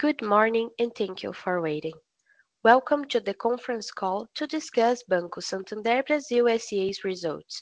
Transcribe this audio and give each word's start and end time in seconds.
Good 0.00 0.22
morning, 0.22 0.70
and 0.78 0.94
thank 0.94 1.22
you 1.22 1.34
for 1.34 1.60
waiting. 1.60 1.92
Welcome 2.64 3.04
to 3.08 3.20
the 3.20 3.34
conference 3.34 3.90
call 3.90 4.28
to 4.34 4.46
discuss 4.46 5.02
Banco 5.02 5.42
Santander 5.42 6.02
Brasil 6.02 6.48
S.A.'s 6.48 7.04
results. 7.04 7.60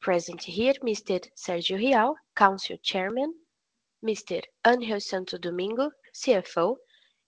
Present 0.00 0.42
here, 0.42 0.74
Mr. 0.82 1.24
Sérgio 1.36 1.78
Rial, 1.78 2.16
Council 2.34 2.78
Chairman, 2.82 3.32
Mr. 4.04 4.42
Ángel 4.64 5.00
Santodomingo, 5.00 5.92
CFO, 6.12 6.74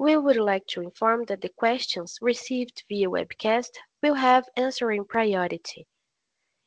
We 0.00 0.16
would 0.16 0.36
like 0.36 0.66
to 0.68 0.80
inform 0.80 1.24
that 1.24 1.40
the 1.40 1.48
questions 1.48 2.18
received 2.22 2.84
via 2.88 3.10
webcast 3.10 3.70
will 4.00 4.14
have 4.14 4.48
answering 4.54 5.04
priority. 5.04 5.88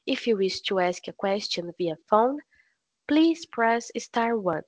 If 0.06 0.28
you 0.28 0.36
wish 0.36 0.60
to 0.64 0.80
ask 0.80 1.08
a 1.08 1.14
question 1.14 1.72
via 1.78 1.96
phone, 2.10 2.42
please 3.08 3.46
press 3.46 3.90
star 3.98 4.38
one. 4.38 4.64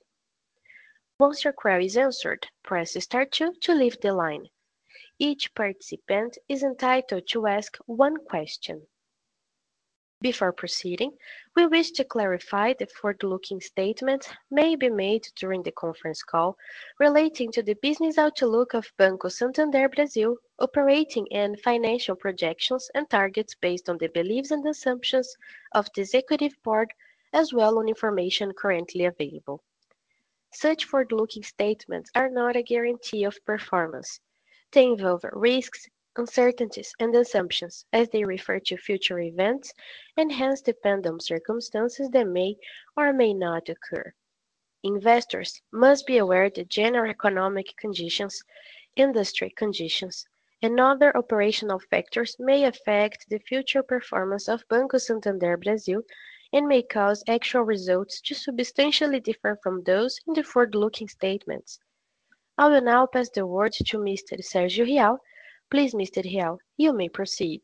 Once 1.18 1.44
your 1.44 1.52
query 1.52 1.84
is 1.84 1.98
answered, 1.98 2.48
press 2.62 2.96
star 3.04 3.26
two 3.26 3.52
to 3.60 3.74
leave 3.74 4.00
the 4.00 4.14
line. 4.14 4.48
Each 5.18 5.54
participant 5.54 6.38
is 6.48 6.62
entitled 6.62 7.28
to 7.28 7.46
ask 7.46 7.76
one 7.84 8.16
question. 8.24 8.86
Before 10.24 10.54
proceeding, 10.54 11.12
we 11.54 11.66
wish 11.66 11.90
to 11.90 12.02
clarify 12.02 12.72
that 12.78 12.90
forward-looking 12.92 13.60
statements 13.60 14.26
may 14.50 14.74
be 14.74 14.88
made 14.88 15.28
during 15.36 15.62
the 15.62 15.72
conference 15.72 16.22
call 16.22 16.56
relating 16.98 17.52
to 17.52 17.62
the 17.62 17.74
business 17.82 18.16
outlook 18.16 18.72
of 18.72 18.90
Banco 18.96 19.28
Santander 19.28 19.86
Brasil, 19.86 20.36
operating 20.58 21.26
and 21.30 21.60
financial 21.60 22.16
projections 22.16 22.88
and 22.94 23.10
targets 23.10 23.54
based 23.54 23.90
on 23.90 23.98
the 23.98 24.08
beliefs 24.14 24.50
and 24.50 24.66
assumptions 24.66 25.30
of 25.74 25.90
the 25.94 26.00
executive 26.00 26.54
board, 26.64 26.90
as 27.34 27.52
well 27.52 27.78
on 27.78 27.86
information 27.86 28.50
currently 28.56 29.04
available. 29.04 29.62
Such 30.54 30.86
forward-looking 30.86 31.42
statements 31.42 32.10
are 32.14 32.30
not 32.30 32.56
a 32.56 32.62
guarantee 32.62 33.24
of 33.24 33.36
performance. 33.44 34.20
They 34.72 34.86
involve 34.86 35.22
risks, 35.34 35.86
uncertainties, 36.16 36.92
and 37.00 37.14
assumptions 37.14 37.84
as 37.92 38.08
they 38.10 38.24
refer 38.24 38.58
to 38.60 38.76
future 38.76 39.18
events 39.20 39.72
and 40.16 40.30
hence 40.32 40.60
depend 40.60 41.06
on 41.06 41.18
circumstances 41.20 42.08
that 42.10 42.26
may 42.26 42.56
or 42.96 43.12
may 43.12 43.34
not 43.34 43.68
occur. 43.68 44.12
Investors 44.82 45.60
must 45.72 46.06
be 46.06 46.18
aware 46.18 46.50
that 46.50 46.68
general 46.68 47.10
economic 47.10 47.66
conditions, 47.78 48.42
industry 48.96 49.50
conditions, 49.56 50.26
and 50.62 50.78
other 50.78 51.16
operational 51.16 51.80
factors 51.90 52.36
may 52.38 52.64
affect 52.64 53.26
the 53.28 53.38
future 53.38 53.82
performance 53.82 54.48
of 54.48 54.62
Banco 54.68 54.98
Santander 54.98 55.56
Brasil 55.56 56.02
and 56.52 56.68
may 56.68 56.82
cause 56.82 57.24
actual 57.26 57.62
results 57.62 58.20
to 58.20 58.34
substantially 58.34 59.20
differ 59.20 59.58
from 59.62 59.82
those 59.82 60.18
in 60.26 60.34
the 60.34 60.44
forward-looking 60.44 61.08
statements. 61.08 61.80
I 62.56 62.68
will 62.68 62.82
now 62.82 63.06
pass 63.06 63.28
the 63.30 63.44
word 63.44 63.72
to 63.72 63.98
Mr. 63.98 64.38
Sérgio 64.38 64.86
Rial. 64.86 65.18
Please, 65.70 65.94
Mr. 65.94 66.24
Rial, 66.24 66.58
you 66.76 66.92
may 66.92 67.08
proceed. 67.08 67.62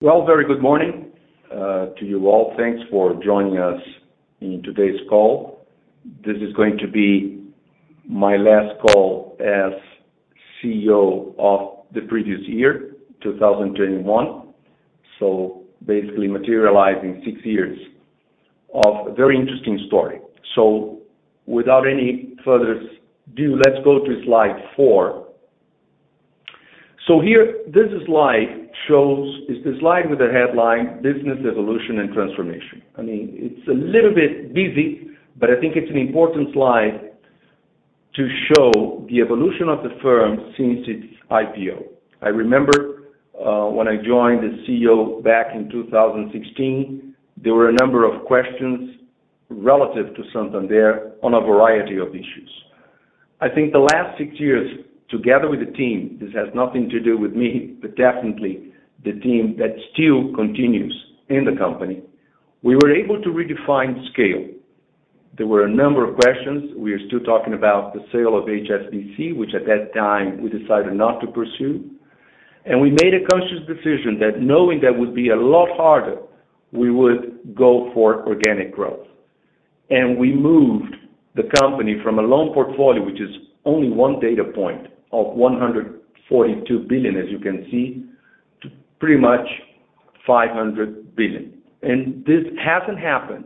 Well, 0.00 0.26
very 0.26 0.46
good 0.46 0.60
morning 0.60 1.12
uh, 1.50 1.86
to 1.98 2.04
you 2.04 2.28
all. 2.28 2.54
Thanks 2.56 2.80
for 2.90 3.14
joining 3.22 3.58
us 3.58 3.80
in 4.40 4.62
today's 4.62 5.00
call. 5.08 5.66
This 6.24 6.36
is 6.36 6.52
going 6.54 6.78
to 6.78 6.88
be 6.88 7.44
my 8.08 8.36
last 8.36 8.80
call 8.80 9.36
as 9.40 9.72
CEO 10.62 11.34
of 11.38 11.86
the 11.94 12.02
previous 12.02 12.40
year, 12.46 12.96
2021. 13.22 14.42
So, 15.18 15.62
Basically 15.86 16.28
materializing 16.28 17.22
six 17.24 17.44
years 17.44 17.76
of 18.72 19.08
a 19.08 19.14
very 19.14 19.36
interesting 19.36 19.82
story. 19.88 20.20
So 20.54 21.00
without 21.46 21.88
any 21.88 22.34
further 22.44 22.80
ado, 23.32 23.56
let's 23.56 23.82
go 23.84 24.04
to 24.04 24.22
slide 24.24 24.56
four. 24.76 25.22
Here, 27.22 27.62
this 27.66 27.90
slide 28.06 28.70
shows. 28.88 29.40
It's 29.48 29.62
the 29.64 29.76
slide 29.80 30.08
with 30.10 30.18
the 30.18 30.30
headline 30.32 31.02
Business 31.02 31.38
Evolution 31.40 32.00
and 32.00 32.12
Transformation. 32.12 32.82
I 32.96 33.02
mean, 33.02 33.30
it's 33.34 33.68
a 33.68 33.72
little 33.72 34.14
bit 34.14 34.54
busy, 34.54 35.08
but 35.38 35.50
I 35.50 35.60
think 35.60 35.76
it's 35.76 35.90
an 35.90 35.98
important 35.98 36.52
slide 36.52 37.12
to 38.14 38.28
show 38.48 39.06
the 39.08 39.20
evolution 39.20 39.68
of 39.68 39.82
the 39.82 39.90
firm 40.02 40.52
since 40.56 40.80
its 40.86 41.06
IPO. 41.30 41.84
I 42.22 42.28
remember 42.28 43.02
uh, 43.34 43.66
when 43.66 43.88
I 43.88 43.96
joined 43.96 44.44
as 44.44 44.66
CEO 44.68 45.22
back 45.22 45.54
in 45.54 45.70
2016, 45.70 47.14
there 47.42 47.54
were 47.54 47.70
a 47.70 47.76
number 47.80 48.04
of 48.04 48.24
questions 48.26 48.96
relative 49.48 50.14
to 50.16 50.22
Santander 50.32 51.12
on 51.22 51.34
a 51.34 51.40
variety 51.40 51.98
of 51.98 52.08
issues. 52.08 52.50
I 53.42 53.48
think 53.48 53.72
the 53.72 53.80
last 53.80 54.16
six 54.18 54.38
years, 54.38 54.70
together 55.10 55.50
with 55.50 55.58
the 55.58 55.72
team, 55.72 56.16
this 56.20 56.30
has 56.32 56.54
nothing 56.54 56.88
to 56.90 57.00
do 57.00 57.18
with 57.18 57.32
me, 57.32 57.74
but 57.82 57.96
definitely 57.96 58.72
the 59.04 59.18
team 59.18 59.56
that 59.58 59.74
still 59.92 60.32
continues 60.32 60.94
in 61.28 61.44
the 61.44 61.58
company, 61.58 62.02
we 62.62 62.76
were 62.76 62.94
able 62.94 63.20
to 63.20 63.30
redefine 63.30 63.98
scale. 64.12 64.46
There 65.36 65.48
were 65.48 65.64
a 65.64 65.68
number 65.68 66.08
of 66.08 66.14
questions. 66.20 66.70
We 66.76 66.92
are 66.92 67.04
still 67.08 67.18
talking 67.18 67.54
about 67.54 67.94
the 67.94 68.06
sale 68.12 68.38
of 68.38 68.44
HSBC, 68.44 69.34
which 69.36 69.54
at 69.56 69.66
that 69.66 69.92
time 69.92 70.40
we 70.40 70.48
decided 70.48 70.92
not 70.92 71.18
to 71.22 71.26
pursue. 71.26 71.90
And 72.64 72.80
we 72.80 72.90
made 72.90 73.12
a 73.12 73.26
conscious 73.28 73.66
decision 73.66 74.20
that 74.20 74.40
knowing 74.40 74.80
that 74.82 74.96
would 74.96 75.16
be 75.16 75.30
a 75.30 75.36
lot 75.36 75.68
harder, 75.76 76.18
we 76.70 76.92
would 76.92 77.56
go 77.56 77.90
for 77.92 78.24
organic 78.24 78.72
growth. 78.72 79.08
And 79.90 80.16
we 80.16 80.32
moved 80.32 80.94
the 81.34 81.44
company 81.58 81.96
from 82.02 82.18
a 82.18 82.22
loan 82.22 82.52
portfolio, 82.52 83.04
which 83.04 83.20
is 83.20 83.30
only 83.64 83.88
one 83.88 84.20
data 84.20 84.44
point 84.44 84.88
of 85.12 85.34
142 85.34 86.78
billion, 86.88 87.16
as 87.16 87.28
you 87.30 87.38
can 87.38 87.66
see, 87.70 88.04
to 88.62 88.68
pretty 88.98 89.20
much 89.20 89.46
500 90.26 91.16
billion. 91.16 91.58
And 91.82 92.24
This 92.24 92.44
hasn't 92.62 92.98
happened 92.98 93.44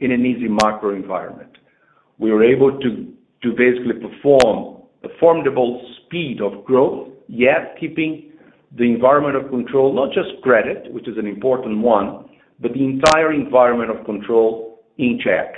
in 0.00 0.12
an 0.12 0.24
easy 0.24 0.48
macro 0.48 0.94
environment. 0.94 1.50
We 2.18 2.32
were 2.32 2.44
able 2.44 2.78
to, 2.78 3.12
to 3.42 3.50
basically 3.50 3.94
perform 3.94 4.82
a 5.04 5.08
formidable 5.20 5.80
speed 6.04 6.40
of 6.40 6.64
growth, 6.64 7.08
yet 7.28 7.76
keeping 7.78 8.32
the 8.76 8.84
environment 8.84 9.36
of 9.36 9.50
control, 9.50 9.94
not 9.94 10.12
just 10.12 10.42
credit, 10.42 10.92
which 10.92 11.08
is 11.08 11.16
an 11.16 11.26
important 11.26 11.78
one, 11.78 12.28
but 12.60 12.72
the 12.72 12.84
entire 12.84 13.32
environment 13.32 13.90
of 13.90 14.04
control 14.04 14.80
in 14.98 15.18
check. 15.22 15.54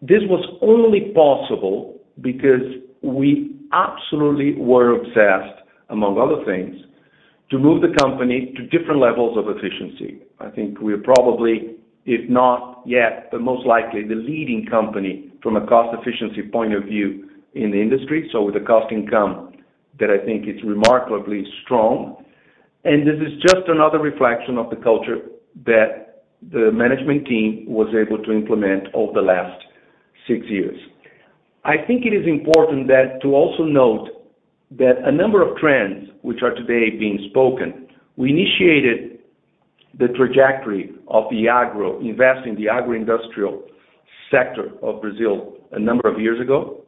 This 0.00 0.22
was 0.28 0.44
only 0.62 1.12
possible 1.12 1.98
because 2.20 2.62
we 3.02 3.56
absolutely 3.72 4.54
were 4.54 4.94
obsessed, 4.96 5.62
among 5.90 6.18
other 6.18 6.44
things, 6.44 6.76
to 7.50 7.58
move 7.58 7.82
the 7.82 7.96
company 7.98 8.54
to 8.56 8.66
different 8.66 9.00
levels 9.00 9.36
of 9.36 9.48
efficiency. 9.48 10.22
I 10.38 10.50
think 10.50 10.80
we're 10.80 11.02
probably, 11.02 11.76
if 12.04 12.28
not 12.30 12.82
yet, 12.86 13.28
but 13.30 13.40
most 13.40 13.66
likely 13.66 14.04
the 14.06 14.14
leading 14.14 14.66
company 14.70 15.32
from 15.42 15.56
a 15.56 15.66
cost 15.66 15.96
efficiency 16.00 16.42
point 16.42 16.74
of 16.74 16.84
view 16.84 17.30
in 17.54 17.70
the 17.70 17.80
industry. 17.80 18.28
So 18.32 18.42
with 18.42 18.56
a 18.56 18.64
cost 18.64 18.92
income 18.92 19.52
that 19.98 20.10
I 20.10 20.24
think 20.24 20.46
is 20.46 20.62
remarkably 20.64 21.44
strong. 21.64 22.24
And 22.84 23.06
this 23.06 23.16
is 23.16 23.40
just 23.42 23.66
another 23.66 23.98
reflection 23.98 24.58
of 24.58 24.70
the 24.70 24.76
culture 24.76 25.18
that 25.66 26.22
the 26.52 26.70
management 26.72 27.26
team 27.26 27.64
was 27.66 27.88
able 27.94 28.22
to 28.22 28.30
implement 28.30 28.88
over 28.94 29.12
the 29.12 29.22
last 29.22 29.64
six 30.28 30.46
years. 30.48 30.78
I 31.64 31.76
think 31.86 32.04
it 32.06 32.14
is 32.14 32.26
important 32.26 32.86
that 32.88 33.20
to 33.22 33.34
also 33.34 33.64
note 33.64 34.08
that 34.72 34.98
a 35.04 35.10
number 35.10 35.42
of 35.42 35.56
trends 35.56 36.10
which 36.22 36.42
are 36.42 36.54
today 36.54 36.96
being 36.96 37.26
spoken, 37.30 37.88
we 38.16 38.30
initiated 38.30 39.18
the 39.98 40.08
trajectory 40.08 40.92
of 41.08 41.24
the 41.30 41.48
agro, 41.48 41.98
investing 42.00 42.50
in 42.50 42.56
the 42.56 42.68
agro-industrial 42.68 43.62
sector 44.30 44.70
of 44.82 45.00
Brazil 45.00 45.56
a 45.72 45.78
number 45.78 46.08
of 46.08 46.20
years 46.20 46.40
ago. 46.40 46.84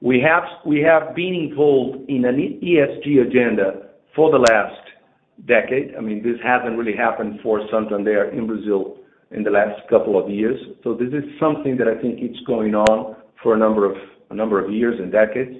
We 0.00 0.20
have 0.26 0.44
we 0.64 0.80
have 0.80 1.14
been 1.14 1.34
involved 1.34 2.08
in 2.08 2.24
an 2.24 2.60
ESG 2.62 3.26
agenda 3.26 3.90
for 4.16 4.30
the 4.30 4.38
last 4.38 4.80
decade. 5.46 5.94
I 5.96 6.00
mean, 6.00 6.22
this 6.22 6.36
hasn't 6.42 6.78
really 6.78 6.96
happened 6.96 7.40
for 7.42 7.60
Santander 7.70 8.30
in 8.30 8.46
Brazil 8.46 8.96
in 9.30 9.42
the 9.44 9.50
last 9.50 9.80
couple 9.88 10.18
of 10.22 10.30
years. 10.30 10.58
So 10.82 10.94
this 10.94 11.08
is 11.08 11.24
something 11.38 11.76
that 11.78 11.86
I 11.86 12.00
think 12.00 12.18
it's 12.20 12.40
going 12.46 12.74
on 12.74 13.16
for 13.42 13.54
a 13.54 13.58
number 13.58 13.90
of 13.90 13.96
a 14.30 14.34
number 14.34 14.64
of 14.64 14.72
years 14.72 14.98
and 15.00 15.10
decades. 15.10 15.56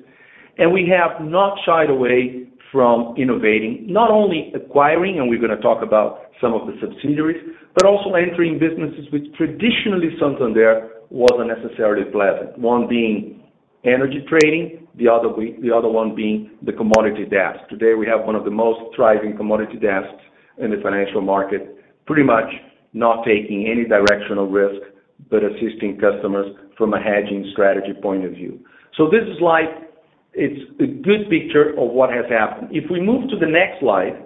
And 0.58 0.72
we 0.72 0.90
have 0.90 1.26
not 1.26 1.58
shied 1.66 1.90
away 1.90 2.46
from 2.70 3.14
innovating, 3.16 3.86
not 3.88 4.10
only 4.10 4.52
acquiring, 4.54 5.18
and 5.18 5.28
we're 5.28 5.40
gonna 5.40 5.60
talk 5.60 5.82
about 5.82 6.30
some 6.40 6.54
of 6.54 6.66
the 6.66 6.74
subsidiaries, 6.80 7.42
but 7.74 7.84
also 7.84 8.14
entering 8.14 8.58
businesses 8.58 9.10
which 9.12 9.26
traditionally 9.36 10.14
Santander 10.20 10.90
wasn't 11.10 11.48
necessarily 11.48 12.04
present. 12.10 12.56
One 12.58 12.86
being 12.86 13.42
energy 13.84 14.24
trading, 14.28 14.86
the 14.96 15.08
other 15.08 15.30
the 15.34 15.72
other 15.74 15.88
one 15.88 16.14
being 16.14 16.50
the 16.62 16.72
commodity 16.72 17.24
desk. 17.24 17.68
Today, 17.68 17.94
we 17.94 18.06
have 18.06 18.24
one 18.24 18.36
of 18.36 18.44
the 18.44 18.50
most 18.50 18.94
thriving 18.94 19.36
commodity 19.36 19.78
desks 19.78 20.22
in 20.58 20.70
the 20.70 20.80
financial 20.82 21.20
market, 21.20 21.76
pretty 22.06 22.22
much 22.22 22.50
not 22.92 23.24
taking 23.24 23.68
any 23.70 23.84
directional 23.84 24.48
risk, 24.48 24.82
but 25.30 25.42
assisting 25.44 25.98
customers 26.00 26.56
from 26.76 26.94
a 26.94 27.00
hedging 27.00 27.48
strategy 27.52 27.92
point 28.00 28.24
of 28.24 28.32
view. 28.32 28.58
So 28.96 29.06
this 29.06 29.22
slide, 29.38 29.86
it's 30.32 30.70
a 30.80 30.86
good 30.86 31.28
picture 31.28 31.70
of 31.70 31.90
what 31.90 32.10
has 32.10 32.24
happened. 32.28 32.68
If 32.72 32.90
we 32.90 33.00
move 33.00 33.28
to 33.30 33.36
the 33.36 33.46
next 33.46 33.80
slide, 33.80 34.24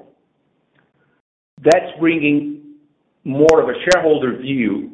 that's 1.63 1.99
bringing 1.99 2.63
more 3.25 3.61
of 3.61 3.69
a 3.69 3.75
shareholder 3.91 4.39
view. 4.39 4.91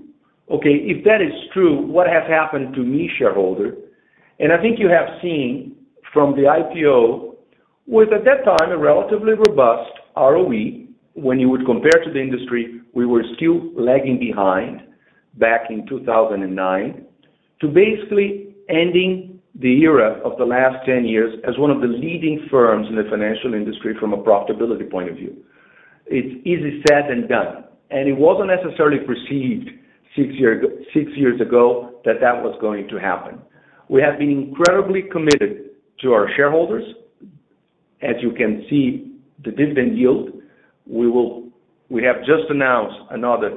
Okay, 0.51 0.83
if 0.83 1.05
that 1.05 1.21
is 1.21 1.33
true, 1.53 1.87
what 1.87 2.07
has 2.07 2.29
happened 2.29 2.75
to 2.75 2.83
me, 2.83 3.11
shareholder? 3.19 3.77
And 4.39 4.53
I 4.53 4.61
think 4.61 4.79
you 4.79 4.89
have 4.89 5.21
seen 5.23 5.77
from 6.13 6.35
the 6.35 6.43
IPO, 6.43 7.37
with 7.87 8.13
at 8.13 8.25
that 8.25 8.45
time, 8.45 8.73
a 8.73 8.79
relatively 8.79 9.35
robust 9.35 9.93
ROE. 10.17 10.80
When 11.15 11.41
you 11.41 11.49
would 11.49 11.67
compare 11.67 12.03
to 12.05 12.13
the 12.13 12.21
industry, 12.21 12.81
we 12.95 13.07
were 13.07 13.25
still 13.37 13.73
lagging 13.75 14.19
behind 14.19 14.83
back 15.35 15.71
in 15.71 15.87
2009, 15.87 17.05
to 17.61 17.69
basically 17.69 18.55
ending 18.69 19.41
the 19.61 19.83
era 19.83 20.21
of 20.25 20.39
the 20.39 20.45
last 20.45 20.87
10 20.87 21.05
years 21.05 21.35
as 21.47 21.59
one 21.59 21.71
of 21.71 21.81
the 21.81 21.87
leading 21.87 22.47
firms 22.51 22.89
in 22.89 22.97
the 22.97 23.05
financial 23.11 23.55
industry 23.55 23.95
from 23.99 24.13
a 24.13 24.23
profitability 24.23 24.89
point 24.91 25.11
of 25.11 25.17
view. 25.17 25.37
It's 26.07 26.47
easy 26.47 26.83
said 26.89 27.11
than 27.11 27.29
done, 27.29 27.65
and 27.91 28.09
it 28.09 28.17
wasn't 28.17 28.49
necessarily 28.49 28.99
perceived 29.05 29.71
six 30.17 30.29
years 30.35 31.41
ago 31.41 32.01
that 32.05 32.21
that 32.21 32.43
was 32.43 32.57
going 32.61 32.89
to 32.89 32.97
happen. 32.99 33.41
We 33.89 34.01
have 34.03 34.19
been 34.19 34.31
incredibly 34.31 35.03
committed 35.03 35.71
to 36.03 36.13
our 36.13 36.29
shareholders. 36.37 36.85
As 38.03 38.17
you 38.23 38.33
can 38.33 38.65
see, 38.71 39.13
the 39.45 39.51
dividend 39.51 39.99
yield, 39.99 40.31
we 40.91 41.09
will 41.09 41.49
we 41.89 42.03
have 42.05 42.19
just 42.21 42.51
announced 42.51 42.97
another 43.11 43.51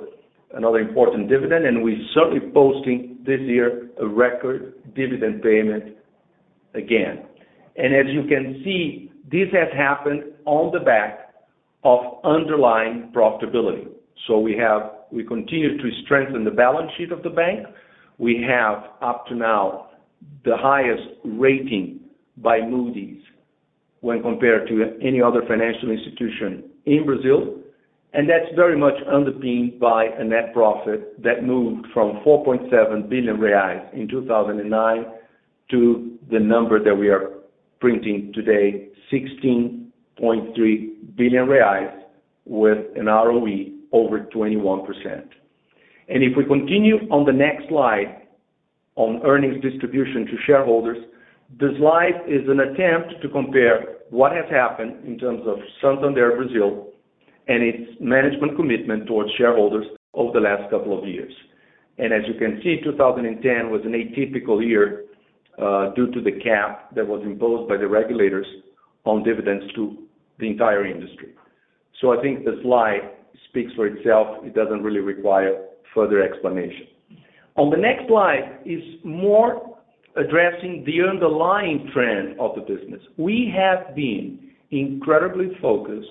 another 0.54 0.78
important 0.80 1.30
dividend, 1.30 1.66
and 1.66 1.84
we're 1.84 1.98
certainly 2.14 2.52
posting 2.54 3.18
this 3.26 3.40
year 3.42 3.90
a 4.00 4.08
record 4.08 4.74
dividend 4.96 5.42
payment 5.42 5.96
again. 6.76 7.26
And 7.76 7.96
as 7.96 8.06
you 8.14 8.24
can 8.28 8.62
see, 8.64 9.12
this 9.32 9.48
has 9.52 9.70
happened 9.76 10.24
on 10.46 10.72
the 10.72 10.80
back 10.80 11.34
of 11.84 12.00
underlying 12.24 13.12
profitability. 13.16 13.88
So 14.28 14.40
we 14.40 14.56
have 14.58 14.92
we 15.12 15.24
continue 15.24 15.78
to 15.78 15.90
strengthen 16.06 16.44
the 16.44 16.52
balance 16.52 16.92
sheet 16.98 17.12
of 17.12 17.24
the 17.24 17.30
bank. 17.30 17.68
We 18.18 18.46
have, 18.48 18.84
up 19.02 19.26
to 19.28 19.36
now, 19.36 19.90
the 20.46 20.56
highest 20.56 21.04
rating 21.26 22.00
by 22.38 22.62
Moody's 22.62 23.22
when 24.02 24.22
compared 24.22 24.68
to 24.68 24.98
any 25.02 25.22
other 25.22 25.42
financial 25.48 25.92
institution 25.92 26.70
in 26.86 27.06
Brazil. 27.06 27.60
And 28.14 28.30
that's 28.30 28.54
very 28.56 28.78
much 28.78 28.94
underpinned 29.12 29.80
by 29.80 30.06
a 30.06 30.24
net 30.24 30.54
profit 30.54 31.22
that 31.24 31.44
moved 31.44 31.88
from 31.94 32.22
4.7 32.26 33.10
billion 33.10 33.38
reais 33.38 33.92
in 33.94 34.08
2009 34.08 35.06
to 35.72 36.18
the 36.32 36.40
number 36.40 36.82
that 36.84 36.96
we 36.96 37.10
are 37.10 37.32
printing 37.80 38.32
today, 38.34 38.90
16.3 39.12 41.16
billion 41.16 41.48
reais 41.48 41.92
with 42.46 42.78
an 42.96 43.08
ROE 43.08 43.72
over 43.92 44.20
21%. 44.34 45.28
And 46.10 46.24
if 46.24 46.38
we 46.38 46.46
continue 46.46 46.98
on 47.10 47.26
the 47.26 47.32
next 47.32 47.68
slide 47.70 48.28
on 48.96 49.22
earnings 49.26 49.60
distribution 49.62 50.28
to 50.28 50.34
shareholders, 50.46 50.98
the 51.60 51.74
slide 51.78 52.22
is 52.28 52.48
an 52.48 52.60
attempt 52.60 53.22
to 53.22 53.30
compare 53.30 53.98
what 54.14 54.32
has 54.32 54.46
happened 54.52 55.04
in 55.08 55.18
terms 55.18 55.42
of 55.48 55.58
Santander 55.82 56.36
Brazil 56.38 56.90
and 57.48 57.64
its 57.64 58.00
management 58.00 58.56
commitment 58.56 59.08
towards 59.08 59.32
shareholders 59.40 59.88
over 60.14 60.32
the 60.32 60.40
last 60.40 60.70
couple 60.70 60.98
of 60.98 61.08
years. 61.08 61.34
And 61.98 62.14
as 62.14 62.22
you 62.28 62.36
can 62.36 62.62
see, 62.64 62.78
2010 62.84 63.72
was 63.72 63.82
an 63.86 63.94
atypical 63.94 64.64
year 64.64 65.06
uh, 65.60 65.96
due 65.96 66.12
to 66.12 66.22
the 66.22 66.32
cap 66.44 66.94
that 66.94 67.08
was 67.08 67.24
imposed 67.24 67.68
by 67.68 67.78
the 67.78 67.88
regulators 67.88 68.46
on 69.04 69.24
dividends 69.24 69.66
to 69.74 69.98
the 70.38 70.46
entire 70.46 70.86
industry. 70.86 71.34
So 72.00 72.18
I 72.18 72.22
think 72.22 72.46
the 72.46 72.60
slide 72.62 73.10
speaks 73.50 73.74
for 73.74 73.88
itself. 73.88 74.46
It 74.46 74.54
doesn't 74.54 74.84
really 74.84 75.00
require 75.00 75.66
further 75.96 76.22
explanation. 76.22 76.86
On 77.56 77.72
the 77.72 77.78
next 77.78 78.08
slide 78.08 78.60
is 78.64 78.84
more 79.04 79.73
addressing 80.16 80.84
the 80.86 81.08
underlying 81.08 81.90
trend 81.94 82.40
of 82.40 82.56
the 82.56 82.62
business. 82.62 83.02
We 83.18 83.52
have 83.56 83.96
been 83.96 84.52
incredibly 84.72 85.50
focused 85.62 86.10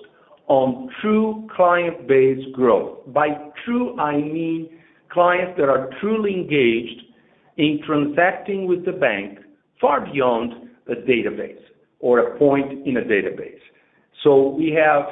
on 0.48 0.90
true 1.00 1.48
client 1.54 2.06
base 2.08 2.44
growth. 2.52 2.98
By 3.12 3.28
true, 3.64 3.98
I 3.98 4.16
mean 4.16 4.68
clients 5.10 5.58
that 5.58 5.68
are 5.68 5.90
truly 6.00 6.34
engaged 6.34 7.02
in 7.58 7.80
transacting 7.86 8.66
with 8.66 8.84
the 8.84 8.92
bank 8.92 9.38
far 9.80 10.00
beyond 10.00 10.70
a 10.88 10.94
database 10.94 11.60
or 12.00 12.18
a 12.18 12.38
point 12.38 12.86
in 12.86 12.96
a 12.96 13.02
database. 13.02 13.60
So 14.24 14.48
we 14.48 14.70
have 14.72 15.04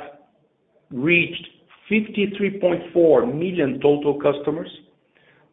reached 0.91 1.47
53.4 1.91 3.35
million 3.35 3.81
total 3.81 4.21
customers 4.21 4.69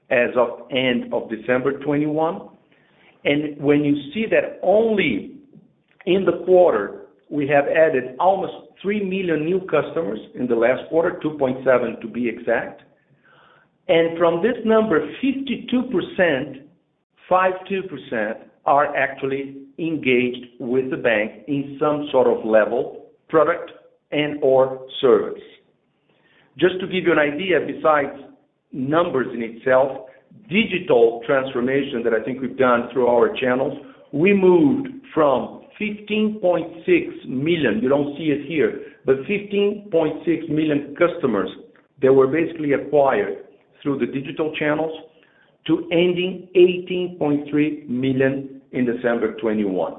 as 0.09 0.29
of 0.37 0.67
end 0.71 1.13
of 1.13 1.29
December 1.29 1.73
2021. 1.73 2.49
And 3.23 3.57
when 3.61 3.83
you 3.83 3.95
see 4.13 4.25
that 4.29 4.59
only 4.63 5.37
in 6.05 6.25
the 6.25 6.43
quarter, 6.45 7.07
we 7.29 7.47
have 7.47 7.65
added 7.67 8.15
almost 8.19 8.53
3 8.81 9.03
million 9.03 9.43
new 9.45 9.59
customers 9.61 10.19
in 10.35 10.47
the 10.47 10.55
last 10.55 10.87
quarter, 10.89 11.19
2.7 11.23 11.99
to 12.01 12.07
be 12.07 12.29
exact. 12.29 12.83
And 13.87 14.17
from 14.17 14.41
this 14.41 14.55
number, 14.65 14.99
52% 15.23 16.67
are 18.65 18.95
actually 18.95 19.57
engaged 19.79 20.47
with 20.59 20.89
the 20.89 20.97
bank 20.97 21.43
in 21.47 21.77
some 21.79 22.07
sort 22.11 22.27
of 22.27 22.45
level, 22.45 23.05
product 23.29 23.71
and/or 24.11 24.87
service. 25.01 25.41
Just 26.57 26.79
to 26.79 26.87
give 26.87 27.05
you 27.05 27.11
an 27.11 27.19
idea, 27.19 27.59
besides 27.65 28.19
numbers 28.71 29.27
in 29.33 29.41
itself, 29.43 30.07
digital 30.49 31.21
transformation 31.25 32.03
that 32.03 32.13
I 32.13 32.23
think 32.23 32.41
we've 32.41 32.57
done 32.57 32.89
through 32.93 33.07
our 33.07 33.35
channels, 33.35 33.77
we 34.13 34.33
moved 34.33 34.87
from 35.13 35.63
15.6 35.79 37.27
million, 37.27 37.79
you 37.81 37.89
don't 37.89 38.17
see 38.17 38.25
it 38.25 38.47
here, 38.47 38.81
but 39.05 39.17
15.6 39.23 40.49
million 40.49 40.95
customers 40.97 41.49
that 42.01 42.11
were 42.11 42.27
basically 42.27 42.73
acquired 42.73 43.45
through 43.81 43.99
the 43.99 44.05
digital 44.05 44.53
channels 44.57 44.91
to 45.67 45.87
ending 45.91 46.47
18.3 46.55 47.89
million 47.89 48.61
in 48.71 48.85
December 48.85 49.33
2021. 49.33 49.93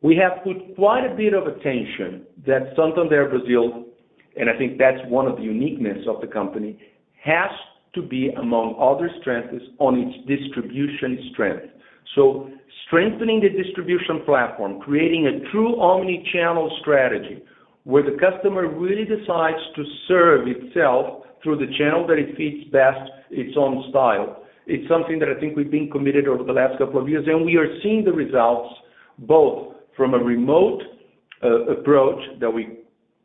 We 0.00 0.16
have 0.16 0.44
put 0.44 0.76
quite 0.76 1.04
a 1.10 1.14
bit 1.14 1.34
of 1.34 1.46
attention 1.46 2.22
that 2.46 2.72
Santander 2.76 3.28
Brazil, 3.28 3.86
and 4.36 4.48
I 4.48 4.56
think 4.56 4.78
that's 4.78 5.00
one 5.08 5.26
of 5.26 5.36
the 5.36 5.42
uniqueness 5.42 6.06
of 6.08 6.20
the 6.20 6.28
company, 6.28 6.78
has 7.24 7.50
to 7.94 8.02
be 8.02 8.30
among 8.40 8.76
other 8.80 9.10
strengths 9.20 9.64
on 9.78 9.98
its 9.98 10.26
distribution 10.26 11.30
strength. 11.32 11.66
So 12.14 12.50
strengthening 12.86 13.40
the 13.40 13.50
distribution 13.50 14.22
platform, 14.24 14.80
creating 14.80 15.26
a 15.26 15.50
true 15.50 15.80
omni-channel 15.80 16.78
strategy 16.80 17.42
where 17.84 18.02
the 18.02 18.16
customer 18.18 18.68
really 18.68 19.04
decides 19.04 19.58
to 19.76 19.84
serve 20.06 20.46
itself 20.46 21.24
through 21.42 21.56
the 21.56 21.72
channel 21.78 22.06
that 22.06 22.18
it 22.18 22.36
fits 22.36 22.70
best 22.70 23.10
its 23.30 23.56
own 23.56 23.84
style. 23.90 24.42
It's 24.66 24.86
something 24.88 25.18
that 25.20 25.28
I 25.28 25.40
think 25.40 25.56
we've 25.56 25.70
been 25.70 25.90
committed 25.90 26.28
over 26.28 26.44
the 26.44 26.52
last 26.52 26.78
couple 26.78 27.00
of 27.00 27.08
years, 27.08 27.24
and 27.26 27.44
we 27.44 27.56
are 27.56 27.80
seeing 27.82 28.04
the 28.04 28.12
results 28.12 28.74
both 29.20 29.74
from 29.96 30.14
a 30.14 30.18
remote 30.18 30.82
uh, 31.42 31.72
approach 31.72 32.20
that 32.40 32.50
we 32.50 32.80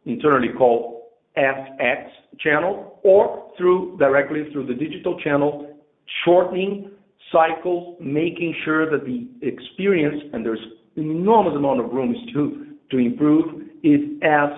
internally 0.05 0.49
call 0.57 0.92
FX 1.37 2.07
channel 2.39 2.99
or 3.03 3.51
through 3.57 3.97
directly 3.97 4.51
through 4.51 4.67
the 4.67 4.73
digital 4.73 5.19
channel, 5.19 5.77
shortening 6.25 6.91
cycles, 7.31 7.97
making 7.99 8.53
sure 8.63 8.89
that 8.89 9.05
the 9.05 9.27
experience, 9.45 10.21
and 10.33 10.45
there's 10.45 10.59
enormous 10.95 11.55
amount 11.55 11.79
of 11.79 11.91
rooms 11.91 12.17
to 12.33 12.97
improve, 12.97 13.63
is 13.83 14.01
as 14.21 14.49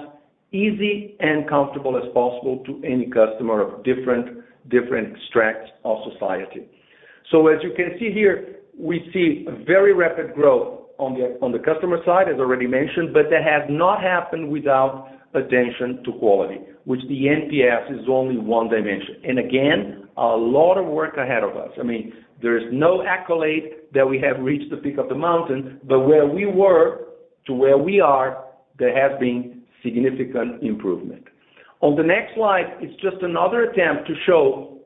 easy 0.51 1.15
and 1.19 1.47
comfortable 1.49 1.97
as 1.97 2.03
possible 2.13 2.63
to 2.65 2.81
any 2.85 3.07
customer 3.07 3.61
of 3.61 3.83
different 3.83 4.43
different 4.69 5.15
strata 5.29 5.67
of 5.83 5.97
society. 6.11 6.67
So 7.31 7.47
as 7.47 7.59
you 7.61 7.71
can 7.75 7.91
see 7.99 8.11
here, 8.11 8.55
we 8.77 9.09
see 9.13 9.45
a 9.47 9.63
very 9.63 9.93
rapid 9.93 10.33
growth 10.33 10.81
on 10.97 11.13
the 11.13 11.37
on 11.41 11.51
the 11.51 11.59
customer 11.59 11.97
side, 12.05 12.29
as 12.29 12.39
already 12.39 12.67
mentioned, 12.67 13.13
but 13.13 13.29
that 13.29 13.43
has 13.43 13.63
not 13.69 14.01
happened 14.01 14.49
without 14.49 15.09
attention 15.35 16.03
to 16.05 16.11
quality, 16.19 16.59
which 16.85 17.01
the 17.07 17.25
NPS 17.25 17.99
is 17.99 18.07
only 18.09 18.37
one 18.37 18.69
dimension. 18.69 19.17
And 19.23 19.39
again, 19.39 20.07
a 20.17 20.27
lot 20.27 20.77
of 20.77 20.85
work 20.85 21.17
ahead 21.17 21.43
of 21.43 21.55
us. 21.57 21.71
I 21.79 21.83
mean, 21.83 22.13
there 22.41 22.57
is 22.57 22.65
no 22.71 23.03
accolade 23.05 23.71
that 23.93 24.07
we 24.07 24.19
have 24.19 24.43
reached 24.43 24.69
the 24.69 24.77
peak 24.77 24.97
of 24.97 25.09
the 25.09 25.15
mountain, 25.15 25.79
but 25.83 26.01
where 26.01 26.25
we 26.25 26.45
were 26.45 27.05
to 27.47 27.53
where 27.53 27.77
we 27.77 27.99
are, 27.99 28.45
there 28.77 28.93
has 28.95 29.19
been 29.19 29.61
significant 29.83 30.63
improvement. 30.63 31.23
On 31.81 31.95
the 31.95 32.03
next 32.03 32.35
slide 32.35 32.77
it's 32.79 32.99
just 33.01 33.21
another 33.21 33.63
attempt 33.63 34.07
to 34.07 34.13
show 34.25 34.79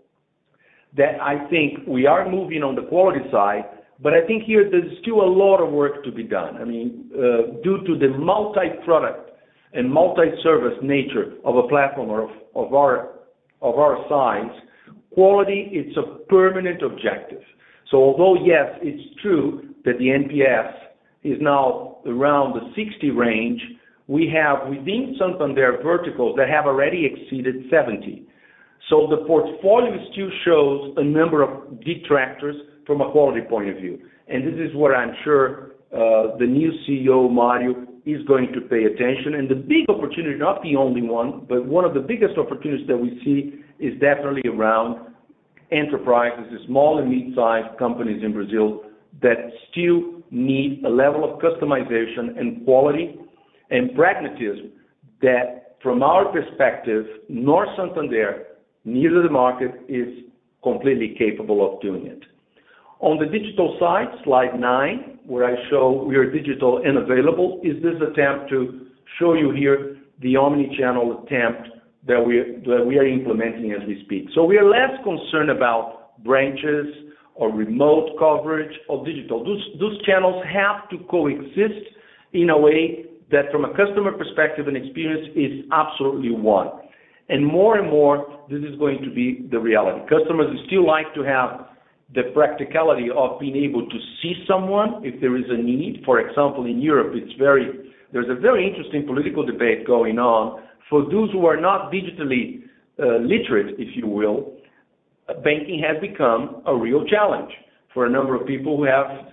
that 0.98 1.22
I 1.22 1.48
think 1.50 1.88
we 1.88 2.06
are 2.06 2.30
moving 2.30 2.64
on 2.64 2.76
the 2.76 2.82
quality 2.84 3.20
side, 3.32 3.64
but 4.02 4.14
I 4.14 4.26
think 4.26 4.44
here 4.44 4.70
there's 4.70 4.98
still 5.02 5.22
a 5.22 5.32
lot 5.32 5.62
of 5.62 5.72
work 5.72 6.04
to 6.04 6.12
be 6.12 6.24
done. 6.24 6.58
I 6.58 6.66
mean, 6.66 7.10
uh, 7.14 7.62
due 7.64 7.86
to 7.86 7.98
the 7.98 8.10
multi-product 8.18 9.32
and 9.74 9.92
multi-service 9.92 10.78
nature 10.82 11.34
of 11.46 11.56
a 11.56 11.68
platform 11.68 12.30
of 12.56 12.74
our 12.74 13.20
of 13.62 13.76
our 13.76 13.98
size, 14.08 14.58
quality 15.14 15.70
is 15.74 15.96
a 15.98 16.24
permanent 16.30 16.82
objective. 16.82 17.42
So 17.92 17.98
although, 17.98 18.36
yes, 18.36 18.70
it's 18.82 19.20
true 19.22 19.74
that 19.84 19.98
the 19.98 20.06
NPS 20.06 20.74
is 21.24 21.38
now 21.42 21.98
around 22.06 22.54
the 22.54 22.72
60 22.76 23.12
range, 23.12 23.62
we 24.08 24.32
have 24.34 24.70
within 24.70 25.16
Santander 25.20 25.80
verticals 25.84 26.36
that 26.38 26.50
have 26.50 26.66
already 26.66 27.06
exceeded 27.06 27.66
70. 27.70 28.26
The 28.90 29.24
portfolio 29.28 29.98
still 30.12 30.30
shows 30.46 30.94
a 30.98 31.04
number 31.04 31.44
of 31.44 31.80
detractors 31.82 32.56
from 32.88 33.02
a 33.02 33.12
quality 33.12 33.42
point 33.48 33.70
of 33.70 33.78
view. 33.78 34.00
And 34.28 34.48
this 34.48 34.60
is 34.60 34.76
where 34.76 34.96
I'm 34.96 35.16
sure 35.24 35.74
uh, 35.94 36.38
the 36.40 36.46
new 36.48 36.72
CEO, 36.88 37.32
Mario, 37.32 37.86
is 38.06 38.26
going 38.26 38.52
to 38.54 38.62
pay 38.62 38.86
attention. 38.86 39.36
And 39.36 39.50
the 39.50 39.56
big 39.56 39.90
opportunity, 39.90 40.38
not 40.38 40.62
the 40.64 40.76
only 40.76 41.02
one, 41.02 41.46
but 41.48 41.66
one 41.66 41.86
of 41.86 41.94
the 41.94 42.00
biggest 42.00 42.38
opportunities 42.38 42.88
that 42.88 42.98
we 42.98 43.20
see 43.24 43.64
is 43.84 43.94
definitely 44.00 44.50
around 44.50 45.14
enterprises, 45.72 46.60
small 46.66 47.00
and 47.00 47.10
mid-sized 47.10 47.78
companies 47.78 48.24
in 48.24 48.34
Brazil 48.34 48.84
that 49.22 49.52
still 49.72 50.22
need 50.32 50.84
a 50.86 50.90
level 50.90 51.24
of 51.24 51.40
customization 51.40 52.40
and 52.40 52.64
quality 52.66 53.18
and 53.70 53.96
pragmatism 53.96 54.72
that 55.22 55.76
from 55.82 56.04
our 56.04 56.32
perspective, 56.32 57.06
nor 57.30 57.68
Santander, 57.78 58.46
neither 58.86 59.24
the 59.24 59.30
market 59.30 59.72
is 59.88 60.26
completely 60.64 61.16
capable 61.18 61.74
of 61.74 61.82
doing 61.82 62.08
it. 62.08 62.24
On 63.00 63.18
the 63.18 63.26
digital 63.26 63.78
side, 63.80 64.08
slide 64.24 64.60
nine, 64.60 65.20
where 65.26 65.46
I 65.46 65.56
show 65.70 66.04
we 66.06 66.16
are 66.18 66.30
digital 66.30 66.82
and 66.84 66.98
available, 66.98 67.62
is 67.64 67.82
this 67.82 67.96
attempt 67.96 68.50
to 68.50 68.88
show 69.20 69.34
you 69.34 69.52
here 69.52 69.98
the 70.22 70.36
omni-channel 70.36 71.24
attempt 71.24 71.70
that 72.08 72.20
we 72.20 72.98
are 72.98 73.08
implementing 73.08 73.72
as 73.72 73.88
we 73.88 74.02
speak. 74.04 74.28
So 74.36 74.44
we 74.44 74.58
are 74.58 74.68
less 74.68 74.92
concerned 75.04 75.50
about 75.50 76.22
branches 76.24 76.88
or 77.36 77.54
remote 77.54 78.18
coverage 78.20 78.76
or 78.90 79.06
digital. 79.06 79.46
Those 79.46 80.06
channels 80.06 80.44
have 80.52 80.90
to 80.90 80.98
coexist 81.10 81.88
in 82.34 82.50
a 82.50 82.58
way 82.58 83.06
that 83.32 83.52
from 83.52 83.64
a 83.64 83.70
customer 83.78 84.12
perspective 84.12 84.68
and 84.68 84.76
experience 84.76 85.30
is 85.36 85.66
absolutely 85.72 86.32
one. 86.32 86.68
And 87.30 87.46
more 87.46 87.78
and 87.78 87.90
more, 87.90 88.44
this 88.50 88.60
is 88.64 88.78
going 88.78 89.04
to 89.04 89.14
be 89.14 89.48
the 89.52 89.60
reality. 89.60 90.02
Customers 90.10 90.48
still 90.66 90.86
like 90.86 91.14
to 91.14 91.22
have 91.24 91.68
the 92.16 92.24
practicality 92.34 93.08
of 93.16 93.40
being 93.40 93.56
able 93.56 93.88
to 93.88 93.98
see 94.22 94.34
someone 94.48 95.02
if 95.04 95.20
there 95.22 95.38
is 95.38 95.46
a 95.50 95.58
need. 95.58 96.02
For 96.06 96.20
example, 96.20 96.66
in 96.66 96.82
Europe, 96.82 97.14
it's 97.16 97.34
very 97.38 97.92
there's 98.12 98.30
a 98.30 98.40
very 98.40 98.68
interesting 98.68 99.06
political 99.06 99.46
debate 99.46 99.86
going 99.86 100.18
on. 100.18 100.64
For 100.90 101.04
those 101.04 101.32
who 101.32 101.46
are 101.46 101.60
not 101.60 101.92
digitally 101.92 102.64
uh, 102.98 103.18
literate, 103.22 103.76
if 103.78 103.96
you 103.96 104.08
will, 104.08 104.58
banking 105.44 105.84
has 105.88 106.02
become 106.02 106.64
a 106.66 106.76
real 106.76 107.06
challenge 107.06 107.52
for 107.94 108.08
a 108.08 108.10
number 108.10 108.36
of 108.36 108.48
people 108.48 108.78
who 108.78 108.86
have 108.86 109.28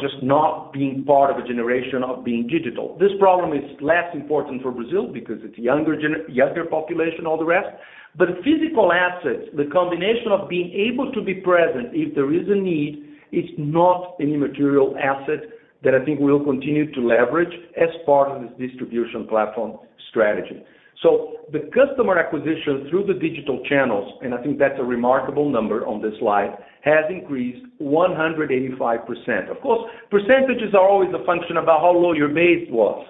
just 0.00 0.22
not 0.22 0.72
being 0.72 1.04
part 1.04 1.30
of 1.30 1.42
a 1.42 1.46
generation 1.46 2.02
of 2.02 2.24
being 2.24 2.46
digital. 2.46 2.96
This 2.98 3.12
problem 3.18 3.52
is 3.56 3.64
less 3.80 4.12
important 4.14 4.62
for 4.62 4.70
Brazil 4.70 5.12
because 5.12 5.38
it's 5.42 5.58
younger 5.58 5.96
younger 6.28 6.64
population, 6.64 7.26
all 7.26 7.38
the 7.38 7.44
rest. 7.44 7.68
But 8.16 8.28
physical 8.44 8.92
assets, 8.92 9.50
the 9.56 9.66
combination 9.72 10.30
of 10.30 10.48
being 10.48 10.70
able 10.70 11.10
to 11.12 11.22
be 11.22 11.34
present 11.34 11.88
if 11.92 12.14
there 12.14 12.32
is 12.32 12.46
a 12.48 12.54
need, 12.54 13.04
is 13.32 13.50
not 13.58 14.14
an 14.20 14.32
immaterial 14.32 14.96
asset 14.96 15.50
that 15.82 15.94
I 15.94 16.04
think 16.04 16.20
we'll 16.20 16.44
continue 16.44 16.92
to 16.94 17.00
leverage 17.00 17.52
as 17.76 17.88
part 18.06 18.30
of 18.30 18.42
this 18.42 18.70
distribution 18.70 19.26
platform 19.26 19.78
strategy. 20.10 20.62
So 21.02 21.38
the 21.52 21.70
customer 21.74 22.18
acquisition 22.18 22.86
through 22.88 23.06
the 23.06 23.14
digital 23.14 23.62
channels, 23.68 24.18
and 24.22 24.34
I 24.34 24.42
think 24.42 24.58
that's 24.58 24.78
a 24.78 24.84
remarkable 24.84 25.50
number 25.50 25.86
on 25.86 26.00
this 26.00 26.14
slide, 26.18 26.56
has 26.82 27.04
increased 27.10 27.66
185%. 27.80 29.50
Of 29.50 29.60
course, 29.60 29.90
percentages 30.10 30.74
are 30.74 30.88
always 30.88 31.10
a 31.14 31.24
function 31.26 31.58
about 31.58 31.80
how 31.80 31.92
low 31.92 32.12
your 32.12 32.28
base 32.28 32.68
was. 32.70 33.06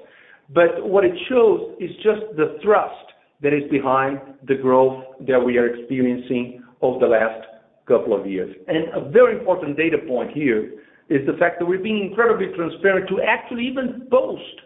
But 0.52 0.84
what 0.86 1.04
it 1.04 1.14
shows 1.28 1.76
is 1.80 1.90
just 1.96 2.36
the 2.36 2.58
thrust 2.62 3.12
that 3.42 3.52
is 3.52 3.68
behind 3.70 4.20
the 4.46 4.54
growth 4.54 5.04
that 5.26 5.38
we 5.38 5.58
are 5.58 5.66
experiencing 5.66 6.62
over 6.80 6.98
the 6.98 7.06
last 7.06 7.46
couple 7.86 8.18
of 8.18 8.26
years. 8.26 8.54
And 8.66 8.88
a 8.94 9.10
very 9.10 9.38
important 9.38 9.76
data 9.76 9.98
point 10.06 10.32
here 10.32 10.72
is 11.08 11.26
the 11.26 11.34
fact 11.38 11.58
that 11.58 11.66
we're 11.66 11.82
being 11.82 12.08
incredibly 12.08 12.46
transparent 12.56 13.08
to 13.08 13.20
actually 13.20 13.66
even 13.66 14.06
boast 14.10 14.60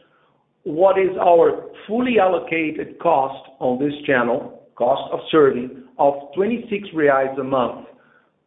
what 0.69 0.99
is 0.99 1.17
our 1.19 1.65
fully 1.87 2.19
allocated 2.21 2.99
cost 3.01 3.49
on 3.59 3.79
this 3.79 3.95
channel, 4.05 4.69
cost 4.77 5.11
of 5.11 5.21
serving, 5.31 5.85
of 5.99 6.13
26 6.35 6.89
reais 6.95 7.41
a 7.41 7.43
month, 7.43 7.87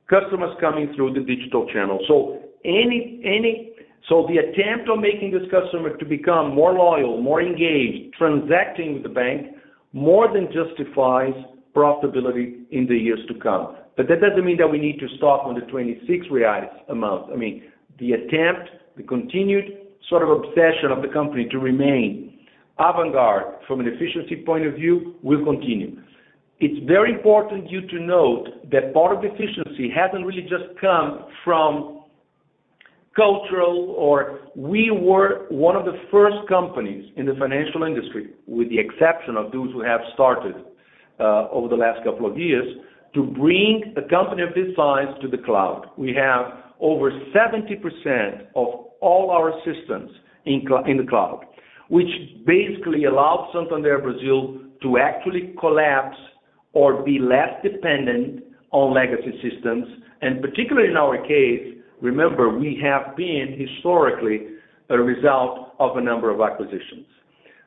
customers 0.08 0.56
coming 0.62 0.94
through 0.96 1.14
the 1.14 1.22
digital 1.22 1.66
channel. 1.74 1.98
So 2.08 2.38
any 2.64 3.20
any 3.26 3.72
so 4.08 4.28
the 4.30 4.38
attempt 4.38 4.88
of 4.88 5.00
making 5.00 5.32
this 5.32 5.50
customer 5.50 5.98
to 5.98 6.06
become 6.06 6.54
more 6.54 6.74
loyal, 6.74 7.20
more 7.20 7.42
engaged, 7.42 8.14
transacting 8.20 8.94
with 8.94 9.04
the 9.04 9.10
bank, 9.10 9.56
more 9.92 10.32
than 10.32 10.48
justifies 10.54 11.34
profitability 11.76 12.66
in 12.70 12.86
the 12.88 12.96
years 12.96 13.20
to 13.30 13.34
come. 13.40 13.78
But 13.98 14.08
that 14.10 14.22
doesn't 14.22 14.46
mean 14.46 14.58
that 14.58 14.68
we 14.68 14.78
need 14.78 15.00
to 15.00 15.08
stop 15.18 15.46
on 15.46 15.56
the 15.56 15.62
26 15.62 16.28
reais 16.28 16.70
a 16.88 16.96
month. 16.96 17.32
I 17.34 17.36
mean, 17.36 17.64
the 17.98 18.14
attempt, 18.14 18.70
the 18.96 19.04
continued 19.04 19.81
sort 20.10 20.24
of 20.24 20.30
obsession 20.30 20.92
of 20.92 21.02
the 21.02 21.08
company 21.08 21.48
to 21.52 21.60
remain 21.60 22.40
avant-garde 22.80 23.64
from 23.68 23.80
an 23.80 23.88
efficiency 23.88 24.44
point 24.46 24.66
of 24.66 24.76
view 24.76 25.16
will 25.22 25.44
continue. 25.44 25.98
It's 26.60 26.86
very 26.88 27.14
important 27.14 27.70
you 27.70 27.82
to 27.88 28.00
note 28.00 28.70
that 28.72 28.94
part 28.94 29.16
of 29.16 29.22
the 29.22 29.30
efficiency 29.30 29.90
hasn't 29.90 30.26
really 30.26 30.44
just 30.44 30.80
come 30.80 31.26
from 31.44 32.02
cultural 33.16 33.96
or 33.98 34.40
we 34.56 34.90
were 34.92 35.48
one 35.50 35.76
of 35.76 35.86
the 35.86 36.00
first 36.12 36.38
companies 36.48 37.12
in 37.18 37.26
the 37.26 37.34
financial 37.38 37.84
industry, 37.84 38.30
with 38.48 38.70
the 38.70 38.80
exception 38.80 39.36
of 39.38 39.52
those 39.52 39.72
who 39.74 39.82
have 39.82 40.02
started 40.14 40.56
uh, 41.20 41.50
over 41.50 41.68
the 41.68 41.76
last 41.76 42.04
couple 42.04 42.26
of 42.26 42.38
years, 42.38 42.66
to 43.14 43.24
bring 43.24 43.94
a 43.98 44.10
company 44.10 44.44
of 44.44 44.50
this 44.56 44.74
size 44.76 45.14
to 45.22 45.28
the 45.28 45.38
cloud. 45.40 45.90
We 45.98 46.14
have 46.14 46.46
over 46.80 47.12
70% 47.12 48.48
of 48.56 48.91
all 49.02 49.32
our 49.32 49.52
systems 49.66 50.10
in 50.46 50.64
the 50.66 51.06
cloud, 51.10 51.46
which 51.90 52.08
basically 52.46 53.04
allows 53.06 53.50
Santander 53.54 54.00
Brasil 54.00 54.60
to 54.82 54.98
actually 54.98 55.54
collapse 55.60 56.18
or 56.74 57.04
be 57.04 57.20
less 57.20 57.50
dependent 57.64 58.44
on 58.72 58.94
legacy 58.94 59.34
systems. 59.42 59.86
And 60.22 60.42
particularly 60.42 60.90
in 60.90 60.98
our 60.98 61.18
case, 61.28 61.78
remember, 62.02 62.58
we 62.58 62.80
have 62.82 63.16
been 63.16 63.56
historically 63.58 64.48
a 64.90 64.98
result 64.98 65.74
of 65.80 65.98
a 65.98 66.02
number 66.02 66.30
of 66.30 66.42
acquisitions. 66.42 67.06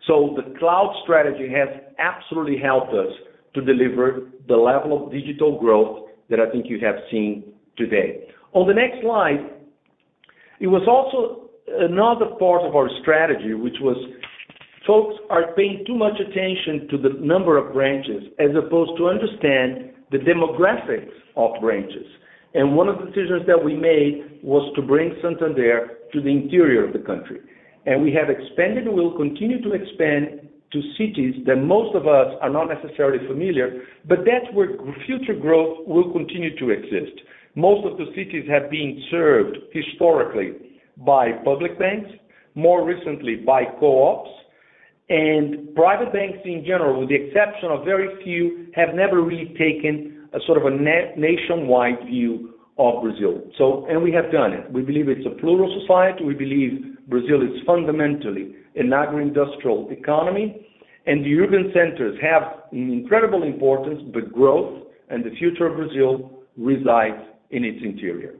So 0.06 0.36
the 0.36 0.58
cloud 0.58 0.94
strategy 1.02 1.48
has 1.50 1.68
absolutely 1.98 2.58
helped 2.58 2.92
us 2.92 3.12
to 3.54 3.60
deliver 3.60 4.30
the 4.48 4.56
level 4.56 5.06
of 5.06 5.12
digital 5.12 5.58
growth 5.58 6.08
that 6.28 6.40
I 6.40 6.50
think 6.50 6.66
you 6.68 6.78
have 6.80 6.96
seen 7.10 7.52
today. 7.76 8.28
On 8.52 8.66
the 8.66 8.74
next 8.74 9.00
slide, 9.02 9.50
it 10.60 10.66
was 10.66 10.82
also 10.86 11.50
another 11.68 12.36
part 12.38 12.62
of 12.62 12.76
our 12.76 12.88
strategy, 13.00 13.54
which 13.54 13.76
was 13.80 13.96
folks 14.86 15.14
are 15.30 15.52
paying 15.56 15.84
too 15.86 15.96
much 15.96 16.14
attention 16.20 16.88
to 16.90 16.98
the 16.98 17.18
number 17.20 17.56
of 17.56 17.72
branches 17.72 18.24
as 18.38 18.50
opposed 18.54 18.96
to 18.98 19.08
understand 19.08 19.92
the 20.10 20.18
demographics 20.18 21.12
of 21.36 21.60
branches. 21.60 22.06
And 22.54 22.76
one 22.76 22.88
of 22.88 22.98
the 22.98 23.06
decisions 23.06 23.46
that 23.46 23.62
we 23.62 23.74
made 23.74 24.40
was 24.42 24.70
to 24.76 24.82
bring 24.82 25.16
Santander 25.20 25.98
to 26.12 26.20
the 26.20 26.28
interior 26.28 26.86
of 26.86 26.92
the 26.92 27.00
country. 27.00 27.40
And 27.86 28.02
we 28.02 28.12
have 28.14 28.30
expanded 28.30 28.86
and 28.86 28.94
will 28.94 29.16
continue 29.16 29.60
to 29.62 29.72
expand 29.72 30.48
to 30.72 30.80
cities 30.98 31.34
that 31.46 31.56
most 31.56 31.94
of 31.94 32.06
us 32.06 32.34
are 32.40 32.50
not 32.50 32.66
necessarily 32.66 33.26
familiar, 33.26 33.82
but 34.08 34.18
that's 34.18 34.52
where 34.54 34.68
future 35.06 35.34
growth 35.34 35.86
will 35.86 36.12
continue 36.12 36.56
to 36.58 36.70
exist. 36.70 37.20
Most 37.56 37.86
of 37.86 37.98
the 37.98 38.06
cities 38.16 38.48
have 38.50 38.70
been 38.70 39.00
served 39.10 39.58
historically 39.72 40.52
by 40.96 41.32
public 41.44 41.78
banks, 41.78 42.10
more 42.54 42.84
recently 42.84 43.36
by 43.36 43.64
co-ops, 43.78 44.30
and 45.08 45.74
private 45.74 46.12
banks 46.12 46.38
in 46.44 46.64
general, 46.66 47.00
with 47.00 47.10
the 47.10 47.14
exception 47.14 47.70
of 47.70 47.84
very 47.84 48.22
few, 48.24 48.68
have 48.74 48.94
never 48.94 49.22
really 49.22 49.54
taken 49.58 50.28
a 50.32 50.38
sort 50.46 50.58
of 50.58 50.64
a 50.64 50.76
nationwide 51.16 52.06
view 52.06 52.54
of 52.78 53.02
Brazil. 53.02 53.42
So, 53.56 53.86
and 53.88 54.02
we 54.02 54.10
have 54.12 54.32
done 54.32 54.52
it. 54.52 54.70
We 54.72 54.82
believe 54.82 55.08
it's 55.08 55.26
a 55.26 55.38
plural 55.40 55.70
society. 55.80 56.24
We 56.24 56.34
believe 56.34 56.96
Brazil 57.06 57.42
is 57.42 57.62
fundamentally 57.66 58.56
an 58.74 58.92
agro-industrial 58.92 59.90
economy, 59.90 60.66
and 61.06 61.24
the 61.24 61.38
urban 61.38 61.70
centers 61.72 62.18
have 62.20 62.64
incredible 62.72 63.44
importance, 63.44 64.00
but 64.12 64.32
growth 64.32 64.88
and 65.10 65.22
the 65.22 65.30
future 65.38 65.66
of 65.66 65.76
Brazil 65.76 66.42
resides 66.56 67.22
in 67.54 67.64
its 67.64 67.78
interior. 67.82 68.34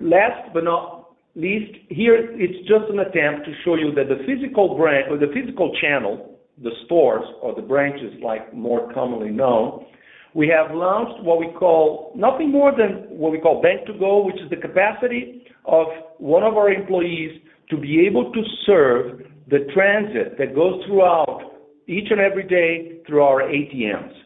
Last 0.00 0.52
but 0.52 0.64
not 0.64 1.14
least, 1.36 1.72
here 1.88 2.16
it's 2.18 2.68
just 2.68 2.90
an 2.90 2.98
attempt 2.98 3.46
to 3.46 3.52
show 3.64 3.76
you 3.76 3.94
that 3.94 4.08
the 4.08 4.24
physical 4.26 4.76
branch 4.76 5.06
or 5.08 5.16
the 5.16 5.32
physical 5.32 5.72
channel, 5.80 6.40
the 6.62 6.72
stores 6.84 7.24
or 7.40 7.54
the 7.54 7.62
branches 7.62 8.12
like 8.22 8.52
more 8.52 8.92
commonly 8.92 9.30
known, 9.30 9.86
we 10.34 10.48
have 10.48 10.74
launched 10.74 11.22
what 11.22 11.38
we 11.38 11.48
call 11.56 12.12
nothing 12.16 12.50
more 12.50 12.72
than 12.76 13.06
what 13.08 13.30
we 13.30 13.38
call 13.38 13.62
bank 13.62 13.86
to 13.86 13.96
go, 13.96 14.24
which 14.24 14.36
is 14.42 14.50
the 14.50 14.56
capacity 14.56 15.46
of 15.64 15.86
one 16.18 16.42
of 16.42 16.54
our 16.56 16.70
employees 16.70 17.40
to 17.70 17.76
be 17.76 18.04
able 18.04 18.32
to 18.32 18.42
serve 18.66 19.20
the 19.48 19.60
transit 19.72 20.36
that 20.38 20.54
goes 20.56 20.82
throughout 20.86 21.52
each 21.86 22.08
and 22.10 22.20
every 22.20 22.46
day 22.46 23.00
through 23.06 23.22
our 23.22 23.42
ATMs. 23.42 24.23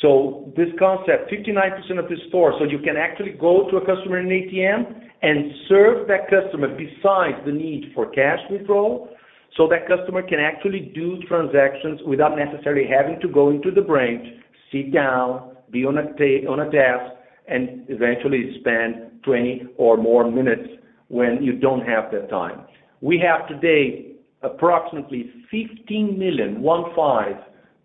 So 0.00 0.50
this 0.56 0.68
concept, 0.78 1.30
59% 1.30 1.98
of 1.98 2.08
the 2.08 2.16
store, 2.28 2.54
so 2.58 2.64
you 2.64 2.78
can 2.78 2.96
actually 2.96 3.32
go 3.32 3.68
to 3.70 3.76
a 3.76 3.84
customer 3.84 4.18
in 4.18 4.28
ATM 4.28 5.08
and 5.22 5.52
serve 5.68 6.08
that 6.08 6.30
customer 6.30 6.68
besides 6.68 7.36
the 7.44 7.52
need 7.52 7.92
for 7.94 8.10
cash 8.10 8.38
withdrawal, 8.50 9.10
so 9.56 9.68
that 9.68 9.86
customer 9.86 10.22
can 10.22 10.40
actually 10.40 10.92
do 10.94 11.18
transactions 11.28 12.00
without 12.06 12.32
necessarily 12.36 12.88
having 12.88 13.20
to 13.20 13.28
go 13.28 13.50
into 13.50 13.70
the 13.70 13.82
branch, 13.82 14.26
sit 14.72 14.92
down, 14.92 15.56
be 15.70 15.84
on 15.84 15.98
a 15.98 16.04
ta 16.14 16.50
on 16.50 16.60
a 16.60 16.70
desk, 16.70 17.16
and 17.48 17.84
eventually 17.88 18.56
spend 18.60 19.22
20 19.24 19.74
or 19.76 19.98
more 19.98 20.30
minutes 20.30 20.68
when 21.08 21.42
you 21.42 21.58
don't 21.58 21.84
have 21.86 22.10
that 22.12 22.30
time. 22.30 22.62
We 23.02 23.18
have 23.18 23.48
today 23.48 24.12
approximately 24.42 25.30
15 25.50 26.18
million, 26.18 26.62
one 26.62 26.84
five, 26.96 27.36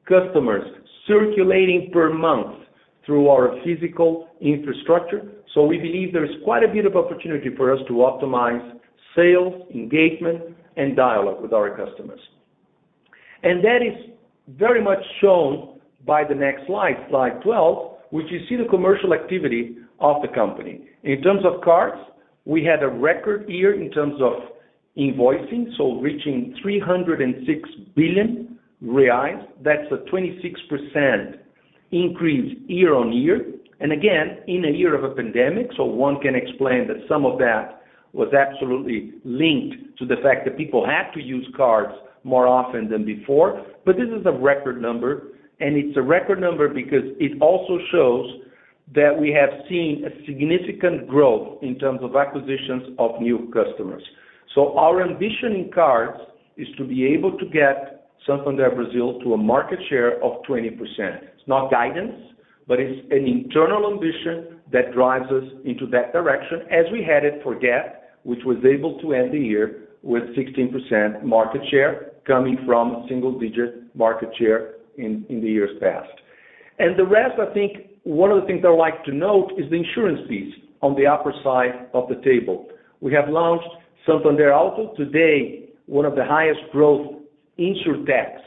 customers 0.08 0.64
circulating 1.08 1.90
per 1.94 2.14
month 2.14 2.66
through 3.06 3.30
our 3.30 3.56
physical 3.64 4.28
infrastructure. 4.42 5.22
So 5.54 5.64
we 5.64 5.78
believe 5.78 6.12
there 6.12 6.26
is 6.26 6.36
quite 6.44 6.64
a 6.64 6.68
bit 6.68 6.86
of 6.86 6.96
opportunity 6.96 7.50
for 7.56 7.72
us 7.72 7.80
to 7.88 7.94
optimize 7.94 8.80
sales, 9.16 9.54
engagement, 9.74 10.56
and 10.76 10.96
dialogue 10.96 11.42
with 11.42 11.54
our 11.54 11.70
customers. 11.70 12.20
And 13.44 13.64
that 13.64 13.80
is 13.82 14.12
very 14.50 14.84
much 14.84 15.00
shown 15.22 15.80
by 16.06 16.24
the 16.28 16.36
next 16.36 16.68
slide 16.68 17.42
12, 17.44 17.98
which 18.12 18.26
you 18.30 18.40
see 18.50 18.56
the 18.56 18.70
commercial 18.70 19.14
activity 19.14 19.78
of 20.00 20.22
the 20.22 20.28
company. 20.28 20.82
In 21.04 21.22
terms 21.22 21.42
of 21.46 21.62
cards, 21.62 21.98
we 22.46 22.64
had 22.64 22.84
a 22.84 22.88
record 22.88 23.48
year 23.50 23.82
in 23.82 23.92
terms 23.92 24.16
of 24.22 24.34
invoicing, 24.98 25.66
so 25.78 26.00
reaching 26.00 26.56
306 26.62 27.70
billion 27.96 28.55
reais. 28.84 29.46
That's 29.64 29.92
a 29.92 29.98
26% 30.10 31.38
increase 31.92 32.58
year-on-year. 32.68 33.54
And 33.80 33.92
again, 33.92 34.40
in 34.48 34.66
a 34.66 34.72
year 34.72 34.96
of 34.96 35.04
a 35.04 35.14
pandemic, 35.14 35.68
so 35.76 35.84
one 35.86 36.20
can 36.22 36.36
explain 36.36 36.88
that 36.88 36.98
some 37.10 37.26
of 37.26 37.38
that 37.40 37.82
was 38.14 38.34
absolutely 38.34 39.14
linked 39.26 39.98
to 40.00 40.06
the 40.06 40.16
fact 40.24 40.46
that 40.46 40.58
people 40.58 40.86
had 40.86 41.12
to 41.14 41.22
use 41.22 41.46
cards 41.56 41.94
more 42.24 42.48
often 42.48 42.90
than 42.90 43.06
before. 43.06 43.66
But 43.86 43.98
this 43.98 44.08
is 44.08 44.26
a 44.26 44.32
record 44.32 44.82
number, 44.82 45.34
and 45.60 45.76
it's 45.76 45.98
a 45.98 46.02
record 46.02 46.40
number 46.40 46.70
because 46.70 47.04
it 47.20 47.42
also 47.42 47.78
shows 47.92 48.42
that 48.94 49.12
we 49.20 49.32
have 49.32 49.50
seen 49.68 50.06
a 50.06 50.26
significant 50.26 51.08
growth 51.08 51.62
in 51.62 51.78
terms 51.78 52.00
of 52.02 52.16
acquisitions 52.16 52.96
of 53.00 53.20
new 53.20 53.52
customers. 53.54 54.04
So 54.54 54.78
our 54.78 55.02
ambition 55.02 55.54
in 55.54 55.72
cards 55.74 56.20
is 56.56 56.68
to 56.78 56.86
be 56.86 57.06
able 57.06 57.38
to 57.38 57.46
get 57.48 58.05
Santander 58.26 58.72
Brasil 58.72 59.20
to 59.22 59.34
a 59.34 59.38
market 59.38 59.80
share 59.90 60.24
of 60.24 60.42
20%. 60.44 60.78
It's 60.80 61.48
not 61.48 61.70
guidance, 61.70 62.16
but 62.68 62.80
it's 62.80 63.06
an 63.12 63.28
internal 63.28 63.92
ambition 63.92 64.60
that 64.72 64.94
drives 64.94 65.32
us 65.32 65.44
into 65.64 65.86
that 65.88 66.12
direction 66.12 66.62
as 66.72 66.86
we 66.92 67.04
had 67.04 67.24
it 67.24 67.42
for 67.44 67.58
Get, 67.58 68.18
which 68.24 68.40
was 68.46 68.58
able 68.66 69.00
to 69.02 69.14
end 69.14 69.34
the 69.34 69.40
year 69.40 69.90
with 70.02 70.24
16% 70.36 71.24
market 71.24 71.62
share 71.70 72.12
coming 72.26 72.58
from 72.66 73.06
single-digit 73.08 73.96
market 73.96 74.30
share 74.38 74.76
in 74.98 75.26
the 75.30 75.48
years 75.48 75.78
past. 75.80 76.10
And 76.80 76.98
the 76.98 77.06
rest, 77.06 77.40
I 77.40 77.54
think 77.54 77.90
one 78.04 78.32
of 78.32 78.42
the 78.42 78.48
things 78.48 78.64
I 78.66 78.70
would 78.70 78.78
like 78.78 79.04
to 79.06 79.14
note 79.14 79.52
is 79.58 79.70
the 79.70 79.78
insurance 79.78 80.22
piece 80.28 80.54
on 80.82 80.96
the 80.96 81.06
upper 81.06 81.34
side 81.44 81.90
of 81.94 82.10
the 82.10 82.16
table. 82.24 82.68
We 83.02 83.14
have 83.14 83.30
launched 83.30 83.70
Santander 84.06 84.54
Auto, 84.54 84.96
today, 84.96 85.70
one 85.86 86.06
of 86.06 86.16
the 86.16 86.26
highest 86.26 86.60
growth 86.72 87.16
insurtechs 87.60 88.42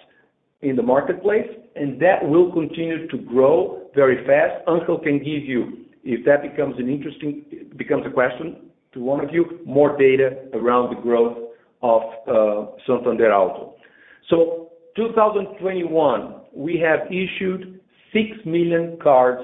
in 0.62 0.77
the 0.77 0.83
marketplace, 0.83 1.49
and 1.77 2.01
that 2.01 2.27
will 2.27 2.53
continue 2.53 3.07
to 3.09 3.18
grow 3.18 3.88
very 3.94 4.25
fast. 4.27 4.66
Ángel 4.66 5.03
can 5.03 5.18
give 5.18 5.44
you, 5.44 5.85
if 6.05 6.25
that 6.25 6.42
becomes 6.42 6.77
an 6.79 6.88
interesting 6.88 7.44
becomes 7.77 8.05
a 8.07 8.11
question 8.11 8.71
to 8.92 9.01
one 9.01 9.23
of 9.25 9.33
you, 9.33 9.61
more 9.66 9.97
data 9.99 10.37
around 10.55 10.94
the 10.94 11.01
growth 11.01 11.37
of 11.83 12.03
uh, 12.27 12.71
Santander 12.87 13.33
Auto. 13.33 13.75
So, 14.29 14.71
2021, 14.97 16.35
we 16.53 16.81
have 16.81 17.07
issued 17.09 17.81
6 18.12 18.25
million 18.44 18.99
cards 19.03 19.42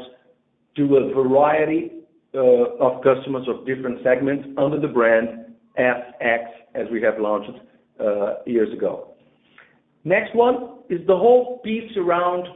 to 0.76 0.96
a 0.96 1.14
variety 1.14 1.92
uh, 2.34 2.38
of 2.80 3.02
customers 3.04 3.46
of 3.48 3.66
different 3.66 4.02
segments 4.02 4.48
under 4.58 4.80
the 4.80 4.88
brand 4.88 5.54
SX, 5.78 6.44
as 6.74 6.86
we 6.90 7.00
have 7.02 7.20
launched 7.20 7.60
uh, 8.00 8.42
years 8.46 8.72
ago. 8.72 9.13
Next 10.04 10.34
one 10.34 10.80
is 10.90 11.00
the 11.06 11.16
whole 11.16 11.58
piece 11.64 11.90
around 11.96 12.46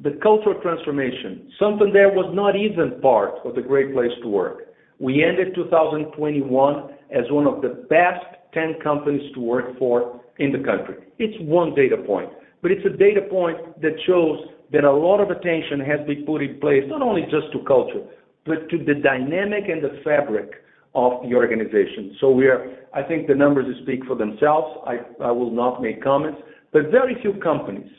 the 0.00 0.18
cultural 0.22 0.60
transformation. 0.62 1.50
Santander 1.58 2.10
was 2.10 2.32
not 2.34 2.54
even 2.54 3.00
part 3.00 3.44
of 3.44 3.56
the 3.56 3.62
Great 3.62 3.92
Place 3.92 4.12
to 4.22 4.28
Work. 4.28 4.68
We 5.00 5.24
ended 5.24 5.54
2021 5.56 6.90
as 7.10 7.24
one 7.30 7.46
of 7.46 7.62
the 7.62 7.86
best 7.90 8.24
10 8.54 8.76
companies 8.82 9.32
to 9.34 9.40
work 9.40 9.76
for 9.78 10.20
in 10.38 10.52
the 10.52 10.58
country. 10.58 10.96
It's 11.18 11.36
one 11.40 11.74
data 11.74 11.96
point, 11.96 12.30
but 12.62 12.70
it's 12.70 12.86
a 12.86 12.96
data 12.96 13.22
point 13.28 13.80
that 13.82 13.96
shows 14.06 14.38
that 14.72 14.84
a 14.84 14.92
lot 14.92 15.20
of 15.20 15.30
attention 15.30 15.80
has 15.80 16.06
been 16.06 16.24
put 16.24 16.42
in 16.42 16.60
place, 16.60 16.84
not 16.86 17.02
only 17.02 17.22
just 17.22 17.50
to 17.52 17.64
culture, 17.66 18.04
but 18.46 18.68
to 18.70 18.78
the 18.78 18.94
dynamic 18.94 19.64
and 19.68 19.82
the 19.82 20.00
fabric 20.04 20.50
of 20.94 21.22
the 21.22 21.34
organization. 21.34 22.16
So 22.20 22.30
we 22.30 22.46
are 22.46 22.78
I 22.94 23.02
think 23.02 23.26
the 23.26 23.34
numbers 23.34 23.66
speak 23.82 24.04
for 24.06 24.16
themselves. 24.16 24.78
I 25.20 25.30
will 25.30 25.50
not 25.50 25.82
make 25.82 26.02
comments, 26.02 26.40
but 26.72 26.90
very 26.90 27.16
few 27.20 27.34
companies 27.34 27.90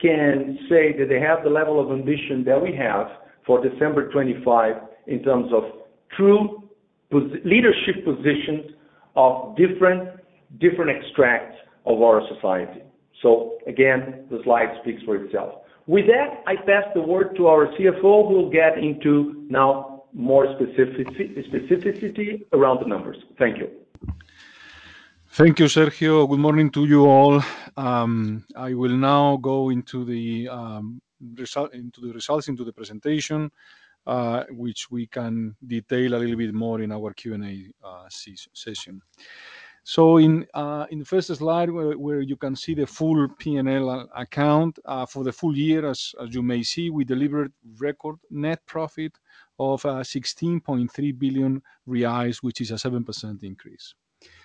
can 0.00 0.58
say 0.68 0.96
that 0.98 1.06
they 1.08 1.20
have 1.20 1.44
the 1.44 1.50
level 1.50 1.80
of 1.80 1.90
ambition 1.90 2.44
that 2.44 2.60
we 2.60 2.74
have 2.76 3.06
for 3.46 3.62
December 3.62 4.06
2025 4.08 4.76
in 5.06 5.22
terms 5.22 5.50
of 5.52 5.64
true 6.16 6.62
leadership 7.44 8.04
positions 8.04 8.72
of 9.16 9.56
different 9.56 10.20
different 10.60 10.90
extracts 10.90 11.56
of 11.86 12.02
our 12.02 12.22
society. 12.34 12.82
So 13.22 13.58
again, 13.66 14.26
the 14.30 14.40
slide 14.44 14.68
speaks 14.82 15.02
for 15.02 15.16
itself. 15.16 15.62
With 15.86 16.06
that, 16.06 16.42
I 16.46 16.56
pass 16.56 16.84
the 16.94 17.02
word 17.02 17.36
to 17.36 17.46
our 17.46 17.66
CFO, 17.74 18.28
who 18.28 18.34
will 18.34 18.50
get 18.50 18.78
into 18.78 19.46
now 19.48 19.89
more 20.12 20.46
specificity 20.46 22.44
around 22.52 22.80
the 22.80 22.86
numbers. 22.86 23.16
Thank 23.38 23.58
you. 23.58 23.68
Thank 25.32 25.60
you, 25.60 25.66
Sergio. 25.66 26.28
Good 26.28 26.40
morning 26.40 26.70
to 26.72 26.86
you 26.86 27.06
all. 27.06 27.40
Um, 27.76 28.44
I 28.56 28.74
will 28.74 28.96
now 28.96 29.36
go 29.36 29.70
into 29.70 30.04
the 30.04 30.48
um, 30.48 31.00
results, 31.36 31.74
into 32.48 32.64
the 32.64 32.72
presentation, 32.72 33.50
uh, 34.06 34.44
which 34.50 34.90
we 34.90 35.06
can 35.06 35.54
detail 35.64 36.14
a 36.14 36.18
little 36.18 36.36
bit 36.36 36.52
more 36.52 36.80
in 36.80 36.90
our 36.90 37.12
Q&A 37.12 37.70
uh, 37.86 38.08
session. 38.08 39.00
So 39.84 40.18
uh, 40.18 40.86
in 40.90 40.98
the 40.98 41.04
first 41.04 41.34
slide 41.34 41.70
where 41.70 42.20
you 42.20 42.36
can 42.36 42.54
see 42.54 42.74
the 42.74 42.86
full 42.86 43.28
P&L 43.38 44.08
account 44.14 44.78
for 45.08 45.24
the 45.24 45.32
full 45.32 45.56
year, 45.56 45.88
as 45.88 46.12
you 46.28 46.42
may 46.42 46.62
see, 46.62 46.90
we 46.90 47.04
delivered 47.04 47.52
record 47.78 48.16
net 48.30 48.60
profit 48.66 49.12
of 49.60 49.84
uh, 49.84 50.00
16.3 50.00 51.18
billion 51.18 51.62
reais, 51.86 52.38
which 52.42 52.62
is 52.62 52.70
a 52.70 52.74
7% 52.74 53.44
increase. 53.44 53.94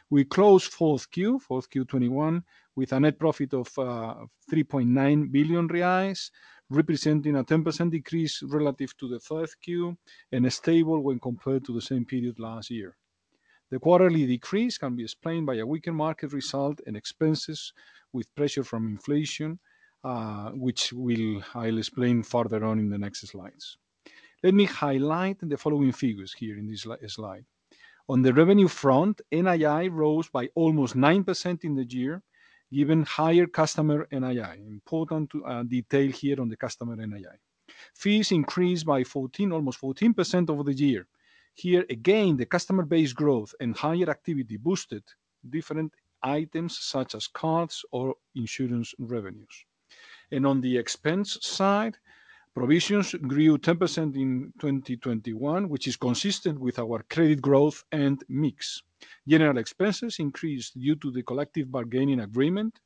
We 0.10 0.26
closed 0.26 0.74
fourth 0.74 1.10
Q, 1.10 1.40
fourth 1.40 1.70
Q 1.70 1.86
2021, 1.86 2.44
with 2.76 2.92
a 2.92 3.00
net 3.00 3.18
profit 3.18 3.54
of 3.54 3.68
uh, 3.80 4.26
3.9 4.52 5.32
billion 5.32 5.70
reais, 5.70 6.30
representing 6.70 7.38
a 7.38 7.44
10% 7.46 7.92
decrease 7.92 8.44
relative 8.44 8.96
to 8.98 9.08
the 9.08 9.20
third 9.20 9.50
Q 9.64 9.98
and 10.34 10.52
stable 10.52 11.02
when 11.02 11.20
compared 11.20 11.64
to 11.66 11.74
the 11.74 11.82
same 11.82 12.04
period 12.06 12.38
last 12.38 12.70
year. 12.70 12.98
The 13.72 13.80
quarterly 13.80 14.26
decrease 14.26 14.78
can 14.78 14.96
be 14.96 15.04
explained 15.04 15.46
by 15.46 15.56
a 15.56 15.66
weaker 15.66 15.94
market 15.94 16.34
result 16.34 16.82
and 16.86 16.98
expenses 16.98 17.74
with 18.12 18.34
pressure 18.36 18.64
from 18.64 18.88
inflation, 18.88 19.60
uh, 20.04 20.52
which 20.52 20.94
I'll 21.56 21.78
explain 21.78 22.22
further 22.22 22.66
on 22.66 22.80
in 22.80 22.90
the 22.90 22.98
next 22.98 23.26
slides. 23.28 23.78
Let 24.46 24.54
me 24.54 24.66
highlight 24.66 25.38
the 25.42 25.58
following 25.58 25.92
figures 25.92 26.32
here 26.32 26.56
in 26.60 26.68
this 26.68 26.86
slide. 27.08 27.46
On 28.08 28.22
the 28.22 28.32
revenue 28.32 28.68
front, 28.68 29.20
NII 29.32 29.92
rose 29.92 30.30
by 30.30 30.50
almost 30.54 30.96
9% 30.96 31.64
in 31.64 31.74
the 31.74 31.84
year, 31.84 32.22
given 32.72 33.02
higher 33.06 33.48
customer 33.48 34.06
NII. 34.12 34.68
Important 34.68 35.32
uh, 35.34 35.64
detail 35.64 36.12
here 36.12 36.40
on 36.40 36.48
the 36.48 36.56
customer 36.56 36.96
NII. 36.96 37.38
Fees 37.96 38.32
increased 38.32 38.86
by 38.86 39.04
14, 39.04 39.52
almost 39.52 39.82
14% 39.82 40.52
over 40.52 40.62
the 40.62 40.76
year. 40.76 41.08
Here 41.56 41.84
again, 41.90 42.38
the 42.38 42.46
customer 42.46 42.84
base 42.84 43.14
growth 43.14 43.56
and 43.60 43.76
higher 43.76 44.12
activity 44.12 44.58
boosted 44.58 45.04
different 45.50 45.92
items 46.22 46.78
such 46.78 47.16
as 47.16 47.26
cards 47.26 47.84
or 47.92 48.14
insurance 48.36 48.94
revenues. 49.00 49.66
And 50.32 50.46
on 50.46 50.62
the 50.62 50.78
expense 50.78 51.40
side, 51.42 51.98
provisions 52.56 53.14
grew 53.28 53.58
10% 53.58 54.16
in 54.16 54.54
2021, 54.60 55.68
which 55.68 55.88
is 55.88 55.98
consistent 55.98 56.58
with 56.58 56.80
our 56.80 57.04
credit 57.10 57.42
growth 57.42 57.84
and 57.92 58.24
mix. 58.30 58.82
General 59.28 59.58
expenses 59.58 60.20
increased 60.20 60.80
due 60.80 60.96
to 60.96 61.12
the 61.12 61.22
collective 61.24 61.70
bargaining 61.70 62.22
agreement 62.22 62.80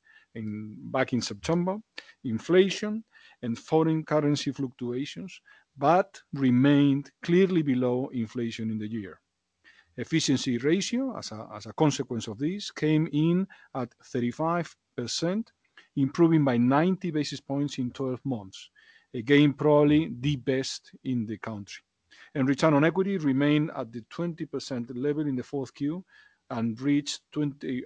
back 0.91 1.13
in 1.13 1.21
September, 1.21 1.77
inflation 2.23 3.03
and 3.43 3.57
foreign 3.57 4.03
currency 4.03 4.51
fluctuations, 4.51 5.39
but 5.77 6.19
remained 6.33 7.11
clearly 7.21 7.61
below 7.61 8.09
inflation 8.11 8.71
in 8.71 8.79
the 8.79 8.87
year. 8.87 9.21
Efficiency 9.97 10.57
ratio, 10.57 11.15
as 11.17 11.31
a 11.65 11.73
consequence 11.73 12.27
of 12.27 12.39
this, 12.39 12.71
came 12.71 13.07
in 13.11 13.47
at 13.75 13.93
35%, 14.03 14.73
improving 15.95 16.43
by 16.43 16.57
90 16.57 17.11
basis 17.11 17.39
points 17.39 17.77
in 17.77 17.91
12 17.91 18.19
months. 18.25 18.69
Again, 19.13 19.53
probably 19.53 20.11
the 20.19 20.35
best 20.35 20.91
in 21.03 21.25
the 21.25 21.37
country. 21.37 21.83
And 22.35 22.47
return 22.47 22.73
on 22.73 22.85
equity 22.85 23.17
remained 23.17 23.71
at 23.75 23.91
the 23.91 24.01
20% 24.01 24.91
level 24.95 25.27
in 25.27 25.35
the 25.35 25.43
fourth 25.43 25.73
Q 25.73 26.03
and 26.51 26.79
reached 26.79 27.21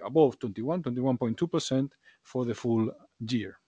above 0.04 0.38
21, 0.38 0.82
21.2% 0.82 1.90
for 2.22 2.44
the 2.44 2.54
full 2.54 2.90
year. 3.28 3.58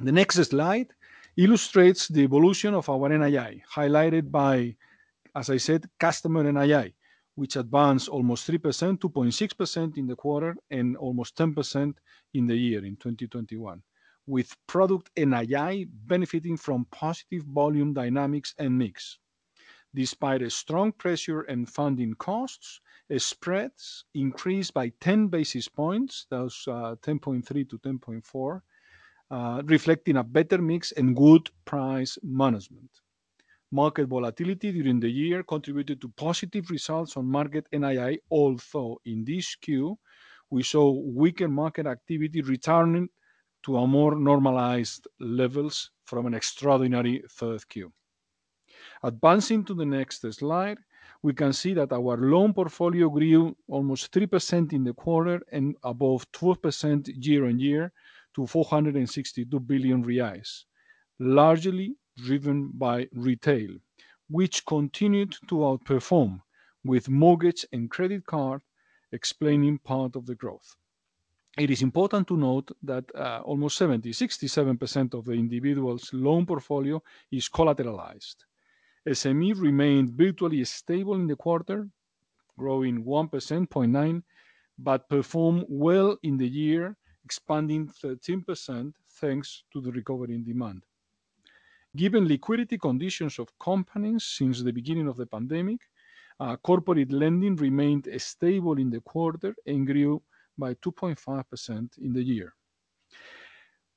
The 0.00 0.12
next 0.12 0.36
slide 0.36 0.88
illustrates 1.36 2.08
the 2.08 2.22
evolution 2.22 2.74
of 2.74 2.88
our 2.88 3.08
NII, 3.08 3.62
highlighted 3.74 4.30
by, 4.30 4.76
as 5.34 5.50
I 5.50 5.56
said, 5.56 5.88
customer 5.98 6.44
NII, 6.44 6.94
which 7.34 7.56
advanced 7.56 8.08
almost 8.08 8.48
3%, 8.48 8.98
2.6% 8.98 9.96
in 9.96 10.06
the 10.06 10.16
quarter, 10.16 10.56
and 10.70 10.96
almost 10.96 11.36
10% 11.36 11.94
in 12.34 12.46
the 12.46 12.56
year 12.56 12.84
in 12.84 12.96
2021, 12.96 13.82
with 14.28 14.54
product 14.66 15.10
NII 15.16 15.88
benefiting 16.06 16.56
from 16.56 16.86
positive 16.90 17.42
volume 17.44 17.94
dynamics 17.94 18.54
and 18.58 18.76
mix. 18.78 19.18
Despite 19.94 20.42
a 20.42 20.50
strong 20.50 20.92
pressure 20.92 21.40
and 21.42 21.68
funding 21.68 22.14
costs, 22.14 22.80
spreads 23.16 24.04
increased 24.14 24.74
by 24.74 24.90
10 25.00 25.28
basis 25.28 25.66
points. 25.66 26.26
those 26.28 26.62
uh, 26.68 26.94
was 26.94 26.98
10.3-10.4, 27.02 28.60
uh, 29.30 29.62
reflecting 29.64 30.18
a 30.18 30.22
better 30.22 30.58
mix 30.58 30.92
and 30.92 31.16
good 31.16 31.48
price 31.64 32.18
management. 32.22 32.90
Market 33.70 34.08
volatility 34.08 34.72
during 34.72 35.00
the 35.00 35.10
year 35.10 35.42
contributed 35.42 36.00
to 36.02 36.08
positive 36.10 36.70
results 36.70 37.16
on 37.16 37.24
market 37.24 37.66
NII, 37.72 38.18
although 38.30 39.00
in 39.06 39.24
this 39.24 39.54
Q, 39.56 39.98
we 40.50 40.62
saw 40.62 40.90
weaker 40.90 41.48
market 41.48 41.86
activity 41.86 42.42
returning 42.42 43.08
to 43.68 43.76
a 43.76 43.86
more 43.86 44.16
normalized 44.16 45.06
levels 45.20 45.90
from 46.06 46.24
an 46.24 46.32
extraordinary 46.32 47.22
third 47.32 47.68
Q. 47.68 47.92
Advancing 49.02 49.62
to 49.66 49.74
the 49.74 49.84
next 49.84 50.22
slide, 50.32 50.78
we 51.22 51.34
can 51.34 51.52
see 51.52 51.74
that 51.74 51.92
our 51.92 52.16
loan 52.16 52.54
portfolio 52.54 53.10
grew 53.10 53.54
almost 53.68 54.10
3% 54.10 54.72
in 54.72 54.84
the 54.84 54.94
quarter 54.94 55.42
and 55.52 55.76
above 55.82 56.24
12% 56.32 57.10
year-on-year 57.14 57.92
to 58.34 58.46
462 58.46 59.60
billion 59.60 60.02
reais, 60.02 60.64
largely 61.18 61.94
driven 62.16 62.70
by 62.72 63.06
retail, 63.12 63.68
which 64.30 64.64
continued 64.64 65.36
to 65.46 65.56
outperform 65.56 66.40
with 66.84 67.10
mortgage 67.10 67.66
and 67.74 67.90
credit 67.90 68.24
card 68.24 68.62
explaining 69.12 69.78
part 69.78 70.16
of 70.16 70.24
the 70.24 70.34
growth. 70.34 70.74
It 71.58 71.70
is 71.70 71.82
important 71.82 72.28
to 72.28 72.36
note 72.36 72.70
that 72.84 73.04
uh, 73.16 73.40
almost 73.44 73.78
70, 73.78 74.10
67% 74.12 75.14
of 75.14 75.24
the 75.24 75.32
individual's 75.32 76.08
loan 76.12 76.46
portfolio 76.46 77.02
is 77.32 77.48
collateralized. 77.48 78.36
SME 79.08 79.60
remained 79.60 80.10
virtually 80.10 80.64
stable 80.64 81.16
in 81.16 81.26
the 81.26 81.34
quarter, 81.34 81.88
growing 82.56 83.04
1.9%, 83.04 84.22
but 84.78 85.08
performed 85.08 85.64
well 85.68 86.16
in 86.22 86.36
the 86.36 86.46
year, 86.46 86.96
expanding 87.24 87.88
13% 87.88 88.92
thanks 89.20 89.64
to 89.72 89.80
the 89.80 89.90
recovery 89.90 90.36
in 90.36 90.44
demand. 90.44 90.84
Given 91.96 92.28
liquidity 92.28 92.78
conditions 92.78 93.40
of 93.40 93.58
companies 93.58 94.22
since 94.22 94.62
the 94.62 94.72
beginning 94.72 95.08
of 95.08 95.16
the 95.16 95.26
pandemic, 95.26 95.80
uh, 96.38 96.56
corporate 96.58 97.10
lending 97.10 97.56
remained 97.56 98.08
stable 98.18 98.78
in 98.78 98.90
the 98.90 99.00
quarter 99.00 99.56
and 99.66 99.84
grew 99.84 100.22
by 100.58 100.74
2.5% 100.74 101.98
in 101.98 102.12
the 102.12 102.22
year. 102.22 102.54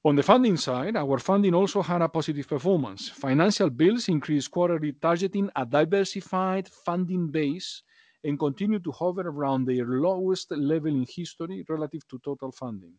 On 0.04 0.16
the 0.16 0.24
funding 0.24 0.58
side, 0.58 0.96
our 0.96 1.20
funding 1.20 1.54
also 1.54 1.82
had 1.84 2.02
a 2.02 2.10
positive 2.10 2.48
performance. 2.48 3.10
Financial 3.10 3.70
bills 3.70 4.08
increased 4.10 4.50
quarterly, 4.50 4.94
targeting 4.94 5.50
a 5.56 5.64
diversified 5.66 6.68
funding 6.68 7.30
base 7.30 7.84
and 8.24 8.40
continued 8.40 8.84
to 8.84 8.92
hover 8.92 9.22
around 9.22 9.66
their 9.66 9.86
lowest 9.86 10.52
level 10.52 10.90
in 10.90 11.06
history 11.08 11.64
relative 11.70 12.08
to 12.08 12.20
total 12.24 12.52
funding. 12.52 12.94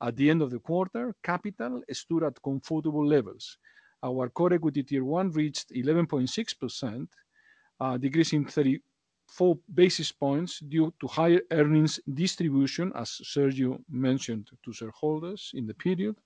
At 0.00 0.16
the 0.16 0.30
end 0.30 0.42
of 0.42 0.50
the 0.50 0.58
quarter, 0.58 1.14
capital 1.22 1.82
stood 1.90 2.24
at 2.24 2.42
comfortable 2.42 3.06
levels. 3.06 3.58
Our 4.02 4.28
Core 4.30 4.52
Equity 4.54 4.82
Tier 4.82 5.04
1 5.04 5.30
reached 5.30 5.70
11.6%, 5.70 7.08
decreasing 8.00 8.46
34 9.32 9.58
basis 9.74 10.12
points 10.12 10.60
due 10.60 10.92
to 11.00 11.06
higher 11.06 11.40
earnings 11.50 12.00
distribution, 12.14 12.92
as 12.94 13.20
Sergio 13.24 13.78
mentioned 13.90 14.50
to 14.64 14.72
shareholders 14.72 15.50
in 15.54 15.66
the 15.66 15.74
period. 15.74 16.16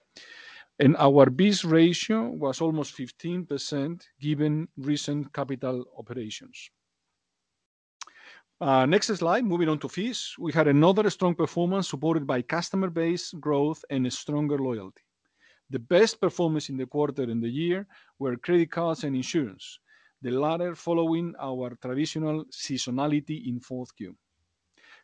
And 0.78 0.96
our 0.98 1.30
BIS 1.30 1.64
ratio 1.64 2.28
was 2.28 2.60
almost 2.60 2.96
15% 2.96 4.02
given 4.20 4.68
recent 4.76 5.32
capital 5.32 5.84
operations. 5.96 6.70
Uh, 8.60 8.86
next 8.86 9.06
slide, 9.06 9.44
moving 9.44 9.68
on 9.68 9.78
to 9.78 9.88
fees. 9.88 10.34
We 10.38 10.52
had 10.52 10.68
another 10.68 11.08
strong 11.10 11.34
performance 11.34 11.88
supported 11.88 12.26
by 12.26 12.42
customer 12.42 12.90
base 12.90 13.32
growth 13.32 13.84
and 13.90 14.10
stronger 14.12 14.58
loyalty. 14.58 15.02
The 15.70 15.78
best 15.78 16.20
performance 16.20 16.68
in 16.68 16.76
the 16.76 16.86
quarter 16.86 17.22
and 17.22 17.42
the 17.42 17.48
year 17.48 17.86
were 18.18 18.36
credit 18.36 18.70
cards 18.70 19.04
and 19.04 19.16
insurance, 19.16 19.78
the 20.26 20.32
latter 20.32 20.74
following 20.74 21.32
our 21.38 21.70
traditional 21.80 22.44
seasonality 22.46 23.46
in 23.46 23.60
fourth 23.60 23.94
Q. 23.94 24.16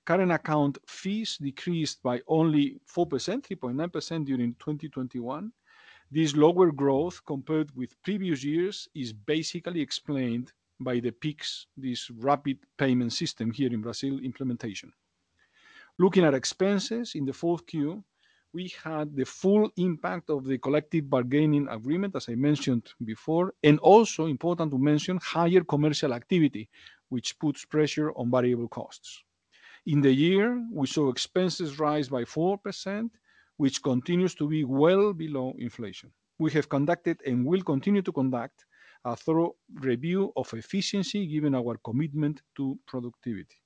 Current 0.04 0.32
account 0.32 0.78
fees 0.88 1.38
decreased 1.40 2.02
by 2.02 2.20
only 2.26 2.80
4%, 2.92 3.06
3.9% 3.06 4.24
during 4.24 4.54
2021. 4.54 5.52
This 6.10 6.34
lower 6.34 6.72
growth 6.72 7.24
compared 7.24 7.70
with 7.76 8.02
previous 8.02 8.42
years 8.42 8.88
is 8.96 9.12
basically 9.12 9.80
explained 9.80 10.50
by 10.80 10.98
the 10.98 11.12
Pix, 11.12 11.68
this 11.76 12.10
rapid 12.10 12.58
payment 12.76 13.12
system 13.12 13.52
here 13.52 13.72
in 13.72 13.80
Brazil 13.80 14.18
implementation. 14.18 14.92
Looking 16.00 16.24
at 16.24 16.34
expenses 16.34 17.14
in 17.14 17.26
the 17.26 17.32
fourth 17.32 17.64
Q, 17.66 18.02
we 18.52 18.72
had 18.82 19.16
the 19.16 19.24
full 19.24 19.70
impact 19.76 20.28
of 20.30 20.44
the 20.44 20.58
collective 20.58 21.08
bargaining 21.08 21.68
agreement, 21.68 22.14
as 22.14 22.28
I 22.28 22.34
mentioned 22.34 22.92
before, 23.04 23.54
and 23.62 23.78
also 23.78 24.26
important 24.26 24.70
to 24.72 24.78
mention 24.78 25.18
higher 25.22 25.64
commercial 25.64 26.12
activity, 26.12 26.68
which 27.08 27.38
puts 27.38 27.64
pressure 27.64 28.12
on 28.12 28.30
variable 28.30 28.68
costs. 28.68 29.22
In 29.86 30.00
the 30.00 30.12
year, 30.12 30.62
we 30.70 30.86
saw 30.86 31.08
expenses 31.08 31.78
rise 31.78 32.08
by 32.08 32.24
4%, 32.24 33.10
which 33.56 33.82
continues 33.82 34.34
to 34.36 34.48
be 34.48 34.64
well 34.64 35.12
below 35.12 35.54
inflation. 35.58 36.12
We 36.38 36.50
have 36.52 36.68
conducted 36.68 37.20
and 37.26 37.46
will 37.46 37.62
continue 37.62 38.02
to 38.02 38.12
conduct 38.12 38.64
a 39.04 39.16
thorough 39.16 39.56
review 39.80 40.32
of 40.36 40.52
efficiency 40.54 41.26
given 41.26 41.54
our 41.54 41.76
commitment 41.78 42.42
to 42.56 42.78
productivity. 42.86 43.61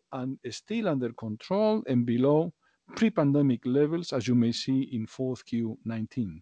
still 0.50 0.88
under 0.88 1.12
control 1.12 1.82
and 1.88 2.06
below 2.06 2.52
pre-pandemic 2.94 3.66
levels, 3.66 4.12
as 4.12 4.28
you 4.28 4.36
may 4.36 4.52
see 4.52 4.82
in 4.92 5.06
4Q 5.06 5.50
2019. 5.82 6.40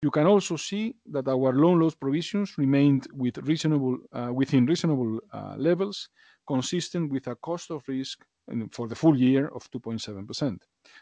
You 0.00 0.10
can 0.10 0.26
also 0.26 0.56
see 0.56 0.94
that 1.10 1.28
our 1.28 1.52
loan 1.52 1.80
loss 1.80 1.94
provisions 1.94 2.56
remained 2.56 3.08
uh, 3.12 4.32
within 4.32 4.64
reasonable 4.64 5.18
uh, 5.32 5.54
levels, 5.58 6.08
consistent 6.48 7.12
with 7.12 7.26
a 7.28 7.36
cost 7.36 7.70
of 7.70 7.86
risk 7.86 8.24
for 8.72 8.88
the 8.88 8.94
full 9.02 9.16
year 9.28 9.48
of 9.48 9.70
2.7%. 9.70 10.58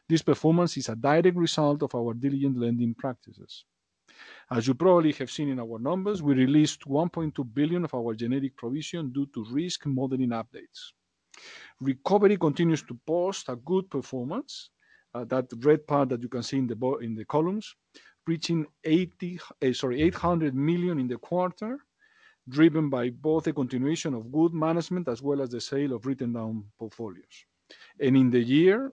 This 0.09 0.23
performance 0.23 0.77
is 0.77 0.89
a 0.89 0.97
direct 0.97 1.37
result 1.37 1.83
of 1.85 1.95
our 1.95 2.13
diligent 2.15 2.57
lending 2.59 2.95
practices. 2.95 3.65
As 4.51 4.67
you 4.67 4.75
probably 4.75 5.13
have 5.13 5.31
seen 5.31 5.49
in 5.49 5.61
our 5.61 5.79
numbers, 5.79 6.23
we 6.23 6.35
released 6.35 6.81
1.2 6.81 7.55
billion 7.55 7.85
of 7.85 7.95
our 7.95 8.15
generic 8.15 8.57
provision 8.57 9.13
due 9.13 9.27
to 9.35 9.45
risk 9.45 9.87
modeling 9.87 10.31
updates. 10.31 10.81
Recovery 11.81 12.37
continues 12.37 12.83
to 12.85 12.99
post 13.07 13.49
a 13.49 13.57
good 13.57 13.89
performance, 13.91 14.71
uh, 15.15 15.25
that 15.25 15.47
red 15.59 15.87
part 15.87 16.09
that 16.09 16.23
you 16.23 16.29
can 16.29 16.43
see 16.43 16.59
in 16.59 16.67
the 16.67 16.77
in 17.07 17.15
the 17.15 17.25
columns, 17.25 17.77
reaching 18.27 18.67
800 18.85 19.43
eh, 19.63 20.51
million 20.71 20.99
in 20.99 21.09
the 21.09 21.19
quarter, 21.19 21.86
driven 22.49 22.89
by 22.89 23.11
both 23.11 23.47
a 23.47 23.53
continuation 23.53 24.15
of 24.15 24.33
good 24.33 24.55
management 24.55 25.09
as 25.09 25.23
well 25.23 25.41
as 25.43 25.51
the 25.51 25.61
sale 25.61 25.93
of 25.93 26.07
written-down 26.07 26.65
portfolios. 26.79 27.45
And 28.01 28.17
in 28.17 28.31
the 28.31 28.43
year, 28.43 28.93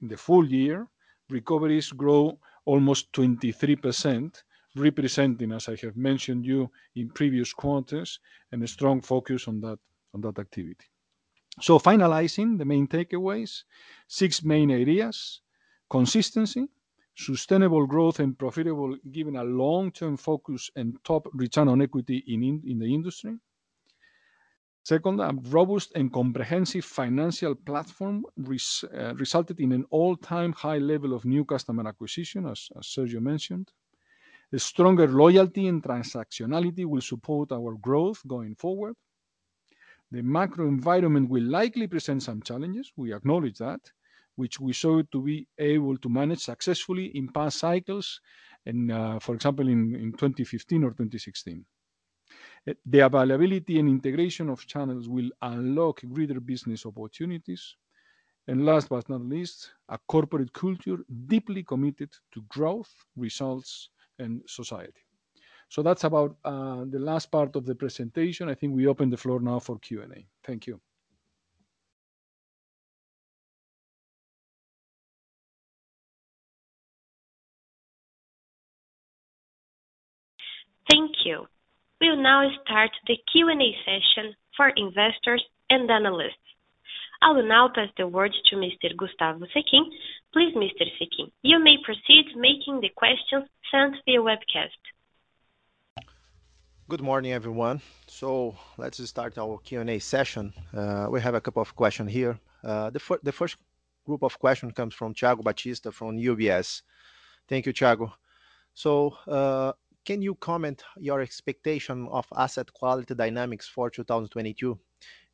in 0.00 0.08
the 0.08 0.16
full 0.16 0.46
year, 0.46 0.88
recoveries 1.28 1.90
grow 1.92 2.38
almost 2.64 3.12
23%, 3.12 4.42
representing, 4.76 5.52
as 5.52 5.68
I 5.68 5.76
have 5.82 5.96
mentioned 5.96 6.46
you 6.46 6.70
in 6.94 7.10
previous 7.10 7.52
quarters, 7.52 8.20
and 8.50 8.62
a 8.62 8.68
strong 8.68 9.00
focus 9.00 9.48
on 9.48 9.60
that 9.60 9.78
on 10.14 10.20
that 10.20 10.38
activity. 10.38 10.86
So 11.60 11.78
finalizing 11.78 12.58
the 12.58 12.64
main 12.64 12.86
takeaways, 12.86 13.64
six 14.08 14.42
main 14.42 14.70
areas: 14.70 15.40
consistency, 15.90 16.68
sustainable 17.14 17.86
growth 17.86 18.20
and 18.20 18.38
profitable, 18.38 18.96
given 19.10 19.36
a 19.36 19.44
long-term 19.44 20.16
focus 20.16 20.70
and 20.76 20.96
top 21.04 21.28
return 21.34 21.68
on 21.68 21.82
equity 21.82 22.24
in 22.26 22.78
the 22.78 22.94
industry. 22.94 23.36
Second, 24.84 25.20
a 25.20 25.32
robust 25.50 25.92
and 25.94 26.12
comprehensive 26.12 26.84
financial 26.84 27.54
platform 27.54 28.24
uh, 28.36 29.14
resulted 29.14 29.60
in 29.60 29.70
an 29.72 29.84
all-time 29.90 30.52
high 30.52 30.78
level 30.78 31.14
of 31.14 31.24
new 31.24 31.44
customer 31.44 31.86
acquisition, 31.86 32.46
as 32.48 32.68
Sergio 32.82 33.20
mentioned. 33.20 33.70
A 34.52 34.58
stronger 34.58 35.06
loyalty 35.06 35.68
and 35.68 35.82
transactionality 35.82 36.84
will 36.84 37.00
support 37.00 37.52
our 37.52 37.74
growth 37.74 38.26
going 38.26 38.56
forward. 38.56 38.96
The 40.10 40.22
macro 40.22 40.66
environment 40.66 41.30
will 41.30 41.44
likely 41.44 41.86
present 41.86 42.22
some 42.22 42.42
challenges, 42.42 42.92
we 42.96 43.14
acknowledge 43.14 43.58
that, 43.58 43.80
which 44.36 44.60
we 44.60 44.72
show 44.72 45.02
to 45.02 45.22
be 45.22 45.46
able 45.58 45.96
to 45.98 46.08
manage 46.08 46.40
successfully 46.40 47.06
in 47.16 47.28
past 47.28 47.58
cycles 47.58 48.20
and, 48.66 48.92
uh, 48.92 49.18
for 49.18 49.34
example, 49.34 49.68
in 49.68 50.12
2015 50.12 50.84
or 50.84 50.90
2016. 50.90 51.64
Uh, 52.68 52.74
the 52.86 53.00
availability 53.00 53.78
and 53.78 53.88
integration 53.88 54.48
of 54.48 54.66
channels 54.66 55.08
will 55.08 55.30
unlock 55.42 56.00
greater 56.12 56.40
business 56.40 56.86
opportunities. 56.86 57.76
And 58.48 58.66
last 58.66 58.88
but 58.88 59.08
not 59.08 59.22
least, 59.22 59.70
a 59.88 59.98
corporate 60.08 60.52
culture 60.52 60.98
deeply 61.26 61.62
committed 61.62 62.10
to 62.32 62.42
growth, 62.48 62.92
results, 63.16 63.90
and 64.18 64.42
society. 64.46 65.02
So 65.68 65.82
that's 65.82 66.04
about 66.04 66.36
uh, 66.44 66.84
the 66.84 66.98
last 66.98 67.30
part 67.30 67.56
of 67.56 67.64
the 67.64 67.74
presentation. 67.74 68.48
I 68.48 68.54
think 68.54 68.74
we 68.74 68.86
open 68.86 69.10
the 69.10 69.16
floor 69.16 69.40
now 69.40 69.58
for 69.58 69.78
Q&A. 69.78 70.26
Thank 70.44 70.66
you. 70.66 70.80
Thank 80.92 81.12
you. 81.24 81.46
We'll 82.02 82.22
now 82.22 82.42
start 82.62 82.90
the 83.06 83.16
Q&A 83.32 83.70
session 83.86 84.34
for 84.54 84.68
investors 84.76 85.42
and 85.70 85.90
analysts. 85.90 86.46
I 87.22 87.30
will 87.30 87.48
now 87.48 87.70
pass 87.74 87.88
the 87.96 88.06
word 88.06 88.32
to 88.50 88.56
Mr. 88.56 88.94
Gustavo 88.94 89.46
Sechin. 89.54 89.84
Please, 90.34 90.54
Mr. 90.54 90.84
Sechin, 90.98 91.30
you 91.42 91.58
may 91.64 91.76
proceed 91.82 92.26
making 92.36 92.80
the 92.82 92.90
questions 92.94 93.48
sent 93.70 93.94
via 94.04 94.20
webcast. 94.20 94.82
Good 96.90 97.00
morning, 97.00 97.32
everyone. 97.32 97.80
So 98.06 98.54
let's 98.76 99.02
start 99.08 99.38
our 99.38 99.56
Q&A 99.64 99.98
session. 99.98 100.52
Uh, 100.76 101.06
we 101.10 101.22
have 101.22 101.34
a 101.34 101.40
couple 101.40 101.62
of 101.62 101.74
questions 101.74 102.12
here. 102.12 102.38
Uh, 102.62 102.90
the 102.90 103.32
first 103.32 103.56
group 104.04 104.22
of 104.22 104.38
questions 104.38 104.74
comes 104.74 104.92
from 104.92 105.14
Thiago 105.14 105.42
Batista 105.42 105.90
from 105.90 106.18
UBS. 106.18 106.82
Thank 107.48 107.64
you, 107.64 107.72
Thiago. 107.72 108.12
Uh, 109.26 109.72
Can 110.04 110.20
you 110.20 110.34
comment 110.34 110.82
your 110.96 111.20
expectation 111.20 112.08
of 112.10 112.26
asset 112.34 112.72
quality 112.72 113.14
dynamics 113.14 113.68
for 113.68 113.88
2022? 113.88 114.76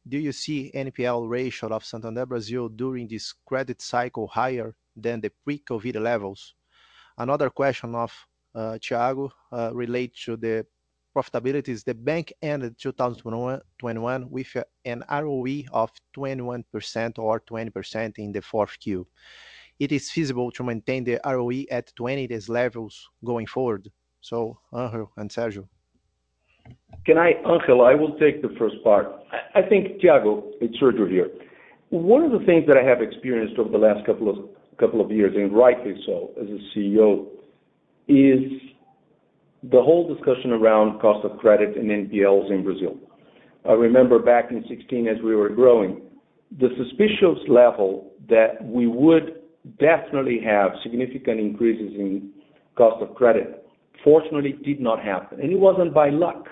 Do 0.07 0.19
you 0.19 0.31
see 0.31 0.71
NPL 0.75 1.27
ratio 1.27 1.71
of 1.71 1.87
Santander 1.87 2.27
Brazil 2.27 2.69
during 2.69 3.09
this 3.09 3.33
credit 3.47 3.81
cycle 3.81 4.27
higher 4.27 4.77
than 4.95 5.23
the 5.23 5.31
pre-COVID 5.43 5.99
levels? 6.03 6.53
Another 7.17 7.49
question 7.49 7.95
of 7.95 8.13
uh, 8.55 8.77
Thiago 8.79 9.31
uh, 9.53 9.71
relates 9.73 10.23
to 10.27 10.37
the 10.37 10.67
profitability. 11.17 11.83
The 11.83 11.95
bank 11.95 12.35
ended 12.43 12.77
2021 12.79 14.31
with 14.31 14.57
an 14.85 15.03
ROE 15.11 15.63
of 15.73 15.93
21% 16.15 17.19
or 17.19 17.41
20% 17.41 18.19
in 18.19 18.33
the 18.33 18.43
fourth 18.43 18.79
Q. 18.79 19.07
It 19.79 19.93
is 19.93 20.11
feasible 20.11 20.51
to 20.51 20.63
maintain 20.63 21.05
the 21.05 21.19
ROE 21.25 21.65
at 21.71 21.91
20% 21.99 22.51
levels 22.51 23.09
going 23.25 23.47
forward? 23.47 23.91
Ángel 24.33 25.09
and 25.17 25.31
Sergio. 25.31 25.69
Can 27.07 27.19
I, 27.19 27.33
Ángel, 27.47 27.87
I 27.87 27.95
will 27.95 28.19
take 28.19 28.43
the 28.43 28.55
first 28.59 28.77
part. 28.85 29.07
I 29.55 29.63
think, 29.63 30.01
Thiago, 30.01 30.43
it's 30.61 30.77
Sergio 30.81 31.09
here. 31.09 31.31
One 31.91 32.23
of 32.23 32.33
the 32.33 32.45
things 32.45 32.67
that 32.67 32.77
I 32.77 32.83
have 32.83 33.01
experienced 33.01 33.59
over 33.59 33.71
the 33.71 33.79
last 33.79 34.05
couple 34.05 34.29
of 34.29 34.37
couple 34.79 35.01
of 35.01 35.11
years, 35.11 35.33
and 35.35 35.53
rightly 35.53 35.95
so, 36.07 36.31
as 36.41 36.47
a 36.47 36.79
CEO, 36.79 37.27
is 38.07 38.61
the 39.65 39.83
whole 39.83 40.13
discussion 40.13 40.53
around 40.53 41.01
cost 41.01 41.25
of 41.25 41.37
credit 41.39 41.77
and 41.77 41.91
NPLs 41.91 42.51
in 42.51 42.63
Brazil. 42.63 42.97
I 43.69 43.73
remember 43.73 44.19
back 44.19 44.51
in 44.51 44.63
2016 44.63 45.09
as 45.09 45.17
we 45.23 45.35
were 45.35 45.49
growing, 45.49 46.03
the 46.59 46.69
suspicious 46.79 47.43
level 47.49 48.13
that 48.29 48.65
we 48.65 48.87
would 48.87 49.43
definitely 49.79 50.41
have 50.45 50.71
significant 50.83 51.41
increases 51.41 51.93
in 51.99 52.31
cost 52.77 53.03
of 53.03 53.15
credit, 53.15 53.67
fortunately 54.05 54.53
did 54.65 54.81
not 54.81 55.03
happen. 55.03 55.41
And 55.41 55.53
it 55.53 55.59
wasn't 55.59 55.95
by 55.95 56.11
luck. 56.11 56.47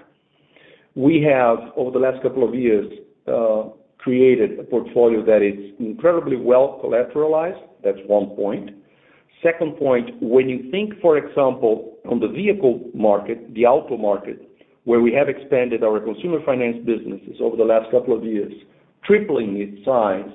We 0.94 1.22
have, 1.22 1.58
over 1.76 1.90
the 1.90 1.98
last 1.98 2.22
couple 2.22 2.46
of 2.48 2.54
years, 2.54 2.86
uh 3.26 3.70
created 4.06 4.56
a 4.60 4.62
portfolio 4.62 5.20
that 5.24 5.42
is 5.42 5.74
incredibly 5.80 6.36
well 6.36 6.80
collateralized. 6.80 7.60
That's 7.82 7.98
one 8.06 8.28
point. 8.36 8.70
Second 9.42 9.76
point, 9.78 10.10
when 10.22 10.48
you 10.48 10.70
think, 10.70 11.00
for 11.00 11.18
example, 11.18 11.98
on 12.08 12.20
the 12.20 12.28
vehicle 12.28 12.88
market, 12.94 13.52
the 13.54 13.66
auto 13.66 13.96
market, 13.96 14.48
where 14.84 15.00
we 15.00 15.12
have 15.12 15.28
expanded 15.28 15.82
our 15.82 15.98
consumer 15.98 16.38
finance 16.46 16.76
businesses 16.86 17.36
over 17.40 17.56
the 17.56 17.64
last 17.64 17.90
couple 17.90 18.16
of 18.16 18.22
years, 18.24 18.52
tripling 19.04 19.56
its 19.60 19.84
size, 19.84 20.30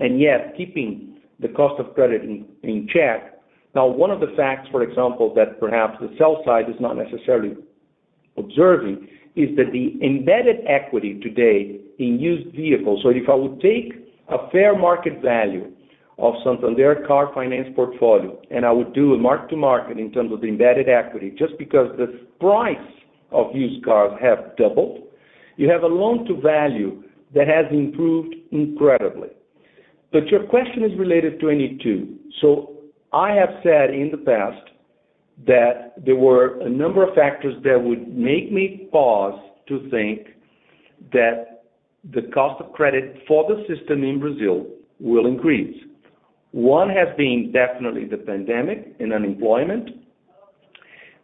and 0.00 0.20
yet 0.20 0.54
keeping 0.56 1.18
the 1.38 1.48
cost 1.48 1.78
of 1.78 1.94
credit 1.94 2.22
in 2.22 2.88
check. 2.92 3.33
Now, 3.74 3.86
one 3.86 4.10
of 4.10 4.20
the 4.20 4.32
facts, 4.36 4.68
for 4.70 4.82
example, 4.82 5.34
that 5.34 5.58
perhaps 5.58 5.98
the 6.00 6.14
sell 6.16 6.42
side 6.46 6.68
is 6.68 6.76
not 6.80 6.96
necessarily 6.96 7.56
observing, 8.36 9.08
is 9.36 9.56
that 9.56 9.72
the 9.72 9.98
embedded 10.04 10.64
equity 10.68 11.18
today 11.20 11.80
in 11.98 12.20
used 12.20 12.54
vehicles. 12.54 13.00
So 13.02 13.08
if 13.08 13.28
I 13.28 13.34
would 13.34 13.60
take 13.60 13.94
a 14.28 14.48
fair 14.50 14.78
market 14.78 15.20
value 15.20 15.72
of 16.18 16.34
Santander 16.44 17.04
car 17.06 17.32
finance 17.34 17.68
portfolio, 17.74 18.40
and 18.50 18.64
I 18.64 18.70
would 18.70 18.92
do 18.94 19.14
a 19.14 19.18
mark-to-market 19.18 19.98
in 19.98 20.12
terms 20.12 20.32
of 20.32 20.40
the 20.40 20.46
embedded 20.46 20.88
equity, 20.88 21.34
just 21.36 21.58
because 21.58 21.88
the 21.96 22.20
price 22.38 22.76
of 23.32 23.54
used 23.54 23.84
cars 23.84 24.16
have 24.22 24.56
doubled, 24.56 25.02
you 25.56 25.68
have 25.68 25.82
a 25.82 25.88
loan-to-value 25.88 27.02
that 27.34 27.48
has 27.48 27.66
improved 27.72 28.36
incredibly. 28.52 29.30
But 30.12 30.28
your 30.28 30.44
question 30.46 30.84
is 30.84 30.96
related 30.96 31.40
to 31.40 31.52
2022. 31.52 32.18
I 33.14 33.32
have 33.34 33.60
said 33.62 33.90
in 33.90 34.10
the 34.10 34.18
past 34.18 34.70
that 35.46 35.94
there 36.04 36.16
were 36.16 36.60
a 36.60 36.68
number 36.68 37.08
of 37.08 37.14
factors 37.14 37.54
that 37.62 37.80
would 37.80 38.08
make 38.08 38.50
me 38.50 38.88
pause 38.90 39.40
to 39.68 39.88
think 39.88 40.26
that 41.12 41.62
the 42.12 42.22
cost 42.34 42.60
of 42.60 42.72
credit 42.72 43.22
for 43.28 43.46
the 43.48 43.64
system 43.72 44.02
in 44.02 44.18
Brazil 44.18 44.66
will 44.98 45.26
increase. 45.26 45.76
One 46.50 46.88
has 46.88 47.08
been 47.16 47.52
definitely 47.52 48.06
the 48.06 48.16
pandemic 48.16 48.96
and 48.98 49.12
unemployment. 49.12 49.90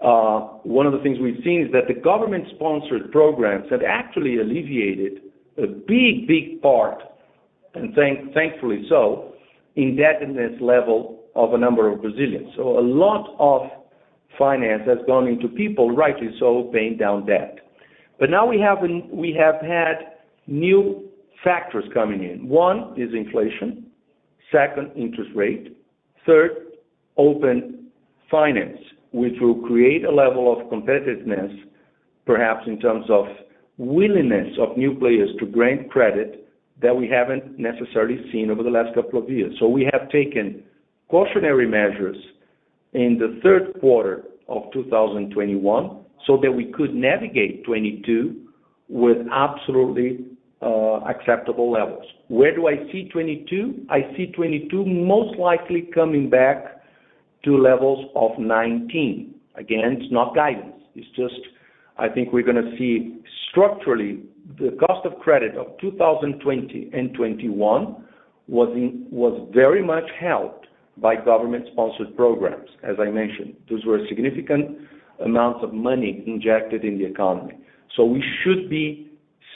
Uh, 0.03 0.41
one 0.63 0.87
of 0.87 0.93
the 0.93 1.01
things 1.01 1.19
we've 1.21 1.43
seen 1.45 1.63
is 1.67 1.73
that 1.73 1.89
the 1.89 2.01
government-sponsored 2.01 3.11
programs 3.11 3.69
have 3.71 3.83
actually 3.87 4.39
alleviated 4.39 5.23
a 5.59 5.67
big 5.67 6.27
big 6.27 6.63
part, 6.63 7.03
and 7.75 7.95
thankfully 7.95 8.87
so, 8.89 9.35
indebtedness 9.77 10.61
level 10.61 11.21
of 11.35 11.55
a 11.55 11.59
number 11.59 11.91
of 11.91 12.03
Brazilians. 12.03 12.53
So 12.57 12.79
a 12.79 12.81
lot 12.81 13.35
of 13.39 13.71
finance 14.39 14.83
has 14.87 14.99
gone 15.07 15.27
into 15.27 15.49
people, 15.49 15.95
rightly 15.95 16.31
so, 16.39 16.71
paying 16.73 16.97
down 16.97 17.27
debt. 17.27 17.59
But 18.19 18.31
now 18.31 18.47
we 18.47 18.61
have, 18.61 18.79
we 19.11 19.37
have 19.39 19.57
had 19.63 20.17
new 20.47 21.09
factors 21.43 21.85
coming 21.95 22.23
in. 22.23 22.49
One 22.49 22.95
is 22.97 23.15
inflation, 23.15 23.87
second, 24.53 24.91
interest 24.97 25.31
rate, 25.35 25.77
third, 26.27 26.51
open 27.17 27.87
finance, 28.31 28.79
which 29.13 29.35
will 29.41 29.61
create 29.67 30.05
a 30.05 30.11
level 30.11 30.53
of 30.53 30.71
competitiveness, 30.71 31.55
perhaps 32.27 32.67
in 32.67 32.79
terms 32.79 33.07
of 33.09 33.27
willingness 33.79 34.49
of 34.61 34.77
new 34.77 34.95
players 34.99 35.31
to 35.39 35.47
grant 35.47 35.91
credit 35.91 36.47
that 36.83 36.97
we 36.97 37.09
haven't 37.09 37.59
necessarily 37.59 38.19
seen 38.33 38.51
over 38.51 38.63
the 38.63 38.71
last 38.71 38.95
couple 38.95 39.23
of 39.23 39.29
years. 39.29 39.55
So 39.59 39.69
we 39.69 39.89
have 39.93 40.09
taken 40.11 40.63
cautionary 41.09 41.67
measures 41.67 42.17
in 42.93 43.19
the 43.19 43.41
third 43.43 43.79
quarter 43.81 44.25
of 44.49 44.65
2021 44.73 46.05
so 46.27 46.39
that 46.43 46.51
we 46.51 46.73
could 46.73 46.95
navigate 46.95 47.65
2022 47.65 48.49
with 48.89 49.19
absolutely 49.33 50.25
uh, 50.63 51.01
acceptable 51.09 51.71
levels. 51.71 52.05
Where 52.29 52.55
do 52.55 52.69
I 52.69 52.77
see 52.93 53.05
2022? 53.05 53.87
I 53.89 54.01
see 54.17 54.27
2022 54.27 54.85
most 54.85 55.39
likely 55.39 55.89
coming 55.95 56.29
back 56.29 56.83
to 57.45 57.57
levels 57.57 58.07
of 58.15 58.33
2019. 58.37 59.35
Again, 59.57 59.99
it's 59.99 60.13
not 60.13 60.35
guidance. 60.35 60.77
It's 60.95 61.09
just, 61.17 61.41
I 61.99 62.09
think 62.09 62.33
we're 62.33 62.45
gonna 62.45 62.77
see 62.79 63.21
structurally 63.51 64.23
the 64.59 64.77
cost 64.87 65.07
of 65.07 65.19
credit 65.21 65.57
of 65.57 65.79
2020 65.81 66.91
and 66.93 67.13
2021 67.13 68.05
was 68.49 68.69
in 68.75 69.07
was 69.11 69.49
very 69.55 69.85
much 69.85 70.05
helped 70.19 70.67
by 70.97 71.15
government-sponsored 71.17 72.17
programs. 72.17 72.69
As 72.83 72.97
I 72.99 73.11
mentioned, 73.11 73.55
those 73.71 73.85
were 73.85 74.01
significant 74.09 74.79
amounts 75.25 75.61
of 75.63 75.73
money 75.73 76.23
injected 76.27 76.85
in 76.85 76.99
the 76.99 77.05
economy. 77.05 77.59
So 77.97 78.05
we 78.05 78.23
should 78.43 78.69
be 78.69 79.11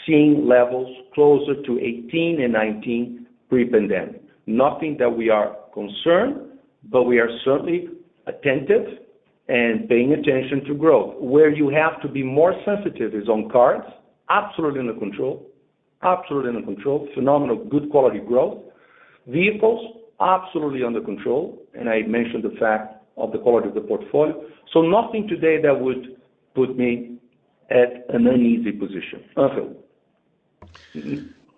seeing 0.06 0.46
levels 0.46 0.94
closer 1.14 1.54
to 1.54 1.62
2018 1.62 2.42
and 2.42 2.54
2019 2.54 3.26
pre-pandemic. 3.48 4.22
Nothing 4.46 4.96
that 4.98 5.10
we 5.10 5.28
are 5.30 5.56
concerned, 5.72 6.36
but 6.90 7.04
we 7.04 7.18
are 7.18 7.28
certainly 7.44 7.88
attentive 8.26 8.86
and 9.48 9.88
paying 9.88 10.12
attention 10.12 10.64
to 10.66 10.74
growth. 10.74 11.16
Where 11.20 11.50
you 11.50 11.68
have 11.68 12.00
to 12.02 12.08
be 12.08 12.22
more 12.22 12.54
sensitive 12.64 13.14
is 13.14 13.28
on 13.28 13.50
cards, 13.50 13.86
absolutely 14.30 14.80
under 14.80 14.94
control. 14.94 15.50
Absolutely 16.02 16.50
under 16.50 16.62
control. 16.62 17.08
Phenomenal, 17.14 17.64
good 17.64 17.90
quality 17.90 18.20
growth. 18.20 18.62
Vehicles, 19.26 20.02
absolutely 20.20 20.82
under 20.84 21.00
control, 21.00 21.62
and 21.74 21.88
I 21.88 22.02
mentioned 22.02 22.44
the 22.44 22.56
fact 22.60 22.94
of 23.16 23.32
the 23.32 23.38
quality 23.38 23.68
of 23.68 23.74
the 23.74 23.80
portfolio. 23.80 24.44
So 24.72 24.82
nothing 24.82 25.28
today 25.28 25.60
that 25.62 25.80
would 25.80 26.16
put 26.54 26.76
me 26.76 27.18
at 27.70 28.04
an 28.14 28.26
uneasy 28.26 28.72
position. 28.72 29.24
Ángel. 29.36 29.76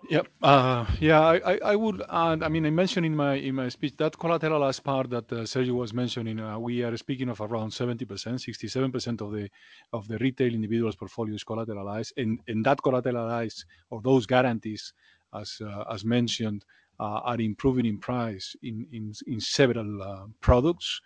Yep. 0.09 0.27
Uh, 0.41 0.85
yeah, 1.01 1.19
I 1.21 1.75
would 1.75 2.01
add, 2.09 2.41
I 2.41 2.47
mean, 2.47 2.65
I 2.65 2.69
mentioned 2.69 3.05
in 3.05 3.13
my 3.13 3.33
in 3.35 3.55
my 3.55 3.67
speech 3.67 3.97
that 3.97 4.13
collateralized 4.13 4.81
part 4.83 5.09
that 5.09 5.29
uh, 5.33 5.43
Sergio 5.43 5.75
was 5.75 5.93
mentioning, 5.93 6.39
uh, 6.39 6.57
we 6.57 6.81
are 6.83 6.95
speaking 6.95 7.27
of 7.27 7.41
around 7.41 7.71
70%, 7.71 8.05
67% 8.07 9.21
of 9.21 9.31
the 9.33 9.49
of 9.91 10.07
the 10.07 10.17
retail 10.19 10.53
individuals 10.53 10.95
portfolio 10.95 11.35
is 11.35 11.43
collateralized. 11.43 12.13
And 12.15 12.39
that 12.63 12.77
collateralized 12.77 13.65
or 13.89 14.01
those 14.01 14.25
guarantees, 14.25 14.93
as 15.33 15.59
as 15.91 16.05
mentioned, 16.05 16.63
are 16.99 17.39
improving 17.41 17.85
in 17.85 17.97
price 17.99 18.55
in 18.63 18.87
in 18.93 19.11
in 19.27 19.41
several 19.41 20.31
products. 20.39 21.01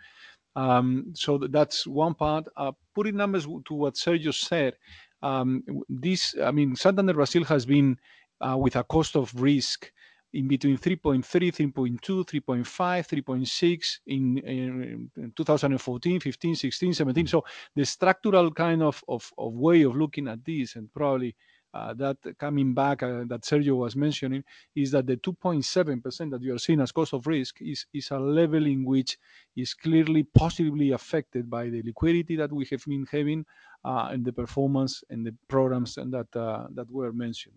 Um, 0.55 1.11
so 1.15 1.37
that's 1.37 1.87
one 1.87 2.13
part. 2.13 2.47
Putting 2.93 3.15
numbers 3.15 3.45
to 3.45 3.73
what 3.73 3.95
Sergio 3.95 4.33
said, 4.33 4.75
um, 5.23 5.63
this, 5.87 6.35
I 6.43 6.51
mean, 6.51 6.75
Santander 6.75 7.13
Brasil 7.13 7.43
has 7.45 7.65
been 7.65 7.97
Uh, 8.41 8.57
with 8.57 8.75
a 8.75 8.83
cost 8.83 9.15
of 9.15 9.33
risk 9.39 9.91
in 10.33 10.47
between 10.47 10.77
3.3%, 10.77 11.23
3.2%, 11.23 11.99
3.5%, 11.99 13.23
3.6% 13.23 13.99
in 14.07 15.31
2014, 15.35 16.19
15, 16.19 16.55
16, 16.55 16.93
17. 16.93 17.27
So 17.27 17.43
The 17.75 17.85
structural 17.85 18.51
kind 18.51 18.81
of 18.81 19.03
of 19.07 19.31
way 19.37 19.83
of 19.83 19.95
looking 19.95 20.27
at 20.27 20.43
this 20.43 20.75
and 20.75 20.91
probably 20.93 21.35
uh, 21.73 21.93
that 21.93 22.17
coming 22.37 22.73
back 22.73 23.01
uh, 23.01 23.23
that 23.27 23.41
Sergio 23.43 23.77
was 23.77 23.95
mentioning 23.95 24.43
is 24.75 24.91
that 24.91 25.07
the 25.07 25.15
2.7% 25.17 26.31
that 26.31 26.41
you 26.41 26.53
are 26.53 26.59
seeing 26.59 26.81
as 26.81 26.91
cost 26.91 27.13
of 27.13 27.25
risk 27.27 27.61
is 27.61 27.85
is 27.93 28.11
a 28.11 28.19
level 28.19 28.65
in 28.65 28.83
which 28.83 29.17
is 29.55 29.73
clearly 29.73 30.23
positively 30.23 30.91
affected 30.91 31.49
by 31.49 31.69
the 31.69 31.81
liquidity 31.83 32.35
that 32.35 32.51
we 32.51 32.65
have 32.71 32.83
been 32.85 33.05
having 33.09 33.45
and 33.83 34.25
the 34.25 34.33
performance 34.33 35.03
and 35.09 35.25
the 35.25 35.33
programs 35.47 35.97
and 35.97 36.13
that 36.13 36.31
that 36.31 36.87
were 36.89 37.13
mentioned. 37.13 37.55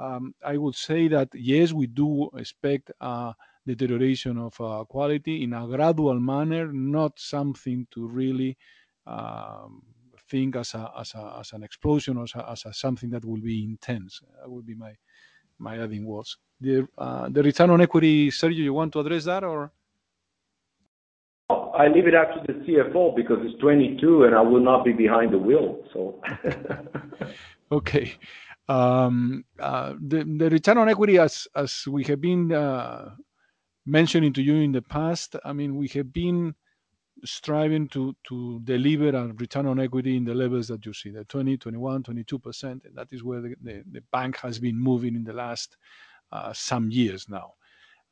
Um, 0.00 0.34
I 0.44 0.56
would 0.56 0.74
say 0.74 1.08
that, 1.08 1.28
yes, 1.34 1.72
we 1.72 1.86
do 1.86 2.30
expect 2.36 2.90
deterioration 3.66 4.38
of 4.38 4.58
uh, 4.60 4.84
quality 4.84 5.44
in 5.44 5.52
a 5.52 5.66
gradual 5.66 6.18
manner, 6.18 6.72
not 6.72 7.18
something 7.18 7.86
to 7.90 8.06
really 8.08 8.56
um, 9.06 9.82
think 10.30 10.56
as 10.56 10.74
an 10.74 11.62
explosion 11.62 12.16
or 12.16 12.26
as 12.48 12.64
something 12.72 13.10
that 13.10 13.24
will 13.24 13.40
be 13.40 13.64
intense. 13.64 14.22
That 14.40 14.50
would 14.50 14.66
be 14.66 14.74
my 14.74 14.94
my 15.58 15.78
adding 15.78 16.06
words. 16.06 16.38
Uh, 16.96 17.28
the 17.28 17.42
return 17.42 17.70
on 17.70 17.82
equity, 17.82 18.30
Sergio, 18.30 18.64
you 18.64 18.72
want 18.72 18.94
to 18.94 19.00
address 19.00 19.24
that 19.24 19.44
or? 19.44 19.70
I 21.50 21.88
leave 21.88 22.06
it 22.06 22.14
up 22.14 22.28
to 22.34 22.52
the 22.52 22.58
CFO 22.60 23.14
because 23.14 23.38
it's 23.42 23.60
2022, 23.60 24.24
and 24.24 24.34
I 24.34 24.40
will 24.40 24.60
not 24.60 24.84
be 24.84 24.92
behind 24.92 25.32
the 25.32 25.38
wheel, 25.38 25.82
so. 25.92 26.20
Okay. 27.72 28.14
Um, 28.70 29.44
uh, 29.58 29.94
the 30.00 30.48
return 30.48 30.78
on 30.78 30.88
equity 30.88 31.18
as 31.18 31.48
as 31.56 31.84
we 31.88 32.04
have 32.04 32.20
been 32.20 32.52
uh, 32.52 33.16
mentioning 33.84 34.32
to 34.34 34.42
you 34.42 34.54
in 34.54 34.70
the 34.70 34.80
past, 34.80 35.34
I 35.44 35.52
mean, 35.52 35.74
we 35.74 35.88
have 35.88 36.12
been 36.12 36.54
striving 37.24 37.88
to 37.88 38.14
to 38.28 38.60
deliver 38.62 39.08
a 39.08 39.26
return 39.32 39.66
on 39.66 39.80
equity 39.80 40.16
in 40.16 40.24
the 40.24 40.34
levels 40.34 40.68
that 40.68 40.86
you 40.86 40.92
see, 40.92 41.10
the 41.10 41.24
20%, 41.24 41.58
21%, 41.58 42.04
22%, 42.04 42.62
and 42.62 42.80
that 42.94 43.08
is 43.10 43.24
where 43.24 43.40
the 43.40 44.02
bank 44.12 44.36
has 44.36 44.60
been 44.60 44.78
moving 44.78 45.16
in 45.16 45.24
the 45.24 45.32
last 45.32 45.76
uh, 46.30 46.52
some 46.52 46.92
years 46.92 47.28
now. 47.28 47.54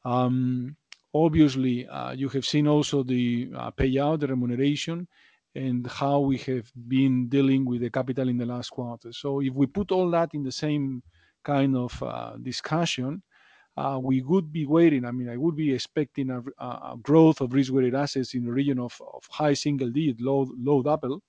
Um, 0.05 0.75
obviously, 1.15 1.87
you 2.17 2.29
have 2.31 2.45
seen 2.45 2.67
also 2.67 3.05
the 3.05 3.47
payout, 3.79 4.19
the 4.19 4.27
remuneration, 4.27 5.07
and 5.59 5.87
how 5.89 6.21
we 6.21 6.37
have 6.39 6.71
been 6.87 7.29
dealing 7.29 7.65
with 7.65 7.81
the 7.81 7.91
capital 7.91 8.29
in 8.29 8.39
the 8.39 8.47
last 8.47 8.71
quarter. 8.71 9.13
So 9.13 9.41
if 9.41 9.53
we 9.55 9.67
put 9.67 9.91
all 9.91 10.09
that 10.13 10.31
in 10.33 10.45
the 10.45 10.53
same 10.53 11.03
kind 11.43 11.77
of 11.77 12.01
uh, 12.03 12.37
discussion, 12.41 13.23
uh, 13.77 13.99
we 14.01 14.23
would 14.23 14.53
be 14.53 14.67
waiting. 14.67 15.05
I 15.05 15.11
mean, 15.11 15.29
I 15.29 15.37
would 15.37 15.57
be 15.57 15.73
expecting 15.75 16.31
a 16.31 16.97
growth 17.03 17.41
of 17.41 17.53
risk-weighted 17.53 17.95
assets 17.95 18.35
in 18.35 18.45
the 18.45 18.53
region 18.53 18.79
of 18.79 19.01
high 19.31 19.55
single-digit, 19.55 20.21
low 20.21 20.83
double, 20.83 21.23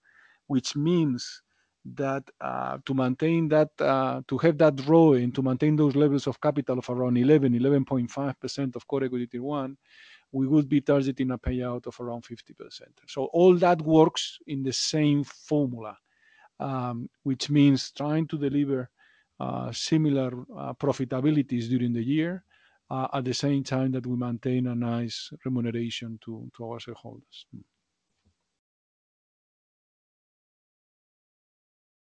which 0.48 0.76
means 0.76 1.42
that 1.86 2.24
uh, 2.42 2.78
to 2.86 2.94
maintain 2.94 3.48
that, 3.50 3.70
to 3.78 4.38
have 4.38 4.58
that 4.60 4.80
ROE 4.88 5.14
and 5.14 5.34
to 5.34 5.42
maintain 5.42 5.76
those 5.76 5.96
levels 5.96 6.28
of 6.28 6.40
capital 6.42 6.78
of 6.80 6.90
around 6.90 7.18
11, 7.18 7.54
11.5% 7.54 8.76
of 8.76 8.88
Core 8.88 9.06
Equity 9.06 9.28
Tier 9.28 9.44
1, 9.44 9.78
we 10.32 10.48
would 10.48 10.70
be 10.70 10.82
targeting 10.82 11.32
a 11.32 11.38
payout 11.38 11.88
of 11.88 12.00
around 12.00 12.24
50%. 12.24 12.82
So 13.08 13.26
all 13.26 13.56
that 13.56 13.82
works 13.82 14.40
in 14.48 14.64
the 14.64 14.74
same 14.74 15.24
formula, 15.24 15.98
um, 16.60 17.10
which 17.24 17.50
means 17.50 17.92
trying 17.92 18.28
to 18.28 18.38
deliver 18.38 18.90
uh, 19.40 19.72
similar 19.72 20.32
uh, 20.56 20.74
profitabilities 20.74 21.70
during 21.70 21.94
the 21.94 22.04
year, 22.04 22.44
uh, 22.92 23.08
at 23.14 23.26
the 23.26 23.34
same 23.34 23.64
time 23.64 23.92
that 23.92 24.06
we 24.06 24.16
maintain 24.16 24.68
a 24.68 24.76
nice 24.76 25.32
remuneration 25.46 26.20
to 26.24 26.50
our 26.62 26.80
shareholders. 26.80 27.46
Mm. 27.56 27.64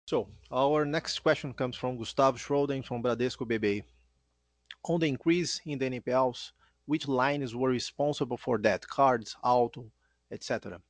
So 0.09 0.27
our 0.51 0.85
next 0.85 1.19
question 1.19 1.53
comes 1.53 1.75
from 1.75 1.95
Gustavo 1.95 2.35
Schroden 2.35 2.83
from 2.83 3.03
Bradesco 3.03 3.45
BBI. 3.47 3.83
On 4.85 4.99
the 4.99 5.07
increase 5.07 5.61
in 5.67 5.77
the 5.77 5.87
NPLs, 5.87 6.51
which 6.89 7.07
lines 7.07 7.55
were 7.55 7.69
responsible 7.69 8.37
for 8.37 8.57
that? 8.57 8.81
Cards, 8.87 9.35
auto, 9.43 9.85
etc. 10.31 10.81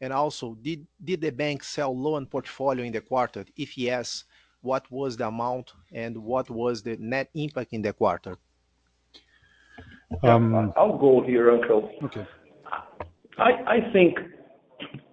And 0.00 0.12
also, 0.12 0.56
did 0.66 0.80
did 1.08 1.20
the 1.20 1.30
bank 1.30 1.62
sell 1.62 1.92
loan 1.96 2.26
portfolio 2.26 2.84
in 2.84 2.92
the 2.92 3.00
quarter? 3.00 3.44
If 3.56 3.78
yes, 3.78 4.24
what 4.62 4.84
was 4.90 5.16
the 5.16 5.28
amount 5.28 5.72
and 5.92 6.16
what 6.32 6.50
was 6.50 6.82
the 6.82 6.96
net 6.98 7.28
impact 7.34 7.72
in 7.72 7.82
the 7.82 7.92
quarter? 7.92 8.36
Um, 10.24 10.72
I'll 10.76 10.98
go 10.98 11.22
here, 11.22 11.46
Ángel. 11.56 11.82
Okay. 12.02 12.26
I, 13.38 13.50
I 13.76 13.92
think 13.92 14.18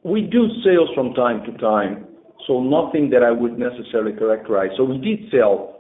we 0.04 0.22
do 0.22 0.48
sales 0.64 0.90
from 0.96 1.14
time 1.14 1.44
to 1.46 1.52
time, 1.60 2.08
so 2.48 2.64
nothing 2.64 3.12
that 3.12 3.22
I 3.22 3.32
would 3.32 3.60
necessarily 3.60 4.14
characterize. 4.14 4.72
So 4.78 4.84
we 4.86 4.98
did 4.98 5.30
sell 5.32 5.75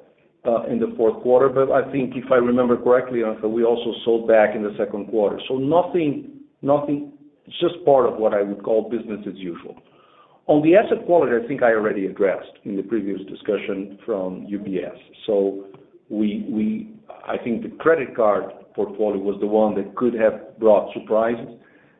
Uh, 0.47 0.63
in 0.71 0.77
the 0.77 0.93
fourth 0.95 1.21
quarter, 1.23 1.49
but 1.49 1.71
I 1.71 1.91
think 1.91 2.13
if 2.15 2.31
I 2.31 2.35
remember 2.35 2.77
correctly, 2.77 3.23
we 3.43 3.63
also 3.63 3.93
sold 4.03 4.27
back 4.27 4.55
in 4.55 4.61
the 4.61 4.75
second 4.77 5.07
quarter. 5.07 5.39
So 5.47 5.57
nothing. 5.57 6.31
Nothing 6.61 7.13
it's 7.47 7.59
just 7.59 7.83
part 7.85 8.11
of 8.11 8.17
what 8.17 8.33
I 8.33 8.41
would 8.41 8.63
call 8.63 8.89
business 8.89 9.19
as 9.27 9.35
usual. 9.35 9.75
On 10.47 10.61
the 10.63 10.75
asset 10.75 11.05
quality, 11.05 11.33
I 11.43 11.47
think 11.47 11.63
I 11.63 11.71
already 11.71 12.05
addressed 12.05 12.51
in 12.63 12.75
the 12.75 12.83
previous 12.83 13.19
discussion 13.27 13.97
from 14.05 14.47
UBS. 14.47 14.97
So 15.25 15.65
we, 16.09 16.45
we, 16.49 16.93
I 17.27 17.37
think 17.43 17.63
the 17.63 17.75
credit 17.77 18.15
card 18.15 18.45
portfolio 18.75 19.19
was 19.19 19.37
the 19.39 19.47
one 19.47 19.75
that 19.75 19.95
could 19.95 20.13
have 20.13 20.59
brought 20.59 20.93
surprises, 20.93 21.47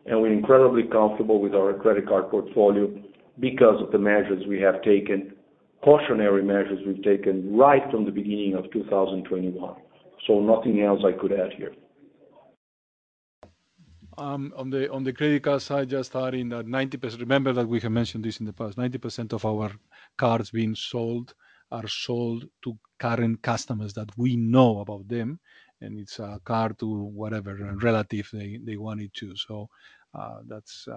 and 0.06 0.22
we're 0.22 0.34
incredibly 0.34 0.84
comfortable 0.84 1.41
with 1.41 1.54
our 1.54 1.74
credit 1.74 2.08
card 2.08 2.30
portfolio 2.30 2.88
because 3.39 3.82
of 3.82 3.91
the 3.91 3.98
measures 3.98 4.43
we 4.48 4.62
have 4.62 4.82
taken, 4.84 5.34
cautionary 5.86 6.44
measures 6.44 6.80
we've 6.86 7.04
taken 7.04 7.56
right 7.56 7.84
from 7.92 8.06
the 8.06 8.12
beginning 8.12 8.56
of 8.56 8.64
2021. 8.74 9.76
Nothing 10.28 10.82
else 10.82 11.02
I 11.06 11.12
could 11.12 11.32
add 11.32 11.54
here. 11.54 11.74
On 14.18 14.70
the 14.72 14.92
on 14.92 15.04
the 15.04 15.14
credit 15.14 15.44
card 15.44 15.62
side, 15.62 15.90
just 15.90 16.16
adding 16.16 16.50
that 16.50 16.66
90%. 16.66 17.20
Remember 17.20 17.54
that 17.54 17.68
we 17.68 17.80
have 17.82 17.92
mentioned 17.92 18.24
this 18.26 18.40
in 18.40 18.46
the 18.48 18.54
past. 18.54 18.78
90% 18.78 19.34
of 19.34 19.46
our 19.46 19.72
cards 20.18 20.50
being 20.50 20.74
sold 20.74 21.36
are 21.72 21.88
sold 21.88 22.46
to 22.64 22.78
current 22.98 23.42
customers 23.44 23.94
that 23.94 24.10
we 24.18 24.36
know 24.36 24.80
about 24.80 25.08
them, 25.08 25.40
and 25.82 26.00
it's 26.00 26.18
a 26.20 26.40
card 26.44 26.80
to 26.80 26.88
whatever 27.22 27.52
relative 27.84 28.30
they 28.34 28.78
want 28.78 29.02
it 29.02 29.14
to. 29.16 29.36
So 29.36 29.70
uh 30.20 30.40
that's 30.48 30.88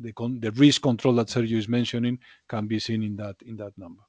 the 0.00 0.52
risk 0.56 0.82
control 0.82 1.14
that 1.16 1.28
Sergio 1.28 1.58
is 1.58 1.68
mentioning 1.68 2.18
can 2.48 2.66
be 2.66 2.78
seen 2.78 3.02
in 3.02 3.16
that 3.16 3.36
in 3.44 3.56
that 3.56 3.76
number. 3.76 4.02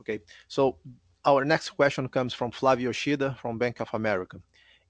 Okay. 0.00 0.20
So 0.46 0.78
our 1.24 1.44
next 1.44 1.70
question 1.70 2.08
comes 2.08 2.32
from 2.34 2.50
Flavio 2.50 2.88
Yoshida 2.88 3.36
from 3.40 3.58
Bank 3.58 3.80
of 3.80 3.88
America. 3.92 4.40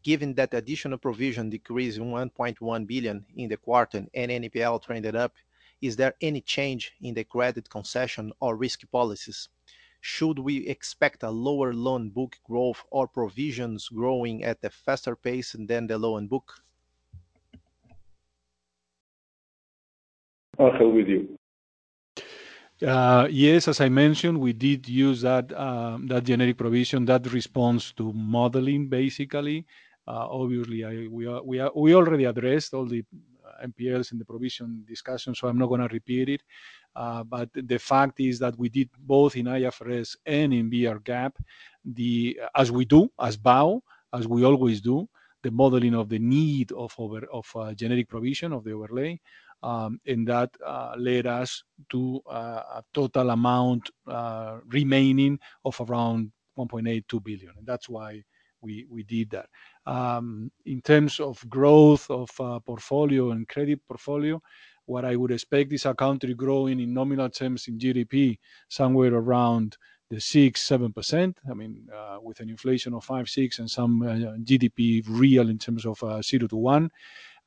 Given 0.03 0.35
that 0.35 0.55
additional 0.55 0.99
provision 0.99 1.51
decreased 1.51 1.99
1.1 1.99 2.87
billion 2.87 3.25
in 3.37 3.49
the 3.49 3.57
quarter 3.57 4.07
and 4.15 4.31
NPL 4.31 4.83
trended 4.83 5.17
up, 5.17 5.35
is 5.81 5.97
there 5.97 6.15
any 6.21 6.41
change 6.41 6.93
in 7.01 7.15
the 7.15 7.25
credit 7.25 7.69
concession 7.69 8.33
or 8.41 8.57
risk 8.57 8.89
policies? 8.91 9.49
Should 10.01 10.39
we 10.39 10.67
expect 10.69 11.23
a 11.23 11.31
lower 11.31 11.73
loan 11.75 12.11
book 12.11 12.37
growth 12.45 12.85
or 12.91 13.09
provisions 13.09 13.89
growing 13.89 14.45
at 14.45 14.59
a 14.63 14.71
faster 14.71 15.17
pace 15.17 15.57
than 15.59 15.87
the 15.87 15.99
loan 15.99 16.29
book? 16.29 16.63
Ángel, 20.59 20.93
with 20.95 21.09
you. 21.09 21.38
Uh, 22.85 23.27
yes, 23.31 23.67
as 23.67 23.81
I 23.81 23.89
mentioned, 23.89 24.39
we 24.41 24.53
did 24.53 24.89
use 24.89 25.21
that 25.23 25.53
um, 25.59 26.07
that 26.07 26.23
generic 26.25 26.57
provision 26.57 27.05
that 27.07 27.27
responds 27.33 27.93
to 27.95 28.13
modeling, 28.13 28.89
basically. 28.89 29.67
Uh, 30.07 30.27
obviously, 30.31 31.09
we 31.09 31.95
already 31.95 32.25
addressed 32.25 32.75
all 32.75 32.87
the 32.87 33.05
uh, 33.45 33.67
NPLs 33.67 34.13
in 34.13 34.19
the 34.19 34.25
provision 34.25 34.85
discussion, 34.87 35.35
so 35.35 35.49
I'm 35.49 35.59
not 35.59 35.67
gonna 35.71 35.89
repeat 35.91 36.29
it. 36.29 36.43
But 36.95 37.51
the 37.55 37.79
fact 37.79 38.21
is 38.21 38.39
that 38.39 38.57
we 38.57 38.69
did 38.69 38.91
both 39.01 39.35
in 39.37 39.47
IFRS 39.49 40.17
and 40.25 40.55
in 40.55 40.71
BR 40.71 40.99
GAAP, 41.01 41.33
as 42.55 42.71
we 42.71 42.85
do, 42.85 43.11
as 43.21 43.37
BAU, 43.37 43.83
as 44.13 44.27
we 44.27 44.45
always 44.45 44.81
do, 44.81 45.09
the 45.43 45.51
modeling 45.51 45.95
of 45.95 46.09
the 46.09 46.19
need 46.19 46.73
of 46.73 46.95
over 46.99 47.25
of 47.33 47.47
uh 47.55 47.73
generic 47.75 48.09
provision 48.09 48.53
of 48.53 48.65
the 48.65 48.73
overlay, 48.73 49.21
Um, 49.63 50.01
and 50.07 50.27
that 50.29 50.51
uh, 50.65 50.95
led 50.97 51.27
us 51.27 51.63
to 51.91 52.21
uh, 52.31 52.63
a 52.77 52.85
total 52.95 53.31
amount 53.31 53.91
uh, 54.07 54.59
remaining 54.67 55.39
of 55.65 55.81
around 55.81 56.31
1.82 56.57 57.25
billion. 57.25 57.53
and 57.57 57.67
That's 57.67 57.89
why 57.89 58.23
we 58.61 59.05
did 59.07 59.31
that. 59.31 59.49
Um, 59.87 60.51
in 60.67 60.83
terms 60.83 61.21
of 61.21 61.49
growth 61.49 62.11
of 62.11 62.31
portfolio 62.67 63.31
and 63.31 63.49
credit 63.49 63.81
portfolio, 63.87 64.43
what 64.87 65.05
I 65.05 65.17
would 65.17 65.31
expect 65.31 65.73
is 65.73 65.87
our 65.87 65.95
country 65.95 66.35
growing 66.35 66.81
in 66.81 66.93
nominal 66.93 67.31
terms 67.31 67.69
in 67.69 67.79
GDP 67.79 68.39
somewhere 68.69 69.15
around 69.15 69.77
the 70.11 70.17
6%-7%. 70.17 71.35
I 71.49 71.55
mean, 71.55 71.87
with 72.23 72.41
an 72.41 72.49
inflation 72.49 72.95
of 72.95 73.07
5%-6% 73.07 73.59
and 73.61 73.71
some 73.71 74.01
GDP 74.45 75.05
real 75.07 75.51
in 75.51 75.59
terms 75.59 75.87
of 75.87 75.99
0%-1%. 76.01 76.91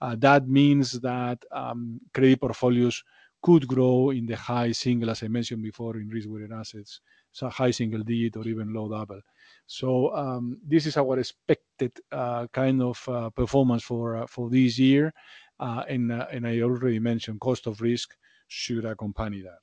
Uh, 0.02 0.16
that 0.18 0.48
means 0.48 1.00
that 1.02 1.44
um, 1.52 2.00
credit 2.14 2.40
portfolios 2.42 3.04
could 3.42 3.68
grow 3.68 4.12
in 4.12 4.26
the 4.26 4.36
high 4.36 4.72
single, 4.72 5.10
as 5.10 5.24
I 5.24 5.28
mentioned 5.28 5.64
before, 5.64 5.98
in 5.98 6.10
risk-weighted 6.10 6.52
assets, 6.52 7.02
so 7.32 7.50
high 7.50 7.72
single 7.72 8.04
digit 8.04 8.38
or 8.38 8.48
even 8.48 8.74
low 8.74 8.90
double. 8.90 9.22
So 9.66 10.16
um, 10.16 10.60
this 10.68 10.86
is 10.86 10.98
our 10.98 11.18
expected 11.20 11.94
uh, 12.12 12.48
kind 12.48 12.82
of 12.82 13.08
uh, 13.08 13.30
performance 13.30 13.84
for 13.84 14.28
for 14.28 14.50
this 14.50 14.78
year. 14.78 15.14
And 15.60 16.12
I 16.12 16.62
already 16.62 17.00
mentioned 17.00 17.40
cost 17.40 17.68
of 17.68 17.82
risk 17.82 18.16
should 18.48 18.86
accompany 18.86 19.42
that. 19.42 19.60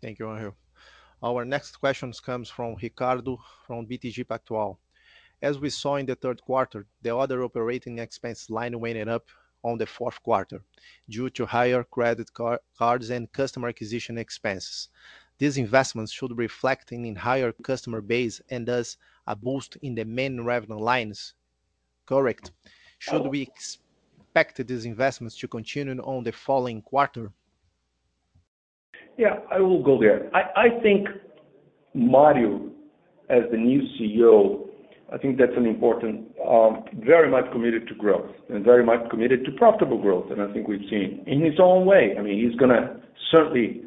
Thank 0.00 0.18
you, 0.18 0.26
Ángel. 0.26 0.54
Our 1.22 1.44
next 1.44 1.78
question 1.80 2.12
comes 2.12 2.50
from 2.50 2.76
Ricardo 2.80 3.38
from 3.66 3.86
BTG 3.86 4.24
Pactual. 4.24 4.76
As 5.42 5.58
we 5.58 5.70
saw 5.70 5.96
in 5.96 6.06
the 6.06 6.14
third 6.14 6.40
quarter, 6.42 6.86
the 7.02 7.14
other 7.14 7.42
operating 7.42 7.98
expense 7.98 8.48
line 8.48 8.78
went 8.80 9.08
up 9.08 9.26
on 9.62 9.76
the 9.78 9.86
fourth 9.86 10.22
quarter 10.22 10.62
due 11.08 11.28
to 11.30 11.44
higher 11.44 11.84
credit 11.84 12.30
cards 12.78 13.10
and 13.10 13.30
customer 13.32 13.68
acquisition 13.68 14.16
expenses. 14.16 14.88
These 15.38 15.58
investments 15.58 16.12
should 16.12 16.38
reflect 16.38 16.92
in 16.92 17.14
higher 17.14 17.52
customer 17.52 18.00
base 18.00 18.40
and 18.48 18.66
thus 18.66 18.96
a 19.26 19.36
boost 19.36 19.76
in 19.82 19.94
the 19.94 20.04
main 20.04 20.40
revenue 20.42 20.78
lines. 20.78 21.34
Correct? 22.06 22.52
Should 22.98 23.26
we 23.26 23.42
expect 23.42 24.66
these 24.66 24.86
investments 24.86 25.36
to 25.38 25.48
continue 25.48 26.00
on 26.00 26.24
the 26.24 26.32
following 26.32 26.80
quarter? 26.80 27.32
Yeah, 29.18 29.40
I 29.50 29.60
will 29.60 29.82
go 29.82 30.00
there. 30.00 30.30
I 30.34 30.68
think 30.82 31.08
Mario, 31.92 32.70
as 33.28 33.42
the 33.50 33.56
new 33.58 33.82
CEO, 33.98 34.65
I 35.12 35.18
think 35.18 35.38
that's 35.38 35.56
an 35.56 35.66
important, 35.66 36.28
very 36.94 37.30
much 37.30 37.50
committed 37.52 37.86
to 37.88 37.94
growth 37.94 38.30
and 38.48 38.64
very 38.64 38.84
much 38.84 39.08
committed 39.10 39.44
to 39.44 39.52
profitable 39.52 40.00
growth. 40.00 40.30
And 40.30 40.42
I 40.42 40.52
think 40.52 40.66
we've 40.66 40.88
seen 40.90 41.22
in 41.26 41.40
his 41.40 41.60
own 41.60 41.86
way. 41.86 42.16
I 42.18 42.22
mean, 42.22 42.44
he's 42.44 42.58
gonna 42.58 43.00
certainly 43.30 43.82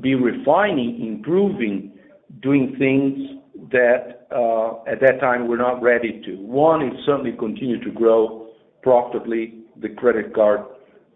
be 0.00 0.14
refining, 0.14 1.04
improving, 1.04 1.92
doing 2.40 2.76
things 2.78 3.40
that, 3.72 4.26
uh 4.30 4.82
at 4.90 5.00
that 5.00 5.20
time 5.20 5.48
we're 5.48 5.56
not 5.56 5.82
ready 5.82 6.22
to. 6.24 6.36
One 6.36 6.86
is 6.86 6.94
certainly 7.04 7.32
continue 7.32 7.82
to 7.82 7.90
grow 7.90 8.48
profitably 8.82 9.64
the 9.80 9.88
credit 9.88 10.32
card 10.34 10.60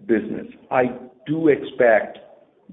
business. 0.07 0.47
I 0.71 0.99
do 1.27 1.49
expect 1.49 2.19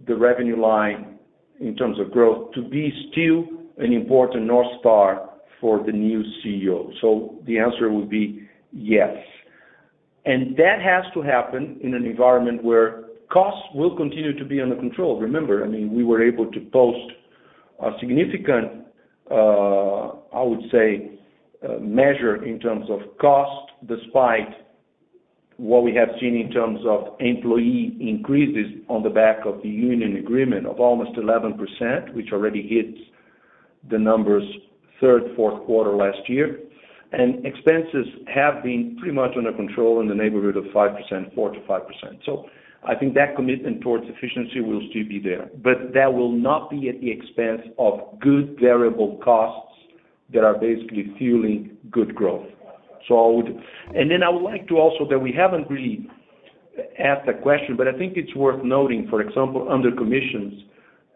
the 0.08 0.16
revenue 0.16 0.60
line 0.60 1.20
in 1.60 1.76
terms 1.76 2.00
of 2.00 2.12
growth 2.12 2.54
to 2.54 2.62
be 2.68 2.92
still 3.12 3.46
an 3.78 3.94
important 3.94 4.46
North 4.46 4.80
Star 4.80 5.30
for 5.62 5.84
the 5.86 5.92
new 5.92 6.24
CEO. 6.44 6.92
So 7.00 7.36
the 7.46 7.60
answer 7.60 7.92
would 7.92 8.10
be 8.10 8.50
yes. 8.74 9.16
And 10.26 10.58
that 10.58 10.82
has 10.84 11.06
to 11.14 11.22
happen 11.22 11.80
in 11.82 11.94
an 11.94 12.06
environment 12.06 12.64
where 12.64 13.06
costs 13.32 13.68
will 13.74 13.96
continue 13.96 14.38
to 14.38 14.46
be 14.46 14.60
under 14.60 14.76
control. 14.76 15.20
Remember, 15.20 15.64
I 15.64 15.68
mean, 15.68 15.94
we 15.94 16.04
were 16.04 16.22
able 16.22 16.52
to 16.52 16.60
post 16.74 17.12
a 17.80 17.92
significant, 18.00 18.86
uh, 19.30 20.10
I 20.34 20.44
would 20.44 20.64
say, 20.72 21.12
uh, 21.64 21.80
measure 21.80 22.44
in 22.44 22.60
terms 22.60 22.88
of 22.90 23.00
cost, 23.20 23.72
despite 23.88 24.50
what 25.58 25.84
we 25.84 25.94
have 25.94 26.10
seen 26.20 26.36
in 26.36 26.52
terms 26.52 26.80
of 26.88 27.16
employee 27.20 27.96
increases 28.00 28.82
on 28.90 29.04
the 29.04 29.10
back 29.10 29.46
of 29.46 29.62
the 29.62 29.70
union 29.70 30.18
agreement 30.18 30.66
of 30.66 30.80
almost 30.80 31.12
11%, 31.18 32.14
which 32.16 32.30
already 32.32 32.68
hits 32.68 32.98
the 33.90 33.98
numbers 33.98 34.44
third, 35.02 35.24
fourth 35.36 35.66
quarter 35.66 35.92
last 35.92 36.30
year. 36.30 36.60
And 37.12 37.46
expenses 37.46 38.08
have 38.34 38.64
been 38.64 38.96
pretty 38.98 39.14
much 39.14 39.32
under 39.38 39.52
control 39.52 40.00
in 40.00 40.08
the 40.08 40.16
neighborhood 40.16 40.56
of 40.56 40.64
5%, 40.66 41.36
4%-5%. 41.36 42.26
So 42.26 42.46
I 42.88 42.96
think 42.96 43.14
that 43.16 43.36
commitment 43.36 43.82
towards 43.82 44.06
efficiency 44.08 44.62
will 44.62 44.82
still 44.90 45.08
be 45.08 45.20
there. 45.20 45.50
But 45.62 45.94
that 45.94 46.14
will 46.14 46.32
not 46.32 46.70
be 46.70 46.88
at 46.88 47.02
the 47.02 47.12
expense 47.12 47.62
of 47.78 48.20
good 48.22 48.58
variable 48.60 49.20
costs 49.24 49.74
that 50.34 50.44
are 50.44 50.58
basically 50.58 51.14
fueling 51.18 51.78
good 51.92 52.16
growth. 52.16 52.48
So 53.08 53.18
I 53.18 53.36
would 53.36 53.48
and 53.96 54.10
then 54.10 54.24
I 54.24 54.30
would 54.30 54.44
like 54.44 54.68
to 54.70 54.78
also, 54.78 55.08
that 55.10 55.20
we 55.20 55.34
haven't 55.34 55.70
really 55.70 56.08
asked 56.98 57.26
that 57.26 57.42
question, 57.42 57.76
but 57.76 57.88
I 57.88 57.98
think 57.98 58.14
it's 58.16 58.34
worth 58.36 58.64
noting, 58.64 59.08
for 59.10 59.22
example, 59.22 59.68
under 59.70 59.92
commissions, 59.92 60.64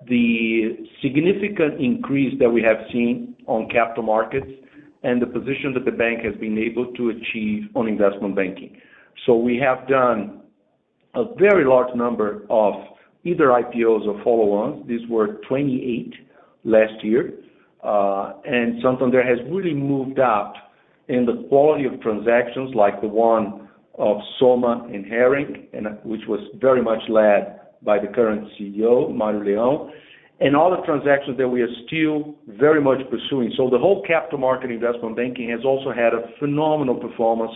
the 0.07 0.88
significant 1.01 1.79
increase 1.79 2.38
that 2.39 2.49
we 2.49 2.61
have 2.61 2.77
seen 2.91 3.34
on 3.47 3.69
capital 3.69 4.03
markets 4.03 4.47
and 5.03 5.21
the 5.21 5.27
position 5.27 5.73
that 5.73 5.85
the 5.85 5.91
bank 5.91 6.23
has 6.23 6.35
been 6.35 6.57
able 6.57 6.91
to 6.93 7.09
achieve 7.09 7.69
on 7.75 7.87
investment 7.87 8.35
banking. 8.35 8.77
So 9.25 9.35
we 9.35 9.57
have 9.57 9.87
done 9.87 10.41
a 11.13 11.25
very 11.37 11.65
large 11.65 11.95
number 11.95 12.45
of 12.49 12.73
either 13.23 13.45
IPOs 13.45 14.07
or 14.07 14.21
follow-ons. 14.23 14.87
These 14.87 15.07
were 15.09 15.39
28 15.47 16.13
last 16.63 17.03
year. 17.03 17.33
Uh, 17.83 18.33
and 18.45 18.81
Santander 18.81 19.23
has 19.23 19.37
really 19.51 19.73
moved 19.73 20.19
up 20.19 20.53
in 21.07 21.25
the 21.25 21.45
quality 21.49 21.85
of 21.85 22.01
transactions 22.01 22.73
like 22.73 22.99
the 23.01 23.07
one 23.07 23.69
of 23.97 24.17
Soma 24.39 24.87
and 24.91 25.05
Hering, 25.05 25.67
uh, 25.73 25.91
which 26.03 26.21
was 26.27 26.39
very 26.59 26.81
much 26.81 27.01
led 27.09 27.61
by 27.83 27.99
the 27.99 28.07
current 28.07 28.47
CEO, 28.59 29.13
Mario 29.13 29.41
Leão, 29.41 29.91
and 30.39 30.55
all 30.55 30.69
the 30.69 30.83
transactions 30.86 31.38
that 31.38 31.47
we 31.47 31.61
are 31.61 31.73
still 31.88 32.36
very 32.47 32.81
much 32.81 32.99
pursuing. 33.09 33.53
So 33.55 33.69
the 33.69 33.77
whole 33.77 34.03
capital 34.05 34.39
market 34.39 34.69
investment 34.69 35.15
banking 35.15 35.49
has 35.49 35.63
also 35.63 35.91
had 35.91 36.13
a 36.13 36.27
phenomenal 36.39 36.95
performance 36.95 37.51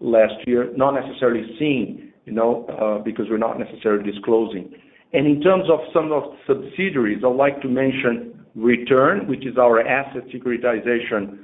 last 0.00 0.34
year, 0.46 0.72
not 0.76 0.92
necessarily 0.92 1.44
seen, 1.58 2.12
you 2.24 2.32
know, 2.32 2.66
uh 2.68 3.02
because 3.02 3.26
we're 3.30 3.38
not 3.38 3.58
necessarily 3.58 4.10
disclosing. 4.10 4.74
And 5.12 5.26
in 5.26 5.40
terms 5.40 5.64
of 5.70 5.78
some 5.94 6.10
of 6.12 6.24
the 6.24 6.54
subsidiaries, 6.54 7.22
I'd 7.24 7.36
like 7.36 7.62
to 7.62 7.68
mention 7.68 8.32
Return, 8.56 9.28
which 9.28 9.46
is 9.46 9.56
our 9.58 9.80
asset 9.80 10.22
securitization 10.34 11.38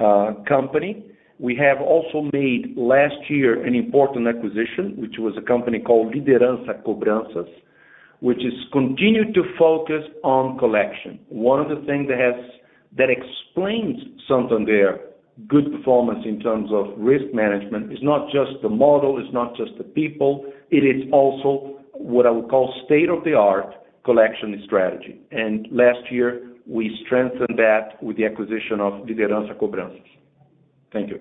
uh 0.00 0.34
company. 0.48 1.04
We 1.40 1.56
have 1.56 1.80
also 1.80 2.30
made 2.32 2.74
last 2.76 3.28
year 3.28 3.64
an 3.64 3.74
important 3.74 4.26
acquisition, 4.26 4.94
which 4.96 5.16
was 5.18 5.34
a 5.36 5.42
company 5.42 5.78
called 5.78 6.14
Liderança 6.14 6.82
Cobranças, 6.84 7.48
which 8.20 8.38
is 8.38 8.54
continued 8.72 9.34
to 9.34 9.42
focus 9.58 10.02
on 10.24 10.58
collection. 10.58 11.20
One 11.28 11.60
of 11.60 11.68
the 11.68 11.84
things 11.86 12.08
that 12.08 12.18
has 12.18 12.34
that 12.96 13.08
explains 13.10 13.98
Santander 14.26 15.00
good 15.46 15.70
performance 15.70 16.24
in 16.24 16.40
terms 16.40 16.70
of 16.72 16.86
risk 16.96 17.32
management 17.32 17.92
is 17.92 17.98
not 18.02 18.26
just 18.32 18.60
the 18.62 18.68
model, 18.68 19.22
it's 19.22 19.32
not 19.32 19.54
just 19.56 19.70
the 19.78 19.84
people, 19.84 20.44
it 20.70 20.78
is 20.78 21.08
also 21.12 21.80
what 21.92 22.26
I 22.26 22.30
would 22.30 22.48
call 22.48 22.74
state-of-the-art 22.86 23.74
collection 24.04 24.60
strategy. 24.64 25.20
And 25.30 25.68
last 25.70 26.10
year, 26.10 26.48
we 26.66 26.98
strengthened 27.06 27.56
that 27.56 28.02
with 28.02 28.16
the 28.16 28.24
acquisition 28.24 28.80
of 28.80 29.06
Liderança 29.06 29.54
Cobranças. 29.54 30.02
Thank 30.92 31.10
you. 31.10 31.20